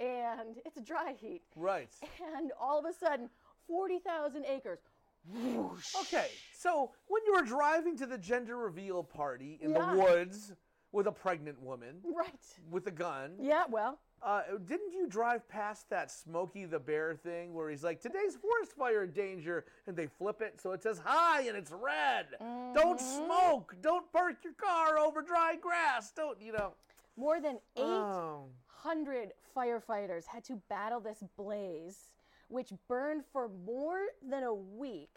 And 0.01 0.61
it's 0.65 0.77
a 0.77 0.81
dry 0.83 1.13
heat. 1.13 1.43
Right. 1.55 1.93
And 2.37 2.53
all 2.59 2.79
of 2.79 2.85
a 2.85 2.93
sudden, 2.93 3.31
40,000 3.67 4.45
acres. 4.47 4.81
Whoosh. 5.27 5.95
Okay, 6.03 6.29
so 6.53 6.93
when 7.07 7.23
you 7.25 7.33
were 7.33 7.43
driving 7.43 7.97
to 7.97 8.05
the 8.07 8.19
gender 8.19 8.59
reveal 8.59 9.03
party 9.03 9.59
in 9.63 9.71
Yeah. 9.71 9.95
the 9.95 9.99
woods 10.03 10.53
with 10.95 11.09
a 11.09 11.13
pregnant 11.13 11.61
woman 11.61 12.01
Right. 12.05 12.59
with 12.71 12.87
a 12.87 12.91
gun, 12.91 13.37
Yeah, 13.41 13.65
well, 13.69 13.99
uh, 14.23 14.43
didn't 14.65 14.93
you 14.93 15.07
drive 15.09 15.47
past 15.49 15.91
that 15.91 16.11
Smokey 16.11 16.65
the 16.65 16.79
Bear 16.79 17.15
thing 17.17 17.53
where 17.53 17.69
he's 17.69 17.83
like, 17.83 18.01
"Today's 18.01 18.37
forest 18.37 18.73
fire 18.73 19.07
danger," 19.07 19.67
and 19.87 19.97
they 19.97 20.07
flip 20.07 20.41
it 20.41 20.61
so 20.61 20.71
it 20.73 20.83
says 20.83 21.01
"Hi" 21.05 21.43
and 21.43 21.57
it's 21.57 21.73
red. 21.73 22.37
Don't 22.39 22.99
Mm-hmm. 23.01 23.25
smoke. 23.27 23.77
Don't 23.83 24.11
park 24.13 24.45
your 24.45 24.55
car 24.55 24.99
over 24.99 25.21
dry 25.21 25.57
grass. 25.57 26.13
Don't 26.13 26.41
you 26.41 26.53
know? 26.53 26.75
more 27.17 27.41
than 27.41 27.61
Oh. 27.77 28.49
800 28.85 29.33
firefighters 29.55 30.27
had 30.27 30.43
to 30.45 30.57
battle 30.69 30.99
this 31.01 31.23
blaze, 31.37 32.11
which 32.49 32.73
burned 32.89 33.25
for 33.33 33.49
more 33.49 34.07
than 34.21 34.43
a 34.43 34.53
week. 34.55 35.17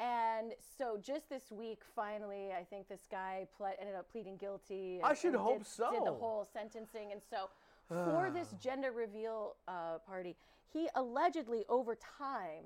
And 0.00 0.52
so, 0.78 0.98
just 1.02 1.28
this 1.28 1.52
week, 1.52 1.82
finally, 1.94 2.52
I 2.58 2.64
think 2.64 2.88
this 2.88 3.06
guy 3.10 3.46
ple- 3.56 3.74
ended 3.78 3.94
up 3.94 4.10
pleading 4.10 4.36
guilty. 4.38 4.96
And, 4.96 5.04
I 5.04 5.12
should 5.12 5.34
hope 5.34 5.58
did, 5.58 5.66
Did 5.92 6.06
the 6.06 6.12
whole 6.12 6.48
sentencing, 6.52 7.12
and 7.12 7.20
so 7.28 7.50
for 7.88 8.30
this 8.32 8.54
gender 8.62 8.92
reveal 8.92 9.56
uh, 9.68 9.98
party, 10.06 10.36
he 10.72 10.88
allegedly, 10.94 11.64
over 11.68 11.96
time, 11.96 12.64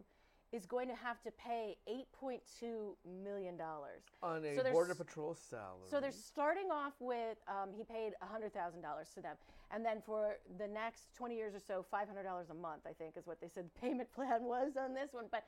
is 0.53 0.65
going 0.65 0.87
to 0.87 0.95
have 0.95 1.21
to 1.23 1.33
pay 1.33 1.77
8.2 2.23 2.95
million 3.25 3.57
dollars 3.57 4.03
On 4.23 4.45
a 4.45 4.55
So 4.55 4.63
border 4.71 4.95
patrol 4.95 5.35
salary. 5.35 5.89
so 5.91 6.01
they're 6.01 6.13
starting 6.13 6.71
off 6.71 6.93
with 7.01 7.39
um, 7.49 7.71
he 7.77 7.83
paid 7.83 8.13
hundred 8.23 8.55
thousand 8.55 8.81
dollars 8.83 9.09
to 9.17 9.21
them, 9.21 9.35
and 9.73 9.85
then 9.85 10.01
for 10.07 10.37
the 10.59 10.69
next 10.69 11.13
twenty 11.17 11.35
years 11.35 11.53
or 11.57 11.61
so, 11.67 11.85
five 11.91 12.07
hundred 12.07 12.23
dollars 12.23 12.51
a 12.51 12.55
month. 12.55 12.83
I 12.89 12.93
think 12.93 13.17
is 13.17 13.27
what 13.27 13.41
they 13.41 13.49
said 13.49 13.65
the 13.65 13.81
payment 13.81 14.13
plan 14.15 14.45
was 14.45 14.77
on 14.79 14.95
this 14.95 15.13
one. 15.13 15.25
But 15.33 15.43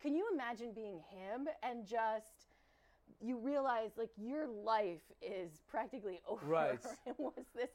can 0.00 0.14
you 0.14 0.26
imagine 0.32 0.72
being 0.72 1.00
him 1.08 1.48
and 1.62 1.86
just 1.86 2.46
you 3.20 3.38
realize 3.38 3.90
like 3.96 4.10
your 4.16 4.46
life 4.46 5.02
is 5.22 5.60
practically 5.68 6.20
over? 6.28 6.44
Right. 6.46 6.78
and 7.06 7.14
was 7.18 7.34
this 7.54 7.70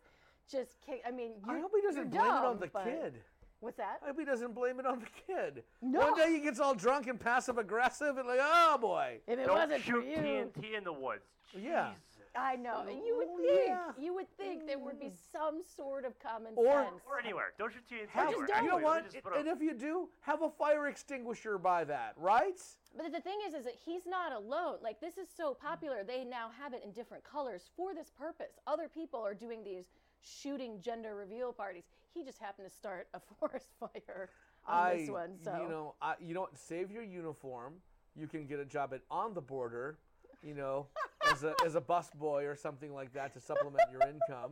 just? 0.52 0.72
ki- 0.86 1.02
I 1.08 1.12
mean, 1.12 1.32
I 1.48 1.52
you're- 1.52 1.62
hope 1.62 1.72
he 1.76 1.82
doesn't 1.82 2.14
you're 2.14 2.22
blame 2.24 2.36
it 2.36 2.46
on 2.46 2.60
the 2.60 2.68
but- 2.68 2.84
kid. 2.86 3.14
What's 3.62 3.78
that? 3.78 4.00
I 4.04 4.08
hope 4.08 4.20
he 4.20 4.26
doesn't 4.26 4.54
blame 4.54 4.80
it 4.80 4.86
on 4.86 5.00
the 5.00 5.08
kid. 5.26 5.64
No. 5.82 6.00
One 6.12 6.16
day 6.16 6.32
he 6.34 6.40
gets 6.40 6.60
all 6.60 6.76
drunk 6.76 7.08
and 7.08 7.20
passive 7.20 7.58
aggressive 7.58 8.18
and 8.18 8.28
like, 8.28 8.40
oh 8.42 8.78
boy. 8.80 9.20
If 9.28 9.40
it 9.40 9.46
Don't 9.48 9.56
wasn't 9.56 9.82
for 9.82 9.92
shoot 9.92 10.06
you, 10.06 10.18
TNT 10.18 10.78
in 10.78 10.84
the 10.84 10.94
woods. 10.94 11.24
Yeah. 11.60 11.92
Jesus. 12.36 12.50
I 12.52 12.56
know. 12.56 12.86
and 12.88 13.06
You 13.06 13.18
would 13.18 13.28
Oh, 13.30 13.38
think 13.38 13.68
yeah. 13.68 13.92
you 13.98 14.14
would 14.14 14.30
think 14.38 14.68
there 14.68 14.80
would 14.80 15.00
be 15.00 15.08
mm. 15.08 15.18
some 15.32 15.62
sort 15.76 16.06
of 16.06 16.18
common 16.20 16.54
Or- 16.56 16.84
sense. 16.84 17.02
Or 17.08 17.20
anywhere. 17.20 17.54
Don't 17.58 17.72
shoot 17.74 17.84
TNT 17.90 18.10
Have, 18.10 18.28
anywhere. 18.28 18.48
don't. 18.48 18.64
you 18.64 18.70
know 18.70 18.76
Actually, 18.78 18.90
let 18.92 19.04
what? 19.04 19.12
just 19.12 19.24
put 19.24 19.34
a- 19.36 19.40
And 19.40 19.48
if 19.48 19.62
you 19.62 19.74
do, 19.74 20.10
have 20.22 20.42
a 20.42 20.50
fire 20.50 20.88
extinguisher 20.88 21.58
by 21.58 21.84
that, 21.86 22.14
right? 22.18 22.60
But 22.98 23.12
the 23.12 23.22
thing 23.22 23.40
is, 23.48 23.54
is 23.54 23.66
that 23.66 23.76
he's 23.76 24.06
not 24.06 24.32
alone. 24.32 24.78
Like 24.82 25.00
this 25.00 25.18
is 25.18 25.28
so 25.36 25.54
popular, 25.54 26.04
they 26.04 26.24
now 26.24 26.50
have 26.60 26.74
it 26.74 26.82
in 26.84 26.92
different 26.92 27.24
colors 27.24 27.70
for 27.76 27.94
this 27.94 28.10
purpose. 28.10 28.60
Other 28.68 28.88
people 28.88 29.22
are 29.22 29.34
doing 29.34 29.64
these 29.64 29.86
shooting 30.22 30.80
gender 30.82 31.16
reveal 31.16 31.54
parties. 31.54 31.84
He 32.14 32.24
just 32.24 32.40
happened 32.40 32.70
to 32.70 32.74
start 32.76 33.08
a 33.14 33.20
forest 33.40 33.68
fire 33.80 34.30
on 34.68 34.88
I, 34.88 34.98
this 34.98 35.10
one. 35.10 35.32
So 35.44 35.60
you 35.62 35.70
know, 35.70 35.96
I, 36.02 36.16
you 36.20 36.34
know 36.34 36.42
what? 36.42 36.58
Save 36.58 36.92
your 36.92 37.04
uniform. 37.04 37.74
You 38.18 38.28
can 38.28 38.46
get 38.48 38.60
a 38.60 38.66
job 38.66 38.94
at 38.94 39.02
on 39.12 39.34
the 39.34 39.42
border, 39.42 39.98
you 40.46 40.54
know, 40.54 40.86
as 41.32 41.44
a 41.44 41.54
as 41.66 41.76
a 41.76 41.82
bus 41.82 42.10
boy 42.18 42.46
or 42.46 42.56
something 42.56 42.94
like 42.94 43.12
that 43.14 43.34
to 43.34 43.40
supplement 43.40 43.84
your 43.92 44.02
income. 44.02 44.52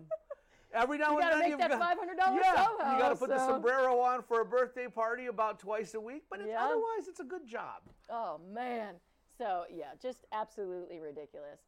Every 0.73 0.97
now 0.97 1.11
You 1.11 1.19
and 1.19 1.31
then 1.33 1.39
make 1.41 1.49
you've 1.49 1.59
that 1.59 1.69
got, 1.69 1.97
$500 1.99 2.17
yeah, 2.17 2.65
somehow, 2.65 2.93
you 2.93 2.99
got 2.99 3.09
to 3.09 3.15
put 3.15 3.29
the 3.29 3.37
sombrero 3.37 3.99
on 3.99 4.23
for 4.23 4.41
a 4.41 4.45
birthday 4.45 4.87
party 4.87 5.27
about 5.27 5.59
twice 5.59 5.93
a 5.93 6.01
week, 6.01 6.23
but 6.31 6.39
it's, 6.39 6.49
Yeah. 6.49 6.65
otherwise 6.65 7.07
it's 7.07 7.19
a 7.19 7.23
good 7.23 7.45
job. 7.45 7.83
Oh 8.09 8.39
man. 8.51 8.95
So 9.37 9.65
yeah, 9.71 9.91
just 10.01 10.25
absolutely 10.31 10.99
ridiculous. 10.99 11.59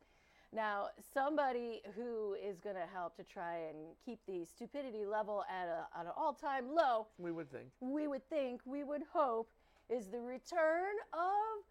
Now, 0.51 0.87
somebody 1.13 1.81
who 1.95 2.33
is 2.35 2.59
going 2.59 2.75
to 2.77 2.87
help 2.93 3.15
to 3.17 3.23
try 3.23 3.57
and 3.69 3.77
keep 4.03 4.19
the 4.25 4.45
stupidity 4.45 5.05
level 5.05 5.43
at, 5.51 5.67
a, 5.67 5.85
at 5.99 6.05
an 6.05 6.11
all-time 6.15 6.73
low, 6.73 7.07
We 7.19 7.31
would 7.33 7.51
think. 7.51 7.65
we 7.81 8.07
would 8.07 8.27
think, 8.29 8.61
we 8.65 8.83
would 8.85 9.01
hope, 9.11 9.49
is 9.89 10.07
the 10.07 10.19
return 10.21 10.95
of 11.13 11.65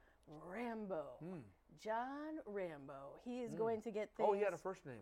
Rambo. 0.47 1.05
Hmm. 1.21 1.39
John 1.83 2.39
Rambo. 2.47 3.21
He 3.25 3.41
is 3.43 3.53
going 3.55 3.83
to 3.83 3.91
get 3.91 4.11
things 4.17 4.29
Oh, 4.31 4.33
he 4.35 4.43
had 4.43 4.53
a 4.55 4.59
first 4.59 4.85
name. 4.87 5.01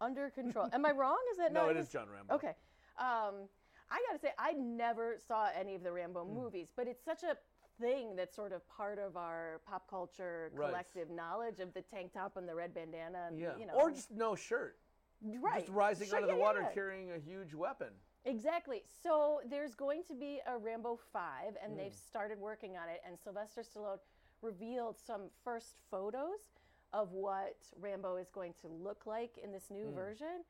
under 0.00 0.30
control. 0.34 0.68
Am 0.72 0.84
I 0.84 0.90
wrong? 0.92 1.18
Is 1.32 1.38
that 1.38 1.52
No, 1.52 1.62
not 1.62 1.70
it 1.70 1.76
his- 1.76 1.86
is 1.86 1.92
John 1.92 2.08
Rambo. 2.08 2.34
Okay. 2.34 2.54
Um, 2.98 3.48
I 3.90 4.02
got 4.08 4.12
to 4.14 4.18
say, 4.18 4.32
I 4.38 4.52
never 4.52 5.16
saw 5.26 5.48
any 5.58 5.74
of 5.74 5.82
the 5.82 5.92
Rambo 5.92 6.24
Hmm. 6.24 6.34
movies, 6.34 6.68
but 6.74 6.86
it's 6.88 7.04
such 7.04 7.22
a 7.22 7.36
thing 7.80 8.14
that's 8.16 8.34
sort 8.34 8.52
of 8.52 8.66
part 8.68 8.98
of 8.98 9.16
our 9.16 9.60
pop 9.66 9.88
culture 9.90 10.50
Right. 10.54 10.68
collective 10.68 11.10
knowledge 11.10 11.58
of 11.60 11.74
the 11.74 11.82
tank 11.82 12.12
top 12.12 12.36
and 12.36 12.48
the 12.48 12.54
red 12.54 12.72
bandana. 12.72 13.26
And, 13.28 13.38
Yeah. 13.38 13.56
You 13.56 13.66
know, 13.66 13.74
Or 13.74 13.90
just 13.90 14.10
no 14.12 14.34
shirt. 14.36 14.78
right. 15.22 15.60
Just 15.60 15.72
rising 15.72 16.08
Sure, 16.08 16.18
out 16.18 16.22
of 16.22 16.28
the 16.28 16.36
yeah, 16.36 16.40
water 16.40 16.60
yeah. 16.62 16.72
carrying 16.72 17.10
a 17.12 17.18
huge 17.18 17.52
weapon. 17.52 17.92
Exactly. 18.26 18.82
So 18.86 19.42
there's 19.46 19.74
going 19.74 20.02
to 20.04 20.14
be 20.14 20.40
a 20.46 20.56
Rambo 20.56 20.96
5, 20.96 21.56
and 21.60 21.72
Hmm. 21.72 21.78
they've 21.78 21.94
started 21.94 22.38
working 22.38 22.76
on 22.76 22.88
it. 22.88 23.02
And 23.04 23.18
Sylvester 23.18 23.62
Stallone 23.62 23.98
revealed 24.44 24.96
some 25.04 25.22
first 25.42 25.76
photos 25.90 26.38
of 26.92 27.10
what 27.12 27.56
Rambo 27.80 28.16
is 28.16 28.28
going 28.30 28.54
to 28.60 28.68
look 28.68 29.06
like 29.06 29.32
in 29.42 29.50
this 29.50 29.70
new 29.70 29.86
Hmm. 29.88 29.94
version. 29.94 30.44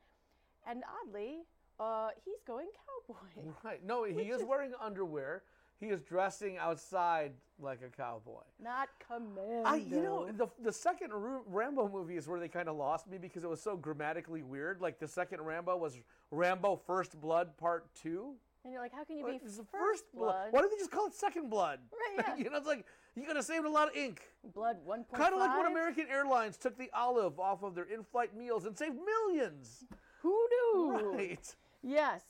And 0.67 0.83
oddly, 1.07 1.45
uh, 1.81 2.11
he's 2.25 2.43
going 2.47 2.69
cowboy. 3.07 3.53
Right. 3.65 3.85
No, 3.85 4.05
he 4.05 4.31
is 4.31 4.43
wearing 4.43 4.73
underwear. 4.81 5.43
He 5.81 5.87
is 5.87 6.03
dressing 6.03 6.57
outside 6.59 7.33
like 7.59 7.81
a 7.83 7.89
cowboy. 7.95 8.41
Not 8.63 8.89
commando. 9.07 9.63
I, 9.69 9.77
you 9.77 10.03
know, 10.03 10.31
the, 10.31 10.49
the 10.63 10.73
second 10.73 11.11
Rambo 11.13 11.89
movie 11.89 12.17
is 12.17 12.27
where 12.29 12.39
they 12.41 12.49
kind 12.49 12.69
of 12.69 12.77
lost 12.77 13.07
me 13.09 13.19
because 13.19 13.43
it 13.45 13.51
was 13.51 13.61
so 13.61 13.77
grammatically 13.77 14.43
weird. 14.43 14.81
Like 14.81 14.99
the 14.99 15.09
second 15.09 15.41
Rambo 15.43 15.77
was 15.77 15.99
Rambo 16.31 16.77
First 16.87 17.21
Blood 17.21 17.57
Part 17.57 17.87
Two. 17.95 18.35
and 18.65 18.73
you're 18.73 18.81
like, 18.83 18.93
how 18.93 19.05
can 19.05 19.19
you 19.19 19.25
Like, 19.27 19.43
be 19.45 19.51
the 19.51 19.65
first, 19.65 20.05
blood? 20.15 20.49
Why 20.53 20.61
don't 20.61 20.71
they 20.71 20.79
just 20.79 20.91
call 20.91 21.07
it 21.07 21.15
Second 21.15 21.51
Blood? 21.51 21.81
Right, 21.93 22.25
yeah. 22.39 22.45
you 22.45 22.51
know, 22.51 22.57
it's 22.57 22.67
like 22.67 22.87
you 23.17 23.23
could 23.25 23.37
have 23.37 23.45
saved 23.45 23.65
a 23.65 23.71
lot 23.71 23.89
of 23.89 23.97
ink. 23.97 24.23
Blood 24.55 24.79
1.5. 24.87 25.13
Kind 25.17 25.33
of 25.35 25.41
like 25.41 25.57
when 25.57 25.67
American 25.71 26.07
Airlines 26.11 26.57
took 26.57 26.77
the 26.77 26.91
olive 26.95 27.39
off 27.39 27.63
of 27.63 27.75
their 27.75 27.85
in-flight 27.85 28.37
meals 28.37 28.65
and 28.67 28.77
saved 28.77 28.97
millions. 29.05 29.85
Who 30.23 30.49
knew? 30.51 31.13
Right. 31.17 31.55
Yes. 31.83 32.23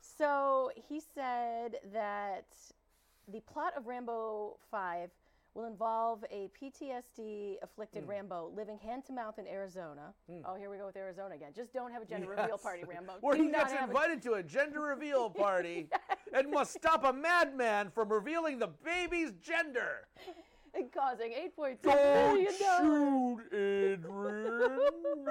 So 0.00 0.70
he 0.88 1.00
said 1.14 1.76
that 1.92 2.46
the 3.32 3.40
plot 3.40 3.72
of 3.76 3.86
Rambo 3.86 4.56
5 4.70 5.10
will 5.54 5.66
involve 5.66 6.24
a 6.30 6.48
PTSD 6.58 7.58
afflicted 7.62 8.04
Hmm. 8.04 8.10
Rambo 8.10 8.52
living 8.56 8.78
hand 8.78 9.04
to 9.06 9.12
mouth 9.12 9.38
in 9.38 9.46
Arizona. 9.46 10.14
Hmm. 10.26 10.38
Oh, 10.46 10.54
here 10.54 10.70
we 10.70 10.78
go 10.78 10.86
with 10.86 10.96
Arizona 10.96 11.34
again. 11.34 11.52
Just 11.54 11.74
don't 11.74 11.92
have 11.92 12.00
a 12.02 12.06
gender 12.06 12.30
reveal 12.30 12.56
party, 12.56 12.84
Rambo. 12.84 13.14
Where 13.20 13.36
Do 13.36 13.42
he 13.42 13.48
not 13.48 13.68
gets 13.68 13.72
have 13.74 13.90
a- 13.90 13.92
invited 13.92 14.22
to 14.22 14.32
a 14.34 14.42
gender 14.42 14.80
reveal 14.80 15.28
party 15.44 15.88
and 16.34 16.50
must 16.50 16.72
stop 16.74 17.04
a 17.04 17.12
madman 17.12 17.90
from 17.90 18.08
revealing 18.10 18.58
the 18.58 18.68
baby's 18.84 19.32
gender. 19.42 20.08
And 20.74 20.90
causing 20.90 21.32
eight 21.32 21.54
point 21.54 21.82
two 21.82 21.90
million 21.90 22.46
dollars. 22.58 23.40
shoot, 23.40 23.40
Adrian. 23.52 25.24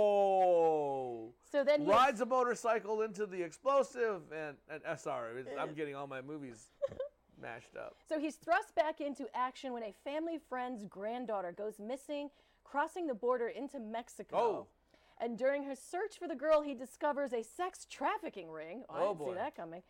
No. 0.00 1.32
So 1.50 1.64
then 1.64 1.82
he 1.82 1.86
rides 1.90 2.20
a 2.20 2.26
motorcycle 2.26 3.02
into 3.02 3.26
the 3.26 3.42
explosive, 3.42 4.22
and, 4.32 4.56
and 4.70 4.80
uh, 4.86 4.96
sorry, 4.96 5.44
I'm 5.58 5.74
getting 5.74 5.94
all 5.96 6.06
my 6.06 6.22
movies 6.22 6.70
mashed 7.42 7.76
up. 7.76 7.96
So 8.08 8.18
he's 8.20 8.36
thrust 8.36 8.74
back 8.74 9.00
into 9.00 9.26
action 9.34 9.72
when 9.72 9.82
a 9.82 9.92
family 10.04 10.38
friend's 10.48 10.84
granddaughter 10.84 11.52
goes 11.52 11.78
missing, 11.80 12.30
crossing 12.64 13.06
the 13.06 13.14
border 13.14 13.48
into 13.48 13.78
Mexico. 13.80 14.36
Oh. 14.38 14.66
And 15.22 15.36
during 15.36 15.62
his 15.64 15.78
search 15.78 16.18
for 16.18 16.26
the 16.26 16.34
girl, 16.34 16.62
he 16.62 16.72
discovers 16.74 17.34
a 17.34 17.42
sex 17.42 17.86
trafficking 17.90 18.50
ring. 18.50 18.84
Oh, 18.88 18.94
I 18.94 19.00
Oh, 19.02 19.08
didn't 19.08 19.18
boy. 19.18 19.26
see 19.32 19.34
that 19.34 19.54
coming. 19.54 19.82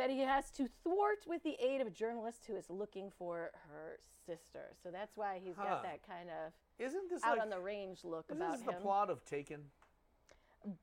That 0.00 0.08
he 0.08 0.20
has 0.20 0.50
to 0.52 0.66
thwart 0.82 1.26
with 1.26 1.42
the 1.42 1.58
aid 1.62 1.82
of 1.82 1.86
a 1.86 1.90
journalist 1.90 2.46
who 2.46 2.56
is 2.56 2.70
looking 2.70 3.10
for 3.18 3.50
her 3.68 3.98
sister. 4.24 4.74
So 4.82 4.90
that's 4.90 5.14
why 5.14 5.38
he's 5.44 5.56
Huh. 5.56 5.64
got 5.64 5.82
that 5.82 6.02
kind 6.02 6.30
of 6.30 6.54
Isn't 6.78 7.10
this 7.10 7.22
out 7.22 7.32
like, 7.36 7.42
on 7.42 7.50
the 7.50 7.60
range 7.60 8.02
look 8.02 8.24
isn't 8.30 8.40
about 8.40 8.56
this 8.56 8.62
the 8.62 8.72
plot 8.80 9.10
of 9.10 9.22
Taken? 9.26 9.70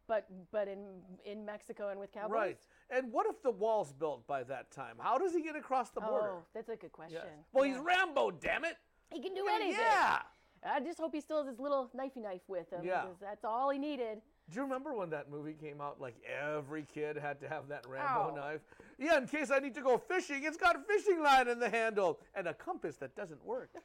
But 0.05 0.27
but 0.51 0.67
in 0.67 1.01
in 1.25 1.43
Mexico 1.45 1.89
and 1.89 1.99
with 1.99 2.11
cowboys. 2.11 2.31
Right. 2.31 2.67
And 2.91 3.11
what 3.11 3.25
if 3.25 3.41
the 3.41 3.49
wall's 3.49 3.91
built 3.91 4.27
by 4.27 4.43
that 4.43 4.69
time? 4.69 4.97
How 4.99 5.17
does 5.17 5.33
he 5.33 5.41
get 5.41 5.55
across 5.55 5.89
the 5.89 6.01
border? 6.01 6.33
Oh, 6.33 6.45
that's 6.53 6.69
a 6.69 6.75
good 6.75 6.91
question. 6.91 7.21
Yes. 7.23 7.45
Well, 7.53 7.65
Yeah. 7.65 7.73
he's 7.73 7.81
Rambo, 7.81 8.29
damn 8.29 8.65
it. 8.65 8.77
He 9.09 9.19
can 9.19 9.33
do 9.33 9.47
anything. 9.47 9.81
Yeah. 9.81 10.21
I 10.63 10.79
just 10.79 10.99
hope 10.99 11.11
he 11.11 11.21
still 11.21 11.37
has 11.39 11.47
his 11.47 11.59
little 11.59 11.89
knifey 11.95 12.17
knife 12.21 12.47
with 12.47 12.69
him. 12.69 12.83
Yeah. 12.83 13.01
Because 13.01 13.17
that's 13.19 13.43
all 13.43 13.71
he 13.71 13.79
needed. 13.79 14.21
Do 14.49 14.55
you 14.55 14.61
remember 14.61 14.93
when 14.93 15.09
that 15.09 15.29
movie 15.29 15.53
came 15.53 15.81
out? 15.81 15.99
Like 15.99 16.15
every 16.25 16.83
kid 16.83 17.17
had 17.17 17.39
to 17.41 17.49
have 17.49 17.67
that 17.67 17.85
Rambo 17.87 18.31
Ow. 18.31 18.35
knife. 18.35 18.61
Yeah, 18.97 19.17
in 19.17 19.27
case 19.27 19.51
I 19.51 19.59
need 19.59 19.75
to 19.75 19.81
go 19.81 19.97
fishing, 19.97 20.43
it's 20.43 20.57
got 20.57 20.75
a 20.75 20.79
fishing 20.79 21.21
line 21.21 21.47
in 21.47 21.59
the 21.59 21.69
handle 21.69 22.19
and 22.33 22.47
a 22.47 22.53
compass 22.53 22.95
that 22.97 23.15
doesn't 23.15 23.43
work. 23.45 23.69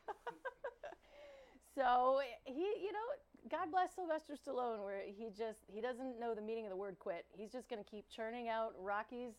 So 1.74 2.20
he, 2.44 2.60
you 2.82 2.92
know, 2.92 3.48
God 3.50 3.70
bless 3.70 3.94
Sylvester 3.94 4.34
Stallone, 4.34 4.84
where 4.84 5.00
he 5.06 5.30
just 5.30 5.60
he 5.72 5.80
doesn't 5.80 6.20
know 6.20 6.34
the 6.34 6.42
meaning 6.42 6.66
of 6.66 6.70
the 6.70 6.76
word 6.76 6.98
quit. 6.98 7.24
He's 7.32 7.50
just 7.50 7.68
going 7.68 7.82
to 7.82 7.90
keep 7.90 8.04
churning 8.08 8.48
out 8.48 8.74
Rockies 8.78 9.32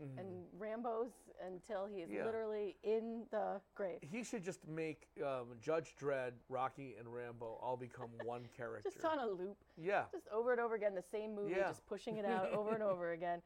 Mhm. 0.00 0.18
and 0.18 0.46
Rambo's 0.58 1.10
until 1.40 1.86
he 1.86 2.02
is 2.02 2.10
Yeah. 2.10 2.24
literally 2.24 2.76
in 2.82 3.26
the 3.30 3.60
grave. 3.74 4.00
he 4.02 4.22
should 4.22 4.42
just 4.42 4.66
make 4.66 5.08
um, 5.24 5.56
Judge 5.60 5.94
Dredd, 5.96 6.34
Rocky, 6.48 6.94
and 6.98 7.12
Rambo 7.12 7.58
all 7.60 7.76
become 7.76 8.10
one 8.24 8.46
character. 8.56 8.90
Just 8.90 9.04
on 9.04 9.18
a 9.18 9.26
loop. 9.26 9.56
Yeah. 9.76 10.04
Just 10.12 10.28
over 10.28 10.52
and 10.52 10.60
over 10.60 10.74
again, 10.74 10.94
the 10.94 11.02
same 11.02 11.34
movie, 11.34 11.52
Yeah. 11.54 11.68
just 11.68 11.86
pushing 11.86 12.16
it 12.16 12.24
out 12.24 12.52
over 12.52 12.74
and 12.74 12.82
over 12.92 13.12
again. 13.12 13.42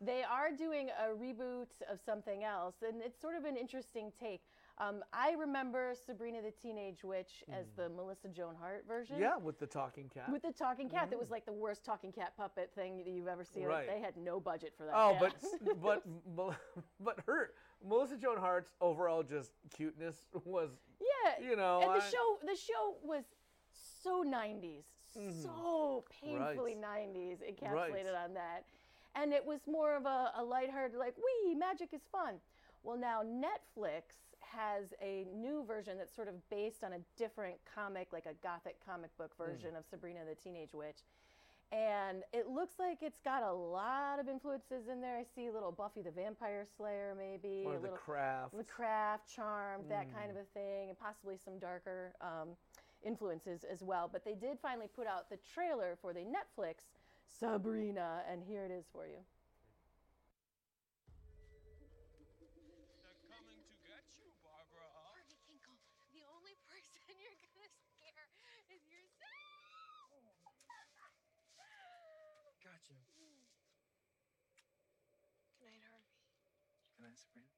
They 0.00 0.22
are 0.24 0.50
doing 0.50 0.90
a 0.90 1.14
reboot 1.14 1.68
of 1.88 2.00
something 2.00 2.44
else, 2.44 2.82
and 2.82 3.00
it's 3.00 3.18
sort 3.20 3.36
of 3.36 3.44
an 3.44 3.56
interesting 3.56 4.12
take. 4.18 4.42
Um, 4.78 5.04
I 5.12 5.34
remember 5.38 5.92
Sabrina 6.04 6.42
the 6.42 6.50
Teenage 6.50 7.04
Witch 7.04 7.44
as 7.52 7.66
the 7.76 7.88
Melissa 7.88 8.26
Joan 8.28 8.56
Hart 8.60 8.84
version. 8.88 9.16
Mm. 9.16 9.20
Yeah, 9.20 9.36
with 9.36 9.60
the 9.60 9.66
talking 9.68 10.10
cat. 10.12 10.30
With 10.32 10.42
the 10.42 10.50
talking 10.52 10.88
cat, 10.88 11.10
that 11.10 11.18
was 11.18 11.30
like 11.30 11.46
the 11.46 11.52
worst 11.52 11.84
talking 11.84 12.10
cat 12.10 12.32
puppet 12.36 12.72
thing 12.74 12.96
that 12.98 13.06
you've 13.06 13.28
ever 13.28 13.44
seen. 13.44 13.64
Right. 13.66 13.86
they 13.86 14.00
had 14.00 14.16
no 14.16 14.40
budget 14.40 14.74
for 14.76 14.84
that. 14.86 14.94
Oh, 14.96 15.16
but 15.20 15.34
but 15.80 16.02
Mel- 16.36 16.56
but 16.98 17.20
her 17.26 17.52
Melissa 17.86 18.16
Joan 18.16 18.36
Hart's 18.36 18.72
overall 18.80 19.22
just 19.22 19.52
cuteness 19.72 20.16
was 20.44 20.70
yeah, 21.00 21.48
you 21.48 21.54
know, 21.54 21.80
and 21.80 21.90
the 21.90 22.04
I- 22.04 22.10
show 22.10 22.38
the 22.44 22.56
show 22.56 22.96
was 23.04 23.24
so 24.02 24.24
90s, 24.24 24.82
Mhm. 25.16 25.42
so 25.42 26.04
painfully 26.20 26.74
Right. 26.74 27.08
90s, 27.14 27.38
encapsulated 27.42 28.12
Right. 28.12 28.24
on 28.24 28.34
that, 28.34 28.64
and 29.14 29.32
it 29.32 29.44
was 29.46 29.60
more 29.68 29.94
of 29.94 30.04
a, 30.04 30.32
a 30.36 30.42
lighthearted 30.44 30.98
like, 30.98 31.14
wee, 31.16 31.54
magic 31.54 31.90
is 31.94 32.02
fun. 32.10 32.40
Well, 32.82 32.98
now 32.98 33.22
Netflix 33.22 34.02
has 34.56 34.94
a 35.02 35.26
new 35.34 35.64
version 35.66 35.98
that's 35.98 36.14
sort 36.14 36.28
of 36.28 36.34
based 36.50 36.84
on 36.84 36.92
a 36.94 36.98
different 37.16 37.56
comic, 37.74 38.08
like 38.12 38.26
a 38.26 38.34
gothic 38.42 38.76
comic 38.84 39.10
Hmm. 39.16 39.22
book 39.24 39.36
version 39.36 39.76
of 39.76 39.84
Sabrina 39.90 40.20
the 40.28 40.34
Teenage 40.34 40.72
Witch. 40.74 40.98
And 41.72 42.22
it 42.32 42.48
looks 42.48 42.78
like 42.78 42.98
it's 43.02 43.20
got 43.24 43.42
a 43.42 43.52
lot 43.52 44.20
of 44.20 44.28
influences 44.28 44.86
in 44.86 45.00
there. 45.00 45.16
I 45.16 45.24
see 45.34 45.48
a 45.48 45.52
little 45.52 45.72
Buffy 45.72 46.02
the 46.02 46.10
Vampire 46.12 46.66
Slayer, 46.76 47.14
maybe. 47.18 47.64
Or 47.66 47.72
a 47.72 47.76
The 47.76 47.82
little 47.82 47.96
Craft. 47.96 48.56
The 48.56 48.64
Craft, 48.64 49.28
Charmed, 49.34 49.88
that 49.90 50.12
kind 50.12 50.28
Mm. 50.28 50.30
of 50.30 50.36
a 50.36 50.44
thing, 50.54 50.90
and 50.90 50.98
possibly 50.98 51.36
some 51.36 51.58
darker 51.58 52.14
um, 52.20 52.56
influences 53.02 53.64
as 53.64 53.82
well. 53.82 54.06
But 54.08 54.24
they 54.24 54.34
did 54.34 54.60
finally 54.60 54.86
put 54.88 55.06
out 55.08 55.28
the 55.30 55.38
trailer 55.38 55.96
for 56.00 56.12
the 56.12 56.20
Netflix 56.20 56.84
Sabrina, 57.26 58.22
and 58.30 58.42
here 58.44 58.64
it 58.64 58.70
is 58.70 58.84
for 58.92 59.06
you. 59.06 59.18
You're 67.24 67.40
gonna 67.56 67.72
scare 67.72 68.28
is 68.68 68.84
yourself. 68.84 69.32
Gotcha. 72.60 72.96
Good 75.56 75.72
night, 75.72 75.84
Harvey. 75.88 76.12
Good 76.96 77.08
night, 77.08 77.16
Sabrina. 77.16 77.48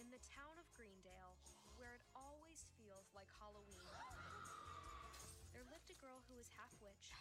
In 0.00 0.08
the 0.08 0.20
town 0.32 0.56
of 0.56 0.64
Greendale, 0.72 1.36
where 1.76 1.92
it 1.92 2.04
always 2.16 2.64
feels 2.80 3.12
like 3.12 3.28
Halloween, 3.36 3.92
there 5.52 5.68
lived 5.68 5.92
a 5.92 5.98
girl 6.00 6.24
who 6.28 6.36
was 6.40 6.48
half 6.56 6.72
witch, 6.80 7.12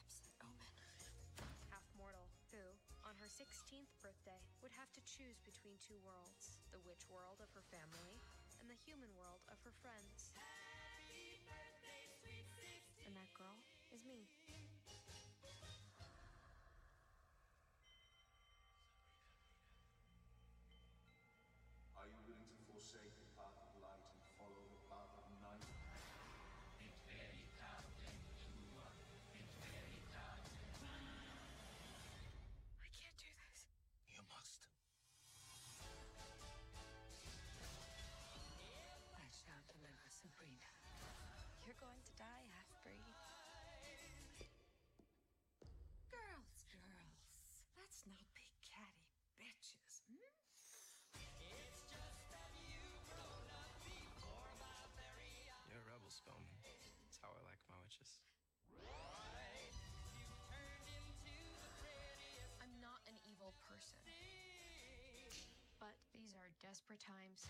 16th 3.37 3.93
birthday, 4.01 4.41
would 4.65 4.73
have 4.73 4.89
to 4.97 5.01
choose 5.05 5.37
between 5.45 5.77
two 5.77 6.01
worlds 6.01 6.57
the 6.73 6.81
witch 6.81 7.05
world 7.05 7.37
of 7.37 7.53
her 7.53 7.61
family 7.69 8.17
and 8.57 8.65
the 8.65 8.81
human 8.81 9.13
world 9.13 9.45
of 9.53 9.61
her 9.61 9.69
friends. 9.77 10.33
And 13.05 13.13
that 13.13 13.29
girl 13.37 13.61
is 13.93 14.01
me. 14.09 14.25
Let's 48.07 48.23
not 48.23 48.31
be 48.39 48.47
catty 48.63 49.03
bitches. 49.35 49.99
Hmm? 50.07 50.15
You're 55.67 55.83
a 55.83 55.87
rebel, 55.91 56.07
Spellman. 56.07 56.47
That's 57.03 57.19
how 57.19 57.35
I 57.35 57.41
like 57.43 57.59
my 57.67 57.75
witches. 57.83 58.23
I'm 62.63 62.71
not 62.79 63.03
an 63.11 63.19
evil 63.27 63.51
person. 63.67 63.99
But 65.83 65.99
these 66.15 66.31
are 66.31 66.47
desperate 66.63 67.03
times. 67.03 67.43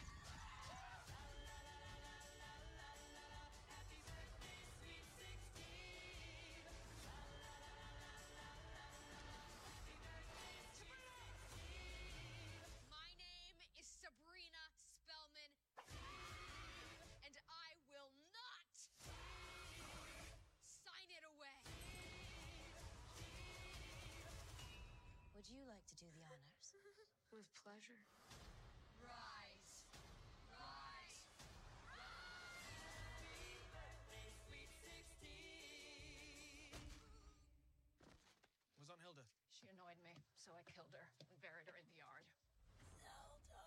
Would 25.47 25.55
you 25.55 25.63
like 25.71 25.87
to 25.87 25.95
do 25.95 26.11
the 26.11 26.27
honors? 26.27 26.75
With 27.31 27.47
pleasure. 27.63 28.03
Rise. 28.99 29.87
Rise. 30.51 31.23
Rise. 31.87 32.03
Was 38.75 38.91
on 38.91 38.99
Hilda. 38.99 39.23
She 39.55 39.71
annoyed 39.71 39.95
me, 40.03 40.19
so 40.35 40.51
I 40.51 40.67
killed 40.67 40.91
her 40.91 41.07
and 41.31 41.39
buried 41.39 41.71
her 41.71 41.79
in 41.79 41.87
the 41.87 41.95
yard. 41.95 42.27
Zelda! 42.99 43.63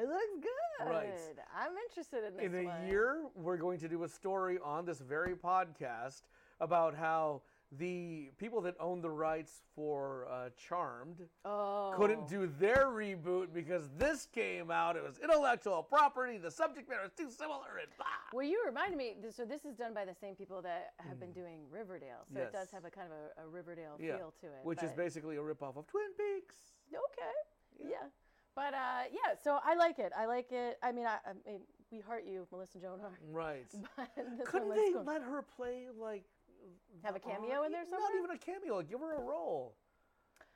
It 0.00 0.08
looks 0.08 0.40
good. 0.40 0.88
Right. 0.88 1.36
I'm 1.52 1.76
interested 1.84 2.24
in 2.24 2.32
this 2.32 2.48
In 2.48 2.64
a 2.64 2.64
one. 2.64 2.88
year, 2.88 3.28
we're 3.36 3.60
going 3.60 3.76
to 3.84 3.92
do 3.92 4.04
a 4.04 4.08
story 4.08 4.56
on 4.64 4.88
this 4.88 5.04
very 5.04 5.36
podcast 5.36 6.24
about 6.60 6.94
how 6.94 7.42
the 7.78 8.30
people 8.38 8.60
that 8.60 8.74
own 8.78 9.00
the 9.00 9.10
rights 9.10 9.62
for 9.74 10.26
uh, 10.30 10.50
Charmed 10.56 11.22
oh. 11.44 11.94
couldn't 11.96 12.28
do 12.28 12.46
their 12.58 12.86
reboot 12.88 13.46
because 13.54 13.88
this 13.96 14.26
came 14.26 14.70
out. 14.70 14.96
It 14.96 15.02
was 15.02 15.18
intellectual 15.18 15.82
property. 15.82 16.36
The 16.36 16.50
subject 16.50 16.88
matter 16.88 17.04
is 17.06 17.12
too 17.16 17.30
similar, 17.30 17.78
and 17.80 17.88
blah. 17.96 18.06
Well, 18.32 18.46
you 18.46 18.62
reminded 18.66 18.98
me. 18.98 19.14
So 19.34 19.44
this 19.44 19.64
is 19.64 19.74
done 19.74 19.94
by 19.94 20.04
the 20.04 20.14
same 20.14 20.34
people 20.34 20.60
that 20.62 20.92
have 20.98 21.18
been 21.18 21.32
doing 21.32 21.60
Riverdale. 21.70 22.26
So 22.32 22.40
it 22.40 22.52
does 22.52 22.68
Mm. 22.68 22.74
Have 22.74 22.84
a 22.84 22.90
kind 22.90 23.08
of 23.08 23.44
a, 23.44 23.46
a 23.46 23.48
Riverdale 23.48 23.96
Yeah, 23.98 24.16
feel 24.16 24.32
to 24.40 24.46
it. 24.46 24.64
which 24.64 24.82
is 24.82 24.92
basically 24.92 25.36
a 25.36 25.40
ripoff 25.40 25.76
of 25.76 25.86
Twin 25.86 26.12
Peaks. 26.16 26.56
Okay. 26.88 27.90
Yeah. 27.90 28.06
But 28.54 28.74
uh, 28.74 29.04
yeah, 29.10 29.34
so 29.42 29.58
I 29.64 29.74
like 29.74 29.98
it. 29.98 30.12
I 30.16 30.26
like 30.26 30.52
it. 30.52 30.78
I 30.82 30.92
mean, 30.92 31.06
I, 31.06 31.16
I 31.26 31.32
mean, 31.46 31.60
we 31.90 32.00
heart 32.00 32.24
you, 32.26 32.46
Melissa 32.50 32.78
Joan 32.78 33.00
Hart. 33.00 33.18
Right. 33.30 33.66
But 33.96 34.46
Couldn't 34.46 34.74
they 34.74 34.92
let 35.04 35.22
her 35.22 35.42
play 35.42 35.86
like 35.98 36.24
have 37.04 37.16
a 37.16 37.20
cameo 37.20 37.64
in 37.64 37.72
there 37.72 37.84
somewhere? 37.84 38.10
Not 38.14 38.18
even 38.24 38.30
a 38.36 38.38
cameo. 38.38 38.76
Like, 38.76 38.88
give 38.90 39.00
her 39.00 39.16
a 39.16 39.20
role. 39.20 39.74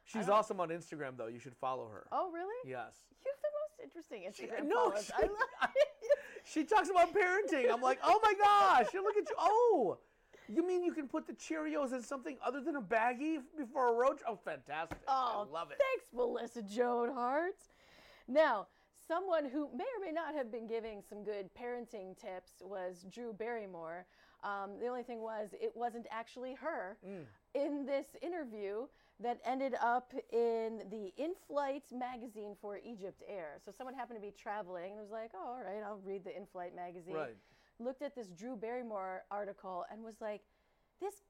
She's 0.04 0.28
awesome 0.28 0.60
on 0.60 0.68
Instagram, 0.68 1.16
though. 1.16 1.26
You 1.26 1.40
should 1.40 1.56
follow 1.56 1.88
her. 1.88 2.06
Oh, 2.12 2.30
really? 2.30 2.54
Yes. 2.64 2.94
You 3.24 3.32
have 3.32 3.42
the 3.42 3.50
most 3.58 3.82
interesting 3.82 4.22
Instagram 4.22 4.68
no, 4.68 4.94
she- 5.00 5.12
I 5.12 5.22
love 5.22 5.70
She 6.44 6.62
talks 6.62 6.88
about 6.88 7.12
parenting. 7.12 7.72
I'm 7.72 7.80
like, 7.80 7.98
oh 8.04 8.20
my 8.22 8.34
gosh, 8.34 8.86
look 8.94 9.16
at 9.16 9.28
you. 9.28 9.34
Oh, 9.36 9.98
you 10.48 10.64
mean 10.64 10.84
you 10.84 10.92
can 10.92 11.08
put 11.08 11.26
the 11.26 11.32
Cheerios 11.32 11.92
in 11.92 12.02
something 12.02 12.36
other 12.44 12.60
than 12.60 12.76
a 12.76 12.80
baggie 12.80 13.38
before 13.58 13.88
a 13.88 13.92
roach? 13.92 14.20
Oh, 14.28 14.38
fantastic. 14.44 14.98
Oh, 15.08 15.44
I 15.48 15.52
love 15.52 15.72
it. 15.72 15.78
Thanks, 15.78 16.06
Melissa 16.14 16.62
Joan 16.62 17.12
Hart. 17.12 17.56
Now, 18.28 18.68
someone 19.06 19.44
who 19.44 19.68
may 19.76 19.84
or 19.84 20.04
may 20.04 20.12
not 20.12 20.34
have 20.34 20.50
been 20.50 20.66
giving 20.66 21.02
some 21.08 21.22
good 21.22 21.48
parenting 21.54 22.16
tips 22.16 22.52
was 22.60 23.04
Drew 23.10 23.32
Barrymore. 23.32 24.06
Um, 24.42 24.78
the 24.80 24.86
only 24.86 25.02
thing 25.02 25.20
was, 25.20 25.50
it 25.60 25.72
wasn't 25.74 26.06
actually 26.10 26.54
her 26.54 26.98
Mm. 27.04 27.26
in 27.54 27.86
this 27.86 28.06
interview 28.22 28.86
that 29.18 29.40
ended 29.44 29.74
up 29.80 30.12
in 30.30 30.82
the 30.90 31.12
In 31.16 31.34
Flight 31.46 31.84
magazine 31.90 32.54
for 32.60 32.78
Egypt 32.84 33.22
Air. 33.26 33.58
So 33.64 33.70
someone 33.70 33.94
happened 33.94 34.18
to 34.18 34.26
be 34.26 34.30
traveling 34.32 34.92
and 34.92 35.00
was 35.00 35.10
like, 35.10 35.30
oh, 35.34 35.38
all 35.56 35.62
right, 35.64 35.82
I'll 35.82 36.00
read 36.04 36.22
the 36.24 36.36
In 36.36 36.46
Flight 36.46 36.74
magazine. 36.76 37.14
Right. 37.14 37.36
Looked 37.78 38.02
at 38.02 38.14
this 38.14 38.28
Drew 38.28 38.56
Barrymore 38.56 39.24
article 39.30 39.84
and 39.90 40.02
was 40.02 40.20
like, 40.20 40.42
this 41.00 41.22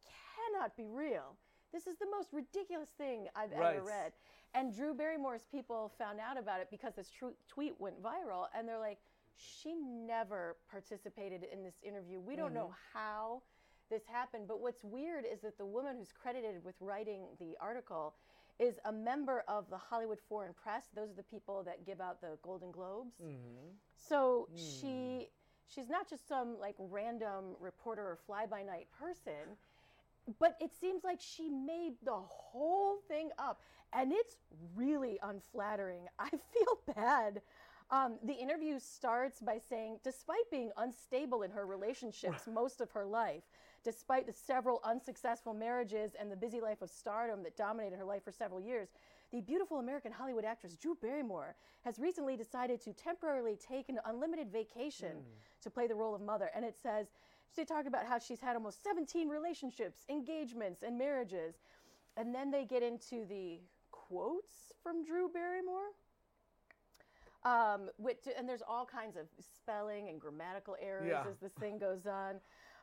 cannot 0.52 0.76
be 0.76 0.86
real. 0.88 1.36
This 1.72 1.86
is 1.86 1.96
the 1.98 2.06
most 2.10 2.32
ridiculous 2.32 2.88
thing 2.96 3.28
I've 3.36 3.52
Right. 3.52 3.76
ever 3.76 3.84
read. 3.84 4.12
And 4.56 4.74
Drew 4.74 4.94
Barrymore's 4.94 5.44
people 5.52 5.92
found 5.98 6.18
out 6.18 6.38
about 6.38 6.60
it 6.60 6.68
because 6.70 6.94
this 6.94 7.10
tru- 7.10 7.34
tweet 7.46 7.74
went 7.78 8.02
viral, 8.02 8.46
and 8.56 8.66
they're 8.66 8.78
like, 8.78 8.98
she 9.36 9.74
never 9.74 10.56
participated 10.70 11.44
in 11.52 11.62
this 11.62 11.74
interview. 11.82 12.18
We 12.18 12.36
don't 12.36 12.54
know 12.54 12.74
how 12.94 13.42
this 13.90 14.02
happened. 14.10 14.48
But 14.48 14.60
what's 14.60 14.82
weird 14.82 15.24
is 15.30 15.40
that 15.42 15.58
the 15.58 15.66
woman 15.66 15.96
who's 15.98 16.10
credited 16.10 16.64
with 16.64 16.74
writing 16.80 17.26
the 17.38 17.54
article 17.60 18.14
is 18.58 18.76
a 18.86 18.92
member 18.92 19.44
of 19.46 19.68
the 19.68 19.76
Hollywood 19.76 20.18
Foreign 20.26 20.54
Press. 20.54 20.84
Those 20.94 21.10
are 21.10 21.14
the 21.16 21.22
people 21.22 21.62
that 21.64 21.84
give 21.84 22.00
out 22.00 22.22
the 22.22 22.38
Golden 22.42 22.70
Globes. 22.70 23.16
Mm-hmm. 23.22 23.68
So 23.96 24.48
she 24.54 25.28
she's 25.68 25.90
not 25.90 26.08
just 26.08 26.26
some 26.26 26.56
like 26.58 26.76
random 26.78 27.56
reporter 27.60 28.02
or 28.02 28.18
fly 28.26 28.46
by 28.46 28.62
night 28.62 28.86
person, 28.98 29.58
but 30.38 30.56
it 30.60 30.70
seems 30.80 31.04
like 31.04 31.20
she 31.20 31.48
made 31.48 31.94
the 32.04 32.14
whole 32.14 32.98
thing 33.08 33.30
up, 33.38 33.60
and 33.92 34.12
it's 34.12 34.36
really 34.74 35.18
unflattering. 35.22 36.06
I 36.18 36.30
feel 36.30 36.94
bad. 36.94 37.42
Um, 37.90 38.18
the 38.24 38.34
interview 38.34 38.80
starts 38.80 39.40
by 39.40 39.58
saying, 39.58 40.00
despite 40.02 40.50
being 40.50 40.72
unstable 40.76 41.42
in 41.42 41.50
her 41.52 41.66
relationships 41.66 42.42
most 42.52 42.80
of 42.80 42.90
her 42.90 43.06
life, 43.06 43.44
despite 43.84 44.26
the 44.26 44.32
several 44.32 44.80
unsuccessful 44.82 45.54
marriages 45.54 46.16
and 46.18 46.30
the 46.30 46.36
busy 46.36 46.60
life 46.60 46.82
of 46.82 46.90
stardom 46.90 47.44
that 47.44 47.56
dominated 47.56 47.96
her 47.96 48.04
life 48.04 48.24
for 48.24 48.32
several 48.32 48.60
years, 48.60 48.88
the 49.32 49.40
beautiful 49.40 49.78
American 49.78 50.10
Hollywood 50.10 50.44
actress 50.44 50.76
Drew 50.76 50.96
Barrymore 51.00 51.54
has 51.84 51.98
recently 52.00 52.36
decided 52.36 52.80
to 52.82 52.92
temporarily 52.92 53.56
take 53.56 53.88
an 53.88 54.00
unlimited 54.04 54.50
vacation 54.50 55.18
to 55.62 55.70
play 55.70 55.86
the 55.86 55.94
role 55.94 56.14
of 56.14 56.20
mother. 56.20 56.50
And 56.54 56.64
it 56.64 56.74
says, 56.80 57.06
they 57.54 57.64
talk 57.64 57.86
about 57.86 58.06
how 58.06 58.18
she's 58.18 58.40
had 58.40 58.56
almost 58.56 58.82
17 58.82 59.28
relationships, 59.28 60.00
engagements, 60.08 60.82
and 60.82 60.98
marriages. 60.98 61.54
And 62.16 62.34
then 62.34 62.50
they 62.50 62.64
get 62.64 62.82
into 62.82 63.24
the 63.26 63.60
quotes 63.90 64.72
from 64.82 65.04
Drew 65.04 65.28
Barrymore. 65.28 65.92
Um, 67.44 67.90
which, 67.96 68.26
and 68.36 68.48
there's 68.48 68.62
all 68.66 68.84
kinds 68.84 69.16
of 69.16 69.26
spelling 69.38 70.08
and 70.08 70.20
grammatical 70.20 70.76
errors 70.80 71.06
Yeah. 71.08 71.24
as 71.30 71.38
this 71.38 71.52
thing 71.52 71.78
goes 71.78 72.06
on. 72.06 72.40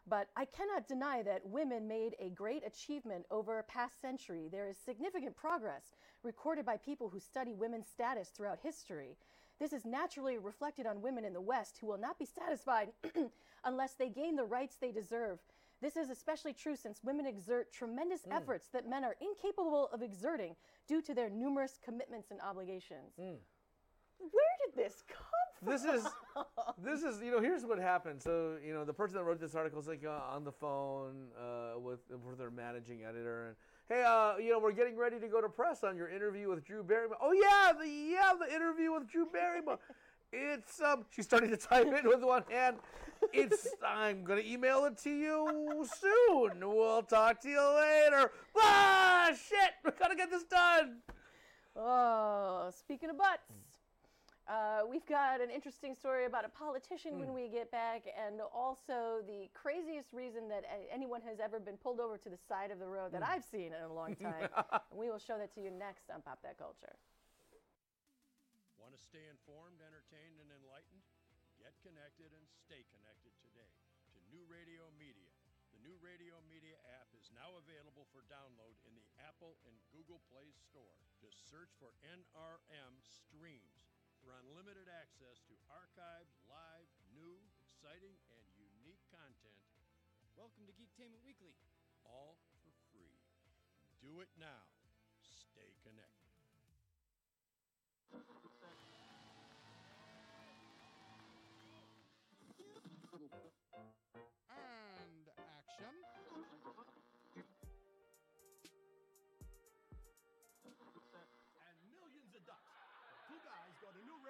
But 0.07 0.29
I 0.35 0.45
cannot 0.45 0.87
deny 0.87 1.21
that 1.23 1.45
women 1.45 1.87
made 1.87 2.15
a 2.19 2.29
great 2.29 2.65
achievement 2.65 3.25
over 3.31 3.59
a 3.59 3.63
past 3.63 4.01
century. 4.01 4.47
There 4.49 4.67
is 4.67 4.77
significant 4.77 5.35
progress 5.35 5.95
recorded 6.23 6.65
by 6.65 6.77
people 6.77 7.09
who 7.09 7.19
study 7.19 7.53
women's 7.53 7.87
status 7.87 8.29
throughout 8.29 8.59
history. 8.59 9.17
This 9.59 9.73
is 9.73 9.85
naturally 9.85 10.37
reflected 10.37 10.85
on 10.85 11.01
women 11.01 11.23
in 11.25 11.33
the 11.33 11.41
West 11.41 11.77
who 11.79 11.87
will 11.87 11.97
not 11.97 12.19
be 12.19 12.25
satisfied 12.25 12.89
unless 13.63 13.93
they 13.93 14.09
gain 14.09 14.35
the 14.35 14.43
rights 14.45 14.75
they 14.79 14.91
deserve. 14.91 15.39
This 15.81 15.95
is 15.97 16.09
especially 16.09 16.53
true 16.53 16.75
since 16.75 17.03
women 17.03 17.25
exert 17.25 17.71
tremendous 17.71 18.21
Mm. 18.23 18.37
efforts 18.37 18.67
that 18.73 18.87
men 18.87 19.03
are 19.03 19.15
incapable 19.21 19.89
of 19.91 20.01
exerting 20.01 20.55
due 20.87 21.01
to 21.01 21.13
their 21.13 21.29
numerous 21.29 21.77
commitments 21.83 22.31
and 22.31 22.39
obligations. 22.41 23.13
Where 23.17 24.55
did 24.65 24.75
this 24.75 25.03
come 25.07 25.17
from? 25.59 25.71
This 25.73 25.83
is 25.83 26.07
this 26.77 27.03
is 27.03 27.21
you 27.21 27.31
know 27.31 27.41
here's 27.41 27.65
what 27.65 27.79
happened. 27.79 28.21
So 28.21 28.57
you 28.65 28.73
know 28.73 28.85
the 28.85 28.93
person 28.93 29.17
that 29.17 29.23
wrote 29.23 29.39
this 29.39 29.55
article 29.55 29.79
is 29.79 29.87
like 29.87 30.03
uh, 30.05 30.35
on 30.35 30.43
the 30.45 30.51
phone 30.51 31.27
uh, 31.37 31.79
with 31.79 31.99
with 32.09 32.37
their 32.37 32.51
managing 32.51 33.03
editor 33.03 33.47
and 33.47 33.55
hey 33.89 34.03
uh, 34.03 34.37
you 34.37 34.51
know 34.51 34.59
we're 34.59 34.71
getting 34.71 34.97
ready 34.97 35.19
to 35.19 35.27
go 35.27 35.41
to 35.41 35.49
press 35.49 35.83
on 35.83 35.95
your 35.97 36.09
interview 36.09 36.49
with 36.49 36.65
Drew 36.65 36.83
Barrymore. 36.83 37.17
Oh 37.21 37.31
yeah 37.31 37.73
the 37.77 37.87
yeah 37.87 38.33
the 38.39 38.53
interview 38.53 38.93
with 38.93 39.07
Drew 39.09 39.25
Barrymore. 39.25 39.79
It's 40.35 40.81
um 40.81 41.05
she's 41.11 41.25
starting 41.25 41.51
to 41.51 41.57
type 41.57 41.85
it 41.85 42.05
with 42.05 42.23
one 42.23 42.43
hand. 42.49 42.77
It's 43.31 43.67
I'm 43.87 44.23
gonna 44.23 44.41
email 44.43 44.85
it 44.85 44.97
to 45.03 45.11
you 45.11 45.85
soon. 46.01 46.59
We'll 46.59 47.03
talk 47.03 47.39
to 47.41 47.49
you 47.49 47.61
later. 47.61 48.31
Ah 48.57 49.29
shit 49.29 49.73
we 49.85 49.91
gotta 49.91 50.15
get 50.15 50.31
this 50.31 50.43
done. 50.43 50.97
Oh, 51.75 52.71
speaking 52.75 53.11
of 53.11 53.17
butts, 53.19 53.72
uh, 54.43 54.83
we've 54.83 55.07
got 55.07 55.39
an 55.39 55.47
interesting 55.47 55.95
story 55.95 56.27
about 56.27 56.43
a 56.43 56.51
politician 56.51 57.15
when 57.15 57.31
we 57.31 57.47
get 57.47 57.71
back, 57.71 58.03
and 58.11 58.43
also 58.51 59.23
the 59.23 59.47
craziest 59.55 60.11
reason 60.11 60.51
that 60.51 60.67
anyone 60.91 61.23
has 61.23 61.39
ever 61.39 61.63
been 61.63 61.79
pulled 61.79 62.03
over 62.03 62.19
to 62.19 62.27
the 62.27 62.35
side 62.35 62.67
of 62.67 62.75
the 62.75 62.87
road 62.87 63.15
that 63.15 63.23
I've 63.23 63.47
seen 63.47 63.71
in 63.71 63.79
a 63.87 63.93
long 63.93 64.15
time. 64.19 64.51
and 64.51 64.99
we 64.99 65.07
will 65.07 65.21
show 65.21 65.39
that 65.39 65.55
to 65.55 65.63
you 65.63 65.71
next 65.71 66.11
on 66.11 66.19
Pop 66.19 66.43
That 66.43 66.59
Culture. 66.59 66.91
Want 68.75 68.91
to 68.91 68.99
stay 68.99 69.23
informed, 69.31 69.79
entertained, 69.79 70.43
and 70.43 70.51
enlightened? 70.59 71.07
Get 71.55 71.71
connected 71.79 72.27
and 72.35 72.43
stay 72.67 72.83
connected 72.91 73.31
today 73.39 73.71
to 74.11 74.19
New 74.27 74.43
Radio 74.51 74.91
Media. 74.99 75.31
The 75.71 75.79
New 75.87 75.95
Radio 76.03 76.43
Media 76.51 76.75
app 76.99 77.07
is 77.15 77.31
now 77.31 77.55
available 77.63 78.11
for 78.11 78.27
download 78.27 78.75
in 78.83 78.91
the 78.91 79.07
Apple 79.23 79.55
and 79.63 79.79
Google 79.95 80.19
Play 80.27 80.51
Store. 80.51 80.99
Just 81.23 81.47
search 81.47 81.71
for 81.79 81.95
NRM 82.03 82.93
Streams 82.99 83.82
for 84.23 84.31
unlimited 84.39 84.87
access 84.87 85.43
to 85.51 85.53
archived, 85.67 86.31
live, 86.47 86.87
new, 87.11 87.43
exciting, 87.59 88.15
and 88.31 88.43
unique 88.55 89.03
content. 89.11 89.59
Welcome 90.39 90.63
to 90.63 90.73
Geektainment 90.79 91.19
Weekly. 91.27 91.51
All 92.07 92.39
for 92.63 92.71
free. 92.87 93.19
Do 93.99 94.23
it 94.23 94.31
now. 94.39 94.72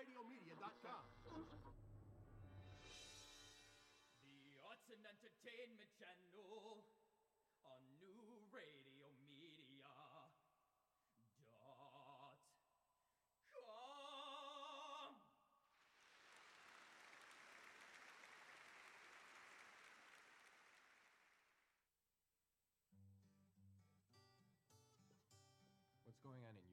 Go 0.03 0.19
to 0.19 0.19
newradiomedia.com. 0.19 1.03
The 4.23 4.59
Arts 4.67 4.87
and 4.91 4.99
Entertainment 5.07 5.91
Channel 5.95 6.83
on 7.63 7.79
New 8.03 8.19
Radio 8.51 9.07
Media. 9.31 9.87
Dot 11.47 12.35
com. 13.55 15.15
What's 26.03 26.19
going 26.19 26.43
on 26.43 26.59
in 26.59 26.72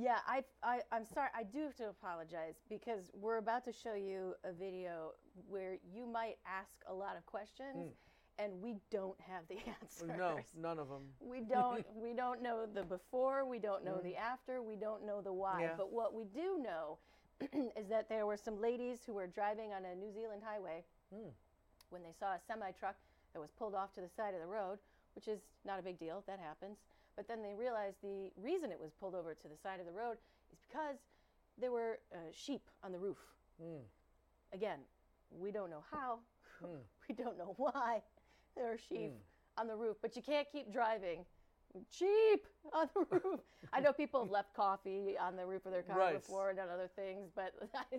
Yeah, 0.00 0.18
I, 0.28 0.44
I, 0.62 0.78
I'm 0.92 1.04
sorry. 1.04 1.28
I 1.36 1.42
do 1.42 1.62
have 1.64 1.74
to 1.76 1.88
apologize 1.88 2.54
because 2.70 3.10
we're 3.14 3.38
about 3.38 3.64
to 3.64 3.72
show 3.72 3.94
you 3.94 4.34
a 4.44 4.52
video 4.52 5.10
where 5.48 5.76
you 5.92 6.06
might 6.06 6.36
ask 6.46 6.70
a 6.88 6.94
lot 6.94 7.16
of 7.16 7.26
questions, 7.26 7.96
and 8.38 8.52
we 8.62 8.76
don't 8.92 9.20
have 9.20 9.42
the 9.48 9.56
answers. 9.82 10.16
No, 10.16 10.38
none 10.56 10.78
of 10.78 10.88
them. 10.88 11.02
We 11.20 11.40
don't. 11.40 11.84
we 11.96 12.14
don't 12.14 12.40
know 12.42 12.64
the 12.72 12.84
before. 12.84 13.44
We 13.44 13.58
don't 13.58 13.84
know 13.84 13.94
Mm. 14.00 14.04
the 14.04 14.16
after. 14.16 14.62
We 14.62 14.76
don't 14.76 15.04
know 15.04 15.20
the 15.20 15.32
why. 15.32 15.62
Yeah. 15.62 15.74
But 15.76 15.92
what 15.92 16.14
we 16.14 16.26
do 16.26 16.62
know 16.62 16.98
is 17.76 17.88
that 17.88 18.08
there 18.08 18.24
were 18.24 18.36
some 18.36 18.60
ladies 18.60 19.00
who 19.04 19.14
were 19.14 19.26
driving 19.26 19.72
on 19.72 19.84
a 19.84 19.96
New 19.96 20.12
Zealand 20.12 20.42
highway 20.44 20.84
Hmm. 21.12 21.30
when 21.90 22.02
they 22.04 22.12
saw 22.20 22.34
a 22.34 22.38
semi 22.46 22.70
truck 22.70 22.94
that 23.32 23.40
was 23.40 23.50
pulled 23.50 23.74
off 23.74 23.92
to 23.94 24.00
the 24.00 24.08
side 24.16 24.32
of 24.34 24.40
the 24.40 24.46
road, 24.46 24.78
which 25.16 25.26
is 25.26 25.40
not 25.64 25.80
a 25.80 25.82
big 25.82 25.98
deal. 25.98 26.22
That 26.28 26.38
happens. 26.38 26.78
But 27.18 27.26
then 27.26 27.42
they 27.42 27.52
realized 27.52 27.96
the 28.00 28.30
reason 28.40 28.70
it 28.70 28.78
was 28.80 28.92
pulled 29.00 29.16
over 29.16 29.34
to 29.34 29.48
the 29.48 29.56
side 29.60 29.80
of 29.80 29.86
the 29.86 29.92
road 29.92 30.18
is 30.52 30.58
because 30.70 30.98
there 31.60 31.72
were 31.72 31.98
uh, 32.14 32.18
sheep 32.32 32.62
on 32.84 32.92
the 32.92 32.98
roof. 32.98 33.18
Hmm. 33.60 33.82
Again, 34.52 34.78
we 35.36 35.50
don't 35.50 35.68
know 35.68 35.82
how. 35.90 36.20
Hmm. 36.60 36.76
we 37.08 37.16
don't 37.16 37.36
know 37.36 37.54
why 37.56 38.02
there 38.56 38.72
are 38.72 38.78
sheep 38.78 39.10
Hmm. 39.10 39.60
on 39.60 39.66
the 39.66 39.74
roof, 39.74 39.96
but 40.00 40.14
you 40.14 40.22
can't 40.22 40.46
keep 40.52 40.72
driving. 40.72 41.24
Sheep 41.90 42.46
on 42.72 42.88
the 42.94 43.06
roof. 43.24 43.40
I 43.72 43.80
know 43.80 43.92
people 43.92 44.20
have 44.22 44.30
left 44.30 44.54
coffee 44.54 45.16
on 45.18 45.36
the 45.36 45.44
roof 45.46 45.66
of 45.66 45.72
their 45.72 45.82
car 45.82 45.96
Right. 45.98 46.14
before 46.20 46.48
and 46.50 46.58
done 46.58 46.68
other 46.72 46.88
things, 46.96 47.30
but 47.34 47.52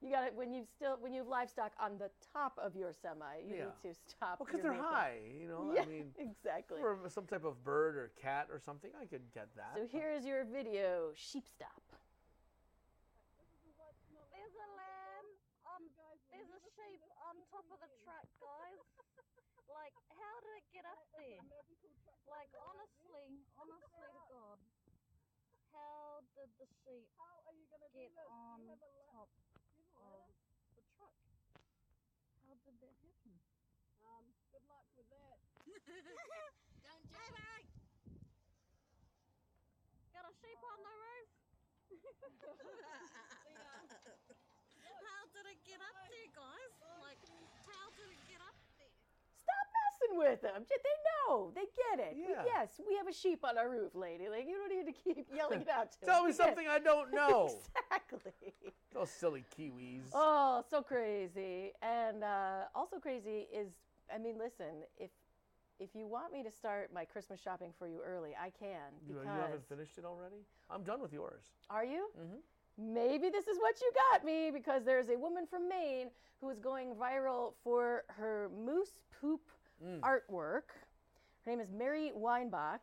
you 0.00 0.10
got 0.10 0.26
to 0.28 0.32
when 0.34 0.52
you 0.52 0.64
still 0.76 0.96
when 1.00 1.12
you 1.12 1.20
have 1.20 1.28
livestock 1.28 1.72
on 1.80 1.98
the 1.98 2.10
top 2.32 2.58
of 2.62 2.76
your 2.76 2.92
semi, 2.92 3.38
you 3.46 3.54
Yeah. 3.56 3.64
need 3.66 3.78
to 3.82 3.94
stop. 3.94 4.38
Well, 4.40 4.46
because 4.46 4.62
your 4.62 4.72
they're 4.72 4.72
vehicle. 4.82 4.88
high, 4.96 5.18
you 5.38 5.48
know. 5.48 5.72
Yeah, 5.74 5.82
I 5.82 5.86
mean, 5.86 6.14
exactly. 6.18 6.80
For 6.80 6.98
some 7.08 7.26
type 7.26 7.44
of 7.44 7.62
bird 7.64 7.96
or 7.96 8.12
cat 8.20 8.48
or 8.52 8.58
something, 8.60 8.90
I 9.00 9.06
could 9.06 9.30
get 9.32 9.48
that. 9.56 9.72
So 9.74 9.86
here 9.90 10.10
is 10.12 10.24
your 10.24 10.44
video, 10.44 11.10
sheep 11.14 11.44
stop. 11.48 11.82
There's 14.32 14.54
a 14.54 14.68
lamb 14.78 15.26
on. 15.74 15.82
There's 16.30 16.48
a 16.48 16.60
sheep 16.76 17.02
on 17.28 17.34
top 17.50 17.66
of 17.72 17.78
the 17.82 17.90
truck, 18.04 18.24
guys. 18.40 18.78
Like, 19.68 19.92
how 20.16 20.34
did 20.46 20.54
it 20.57 20.57
get 20.72 20.84
up 20.84 21.00
there? 21.16 21.40
Like, 22.28 22.52
honestly, 22.60 23.40
honestly 23.56 24.04
to 24.04 24.20
God, 24.28 24.58
how 25.72 26.20
did 26.36 26.50
the 26.60 26.66
sheep 26.84 27.08
get 27.92 28.12
on 28.28 28.68
top 29.12 29.28
of 29.96 30.28
the 30.76 30.82
truck? 30.96 31.16
How 32.44 32.52
did 32.64 32.76
that 32.80 32.96
happen? 33.00 33.38
Um, 34.04 34.24
good 34.52 34.64
luck 34.68 34.84
with 34.96 35.08
that. 35.08 35.38
Don't 36.84 37.04
jump. 37.08 37.32
Hey, 37.38 37.64
Got 40.12 40.24
a 40.28 40.32
sheep 40.36 40.60
on 40.64 40.82
the 40.84 40.92
roof? 40.92 41.30
How 45.08 45.24
did 45.32 45.46
it 45.48 45.60
get 45.64 45.80
up 45.80 45.96
there, 46.08 46.28
guys? 46.36 46.72
Like, 47.00 47.16
how 47.68 47.88
did 47.96 48.10
it 48.12 48.20
get 48.28 48.40
up 48.42 48.56
there? 48.78 48.90
Stop 49.44 49.87
messing 49.98 50.18
with 50.18 50.42
them. 50.42 50.64
They 50.68 50.76
know. 51.28 51.50
They 51.54 51.62
get 51.62 52.06
it. 52.06 52.16
Yeah. 52.16 52.42
yes, 52.46 52.80
we 52.86 52.96
have 52.96 53.08
a 53.08 53.12
sheep 53.12 53.44
on 53.44 53.58
our 53.58 53.68
roof, 53.68 53.94
lady. 53.94 54.28
Like 54.28 54.46
you 54.48 54.56
don't 54.56 54.86
need 54.86 54.92
to 54.92 54.98
keep 54.98 55.26
yelling 55.34 55.62
it 55.62 55.68
out 55.68 55.92
to 55.92 56.06
Tell 56.06 56.24
me 56.24 56.32
something 56.32 56.66
I 56.68 56.78
don't 56.78 57.12
know. 57.14 57.50
exactly. 57.90 58.54
Those 58.92 59.10
silly 59.10 59.44
Kiwis. 59.56 60.10
Oh, 60.14 60.62
so 60.70 60.82
crazy. 60.82 61.72
And 61.82 62.24
uh, 62.24 62.64
also 62.74 62.98
crazy 62.98 63.46
is, 63.54 63.68
I 64.14 64.18
mean, 64.18 64.36
listen, 64.38 64.84
if 64.96 65.10
if 65.80 65.90
you 65.94 66.08
want 66.08 66.32
me 66.32 66.42
to 66.42 66.50
start 66.50 66.90
my 66.92 67.04
Christmas 67.04 67.40
shopping 67.40 67.72
for 67.78 67.86
you 67.86 68.00
early, 68.04 68.30
I 68.40 68.50
can. 68.50 68.90
Because 69.06 69.24
you 69.24 69.30
haven't 69.40 69.68
finished 69.68 69.96
it 69.96 70.04
already? 70.04 70.42
I'm 70.68 70.82
done 70.82 71.00
with 71.00 71.12
yours. 71.12 71.44
Are 71.70 71.84
you? 71.84 72.08
Mm-hmm. 72.18 72.94
Maybe 72.94 73.28
this 73.30 73.46
is 73.46 73.58
what 73.60 73.80
you 73.80 73.90
got 74.12 74.24
me 74.24 74.50
because 74.52 74.84
there's 74.84 75.08
a 75.08 75.16
woman 75.16 75.46
from 75.48 75.68
Maine 75.68 76.08
who 76.40 76.48
is 76.50 76.58
going 76.58 76.94
viral 76.94 77.52
for 77.62 78.04
her 78.08 78.50
moose 78.64 78.98
poop 79.20 79.40
Mm. 79.84 80.00
artwork. 80.00 80.74
Her 81.44 81.50
name 81.50 81.60
is 81.60 81.70
Mary 81.70 82.10
Weinbach, 82.14 82.80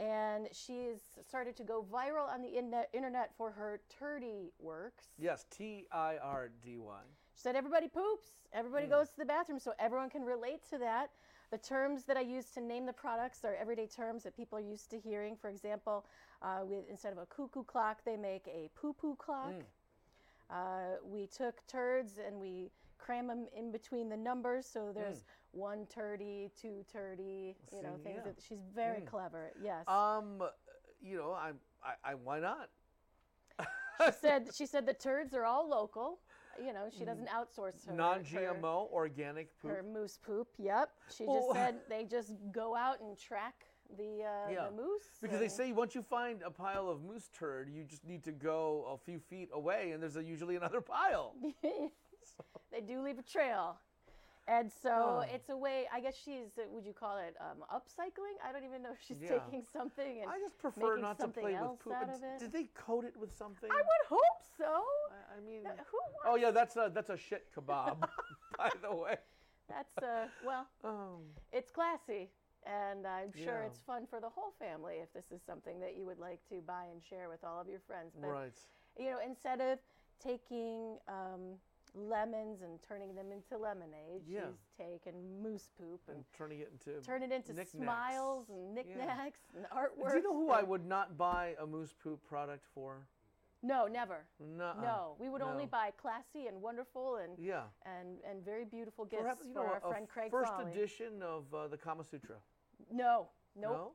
and 0.00 0.48
she's 0.52 0.98
started 1.26 1.56
to 1.56 1.64
go 1.64 1.84
viral 1.90 2.28
on 2.28 2.42
the 2.42 2.48
internet, 2.48 2.88
internet 2.92 3.30
for 3.36 3.50
her 3.52 3.80
turdy 4.00 4.50
works. 4.58 5.06
Yes, 5.18 5.46
T 5.50 5.86
I 5.92 6.16
R 6.18 6.50
D 6.62 6.78
Y. 6.78 7.00
She 7.34 7.40
said 7.40 7.54
everybody 7.54 7.88
poops, 7.88 8.28
everybody 8.52 8.86
Mm. 8.86 8.90
goes 8.90 9.10
to 9.10 9.18
the 9.18 9.24
bathroom, 9.24 9.58
so 9.58 9.72
everyone 9.78 10.10
can 10.10 10.24
relate 10.24 10.62
to 10.70 10.78
that. 10.78 11.10
The 11.50 11.58
terms 11.58 12.04
that 12.06 12.16
I 12.16 12.22
use 12.22 12.50
to 12.54 12.60
name 12.60 12.86
the 12.86 12.92
products 12.92 13.44
are 13.44 13.54
everyday 13.54 13.86
terms 13.86 14.24
that 14.24 14.36
people 14.36 14.58
are 14.58 14.62
used 14.62 14.90
to 14.90 14.98
hearing. 14.98 15.36
For 15.36 15.48
example, 15.48 16.04
uh, 16.42 16.60
with, 16.64 16.88
instead 16.90 17.12
of 17.12 17.18
a 17.18 17.26
cuckoo 17.26 17.62
clock, 17.62 18.02
they 18.04 18.16
make 18.16 18.48
a 18.48 18.68
poo 18.74 18.92
poo 18.94 19.14
clock. 19.14 19.52
Mm. 19.52 19.62
Uh, 20.50 20.96
we 21.04 21.26
took 21.26 21.64
turds 21.66 22.18
and 22.18 22.40
we 22.40 22.70
cram 22.98 23.26
them 23.26 23.46
in 23.56 23.70
between 23.72 24.08
the 24.08 24.16
numbers, 24.16 24.66
so 24.66 24.92
there's 24.94 25.24
one 25.52 25.86
turdy, 25.86 26.50
two 26.60 26.84
turdy, 26.92 27.54
you 27.72 27.82
know, 27.82 27.96
See, 27.96 28.02
things 28.04 28.16
yeah. 28.24 28.32
that 28.32 28.40
she's 28.46 28.62
very 28.74 29.00
Mm. 29.00 29.06
clever. 29.06 29.52
Yes. 29.62 29.86
Um, 29.88 30.42
you 31.00 31.16
know, 31.16 31.32
I'm, 31.32 31.58
I, 31.82 32.10
I, 32.12 32.14
why 32.14 32.40
not? 32.40 32.68
she 34.04 34.12
said 34.20 34.48
she 34.54 34.66
said 34.66 34.84
the 34.86 34.94
turds 34.94 35.34
are 35.34 35.44
all 35.44 35.68
local. 35.68 36.18
You 36.58 36.72
know, 36.72 36.88
she 36.96 37.04
doesn't 37.04 37.28
outsource 37.28 37.84
her 37.86 37.92
her- 37.92 37.96
Non-GMO, 37.96 38.90
organic 38.90 39.58
poop. 39.60 39.70
Her 39.70 39.82
moose 39.82 40.18
poop. 40.24 40.48
Yep. 40.58 40.90
She 41.14 41.24
Well- 41.26 41.40
just 41.40 41.54
said 41.54 41.74
they 41.88 42.04
just 42.04 42.32
go 42.50 42.74
out 42.74 43.00
and 43.00 43.16
track 43.18 43.66
the 43.96 44.24
uh, 44.24 44.50
yeah, 44.50 44.64
the 44.66 44.72
moose. 44.76 45.02
because 45.22 45.38
they 45.38 45.48
say 45.48 45.70
once 45.72 45.94
you 45.94 46.02
find 46.02 46.42
a 46.42 46.50
pile 46.50 46.88
of 46.88 47.02
moose 47.04 47.28
turd, 47.32 47.68
you 47.70 47.84
just 47.84 48.04
need 48.04 48.24
to 48.24 48.32
go 48.32 48.84
a 48.92 48.98
few 48.98 49.20
feet 49.20 49.48
away, 49.52 49.92
and 49.92 50.02
there's 50.02 50.16
a, 50.16 50.24
usually 50.24 50.56
another 50.56 50.80
pile. 50.80 51.34
they 52.72 52.80
do 52.80 53.00
leave 53.02 53.18
a 53.18 53.22
trail. 53.22 53.78
And 54.48 54.70
so 54.70 54.90
Oh. 55.24 55.34
it's 55.34 55.48
a 55.48 55.56
way, 55.56 55.88
I 55.92 55.98
guess 56.00 56.14
she's, 56.24 56.50
would 56.72 56.86
you 56.86 56.92
call 56.92 57.16
it 57.18 57.34
um, 57.40 57.64
upcycling? 57.74 58.36
I 58.44 58.52
don't 58.52 58.64
even 58.64 58.80
know 58.80 58.92
if 58.92 59.00
she's 59.02 59.20
Yeah. 59.20 59.40
taking 59.40 59.66
something 59.72 60.22
and 60.22 60.30
I 60.30 60.38
just 60.38 60.56
prefer 60.58 60.90
making 60.90 61.02
not 61.02 61.18
to 61.18 61.28
play 61.28 61.54
with 61.60 61.80
poop. 61.80 61.92
out 61.94 62.08
of 62.08 62.22
it. 62.22 62.38
Did 62.38 62.52
they 62.52 62.64
coat 62.74 63.04
it 63.04 63.16
with 63.16 63.32
something? 63.34 63.68
I 63.68 63.74
would 63.74 64.06
hope 64.08 64.42
so. 64.56 64.84
I, 65.10 65.38
I 65.38 65.40
mean, 65.40 65.64
No, 65.64 65.70
who 65.70 65.98
wants 65.98 66.26
oh 66.26 66.36
yeah, 66.36 66.52
that's 66.52 66.76
a 66.76 66.92
that's 66.94 67.10
a 67.10 67.16
shit 67.16 67.48
kebab, 67.52 68.08
by 68.56 68.70
the 68.80 68.94
way. 68.94 69.16
That's, 69.68 69.98
uh, 69.98 70.28
well, 70.44 70.68
Um, 70.84 71.22
it's 71.52 71.72
classy. 71.72 72.30
And 72.64 73.04
I'm 73.06 73.32
sure 73.32 73.60
Yeah. 73.62 73.66
it's 73.66 73.80
fun 73.80 74.06
for 74.06 74.20
the 74.20 74.28
whole 74.28 74.52
family 74.60 74.96
if 75.02 75.12
this 75.12 75.30
is 75.32 75.40
something 75.44 75.78
that 75.80 75.96
you 75.96 76.04
would 76.06 76.18
like 76.18 76.40
to 76.50 76.60
buy 76.60 76.84
and 76.92 77.02
share 77.02 77.28
with 77.28 77.42
all 77.44 77.60
of 77.60 77.68
your 77.68 77.80
friends. 77.80 78.14
But, 78.20 78.28
right. 78.28 78.58
you 78.98 79.10
know, 79.10 79.18
instead 79.24 79.60
of 79.60 79.78
taking 80.20 80.98
um, 81.08 81.58
lemons 81.96 82.62
and 82.62 82.80
turning 82.82 83.14
them 83.14 83.32
into 83.32 83.56
lemonade, 83.56 84.22
Yeah. 84.26 84.40
she's 84.46 84.60
taken 84.76 85.14
moose 85.42 85.68
poop 85.78 86.00
and, 86.08 86.16
And 86.18 86.24
turning 86.36 86.60
it 86.60 86.70
into 86.72 87.00
turn 87.00 87.22
it 87.22 87.32
into 87.32 87.52
knickknacks. 87.52 87.70
smiles 87.72 88.48
and 88.50 88.74
knickknacks 88.74 89.40
and 89.56 89.64
artwork. 89.66 90.10
Do 90.10 90.16
you 90.18 90.22
know 90.22 90.34
who 90.34 90.50
I 90.50 90.62
would 90.62 90.84
not 90.86 91.16
buy 91.16 91.56
a 91.58 91.66
moose 91.66 91.92
poop 92.02 92.22
product 92.24 92.64
for? 92.74 93.06
No, 93.62 93.86
never. 93.86 94.26
Nuh-uh. 94.38 94.80
No, 94.80 95.16
we 95.18 95.28
would 95.28 95.40
only 95.42 95.64
buy 95.66 95.90
classy 95.92 96.46
and 96.46 96.60
wonderful 96.60 97.16
and 97.16 97.38
Yeah. 97.38 97.64
and 97.84 98.20
and 98.22 98.44
very 98.44 98.64
beautiful 98.66 99.04
gifts 99.06 99.22
Perhaps 99.22 99.44
you 99.46 99.52
for 99.54 99.60
know 99.60 99.66
our 99.66 99.78
a 99.78 99.88
friend 99.88 100.08
Craig 100.08 100.30
first 100.30 100.52
edition 100.60 101.22
of 101.22 101.52
uh, 101.54 101.66
the 101.68 101.78
Kama 101.78 102.04
Sutra. 102.04 102.36
No, 102.92 103.28
nope. 103.56 103.72
No? 103.72 103.92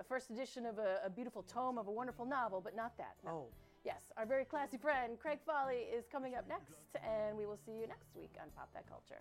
a 0.00 0.02
first 0.02 0.30
edition 0.30 0.66
of 0.66 0.78
a, 0.80 1.00
a 1.04 1.08
beautiful 1.08 1.44
tome 1.44 1.78
of 1.78 1.86
a 1.86 1.90
wonderful 1.90 2.26
novel, 2.26 2.60
but 2.60 2.74
not 2.74 2.96
that. 2.98 3.14
No. 3.24 3.30
Oh. 3.30 3.46
Yes, 3.84 4.00
our 4.16 4.24
very 4.24 4.46
classy 4.46 4.78
friend 4.78 5.18
Craig 5.20 5.40
Folly 5.44 5.84
is 5.92 6.04
coming 6.10 6.34
up 6.34 6.48
next, 6.48 6.72
and 7.04 7.36
we 7.36 7.44
will 7.44 7.58
see 7.66 7.72
you 7.72 7.86
next 7.86 8.08
week 8.16 8.32
on 8.40 8.48
Pop 8.56 8.72
That 8.72 8.88
Culture. 8.88 9.20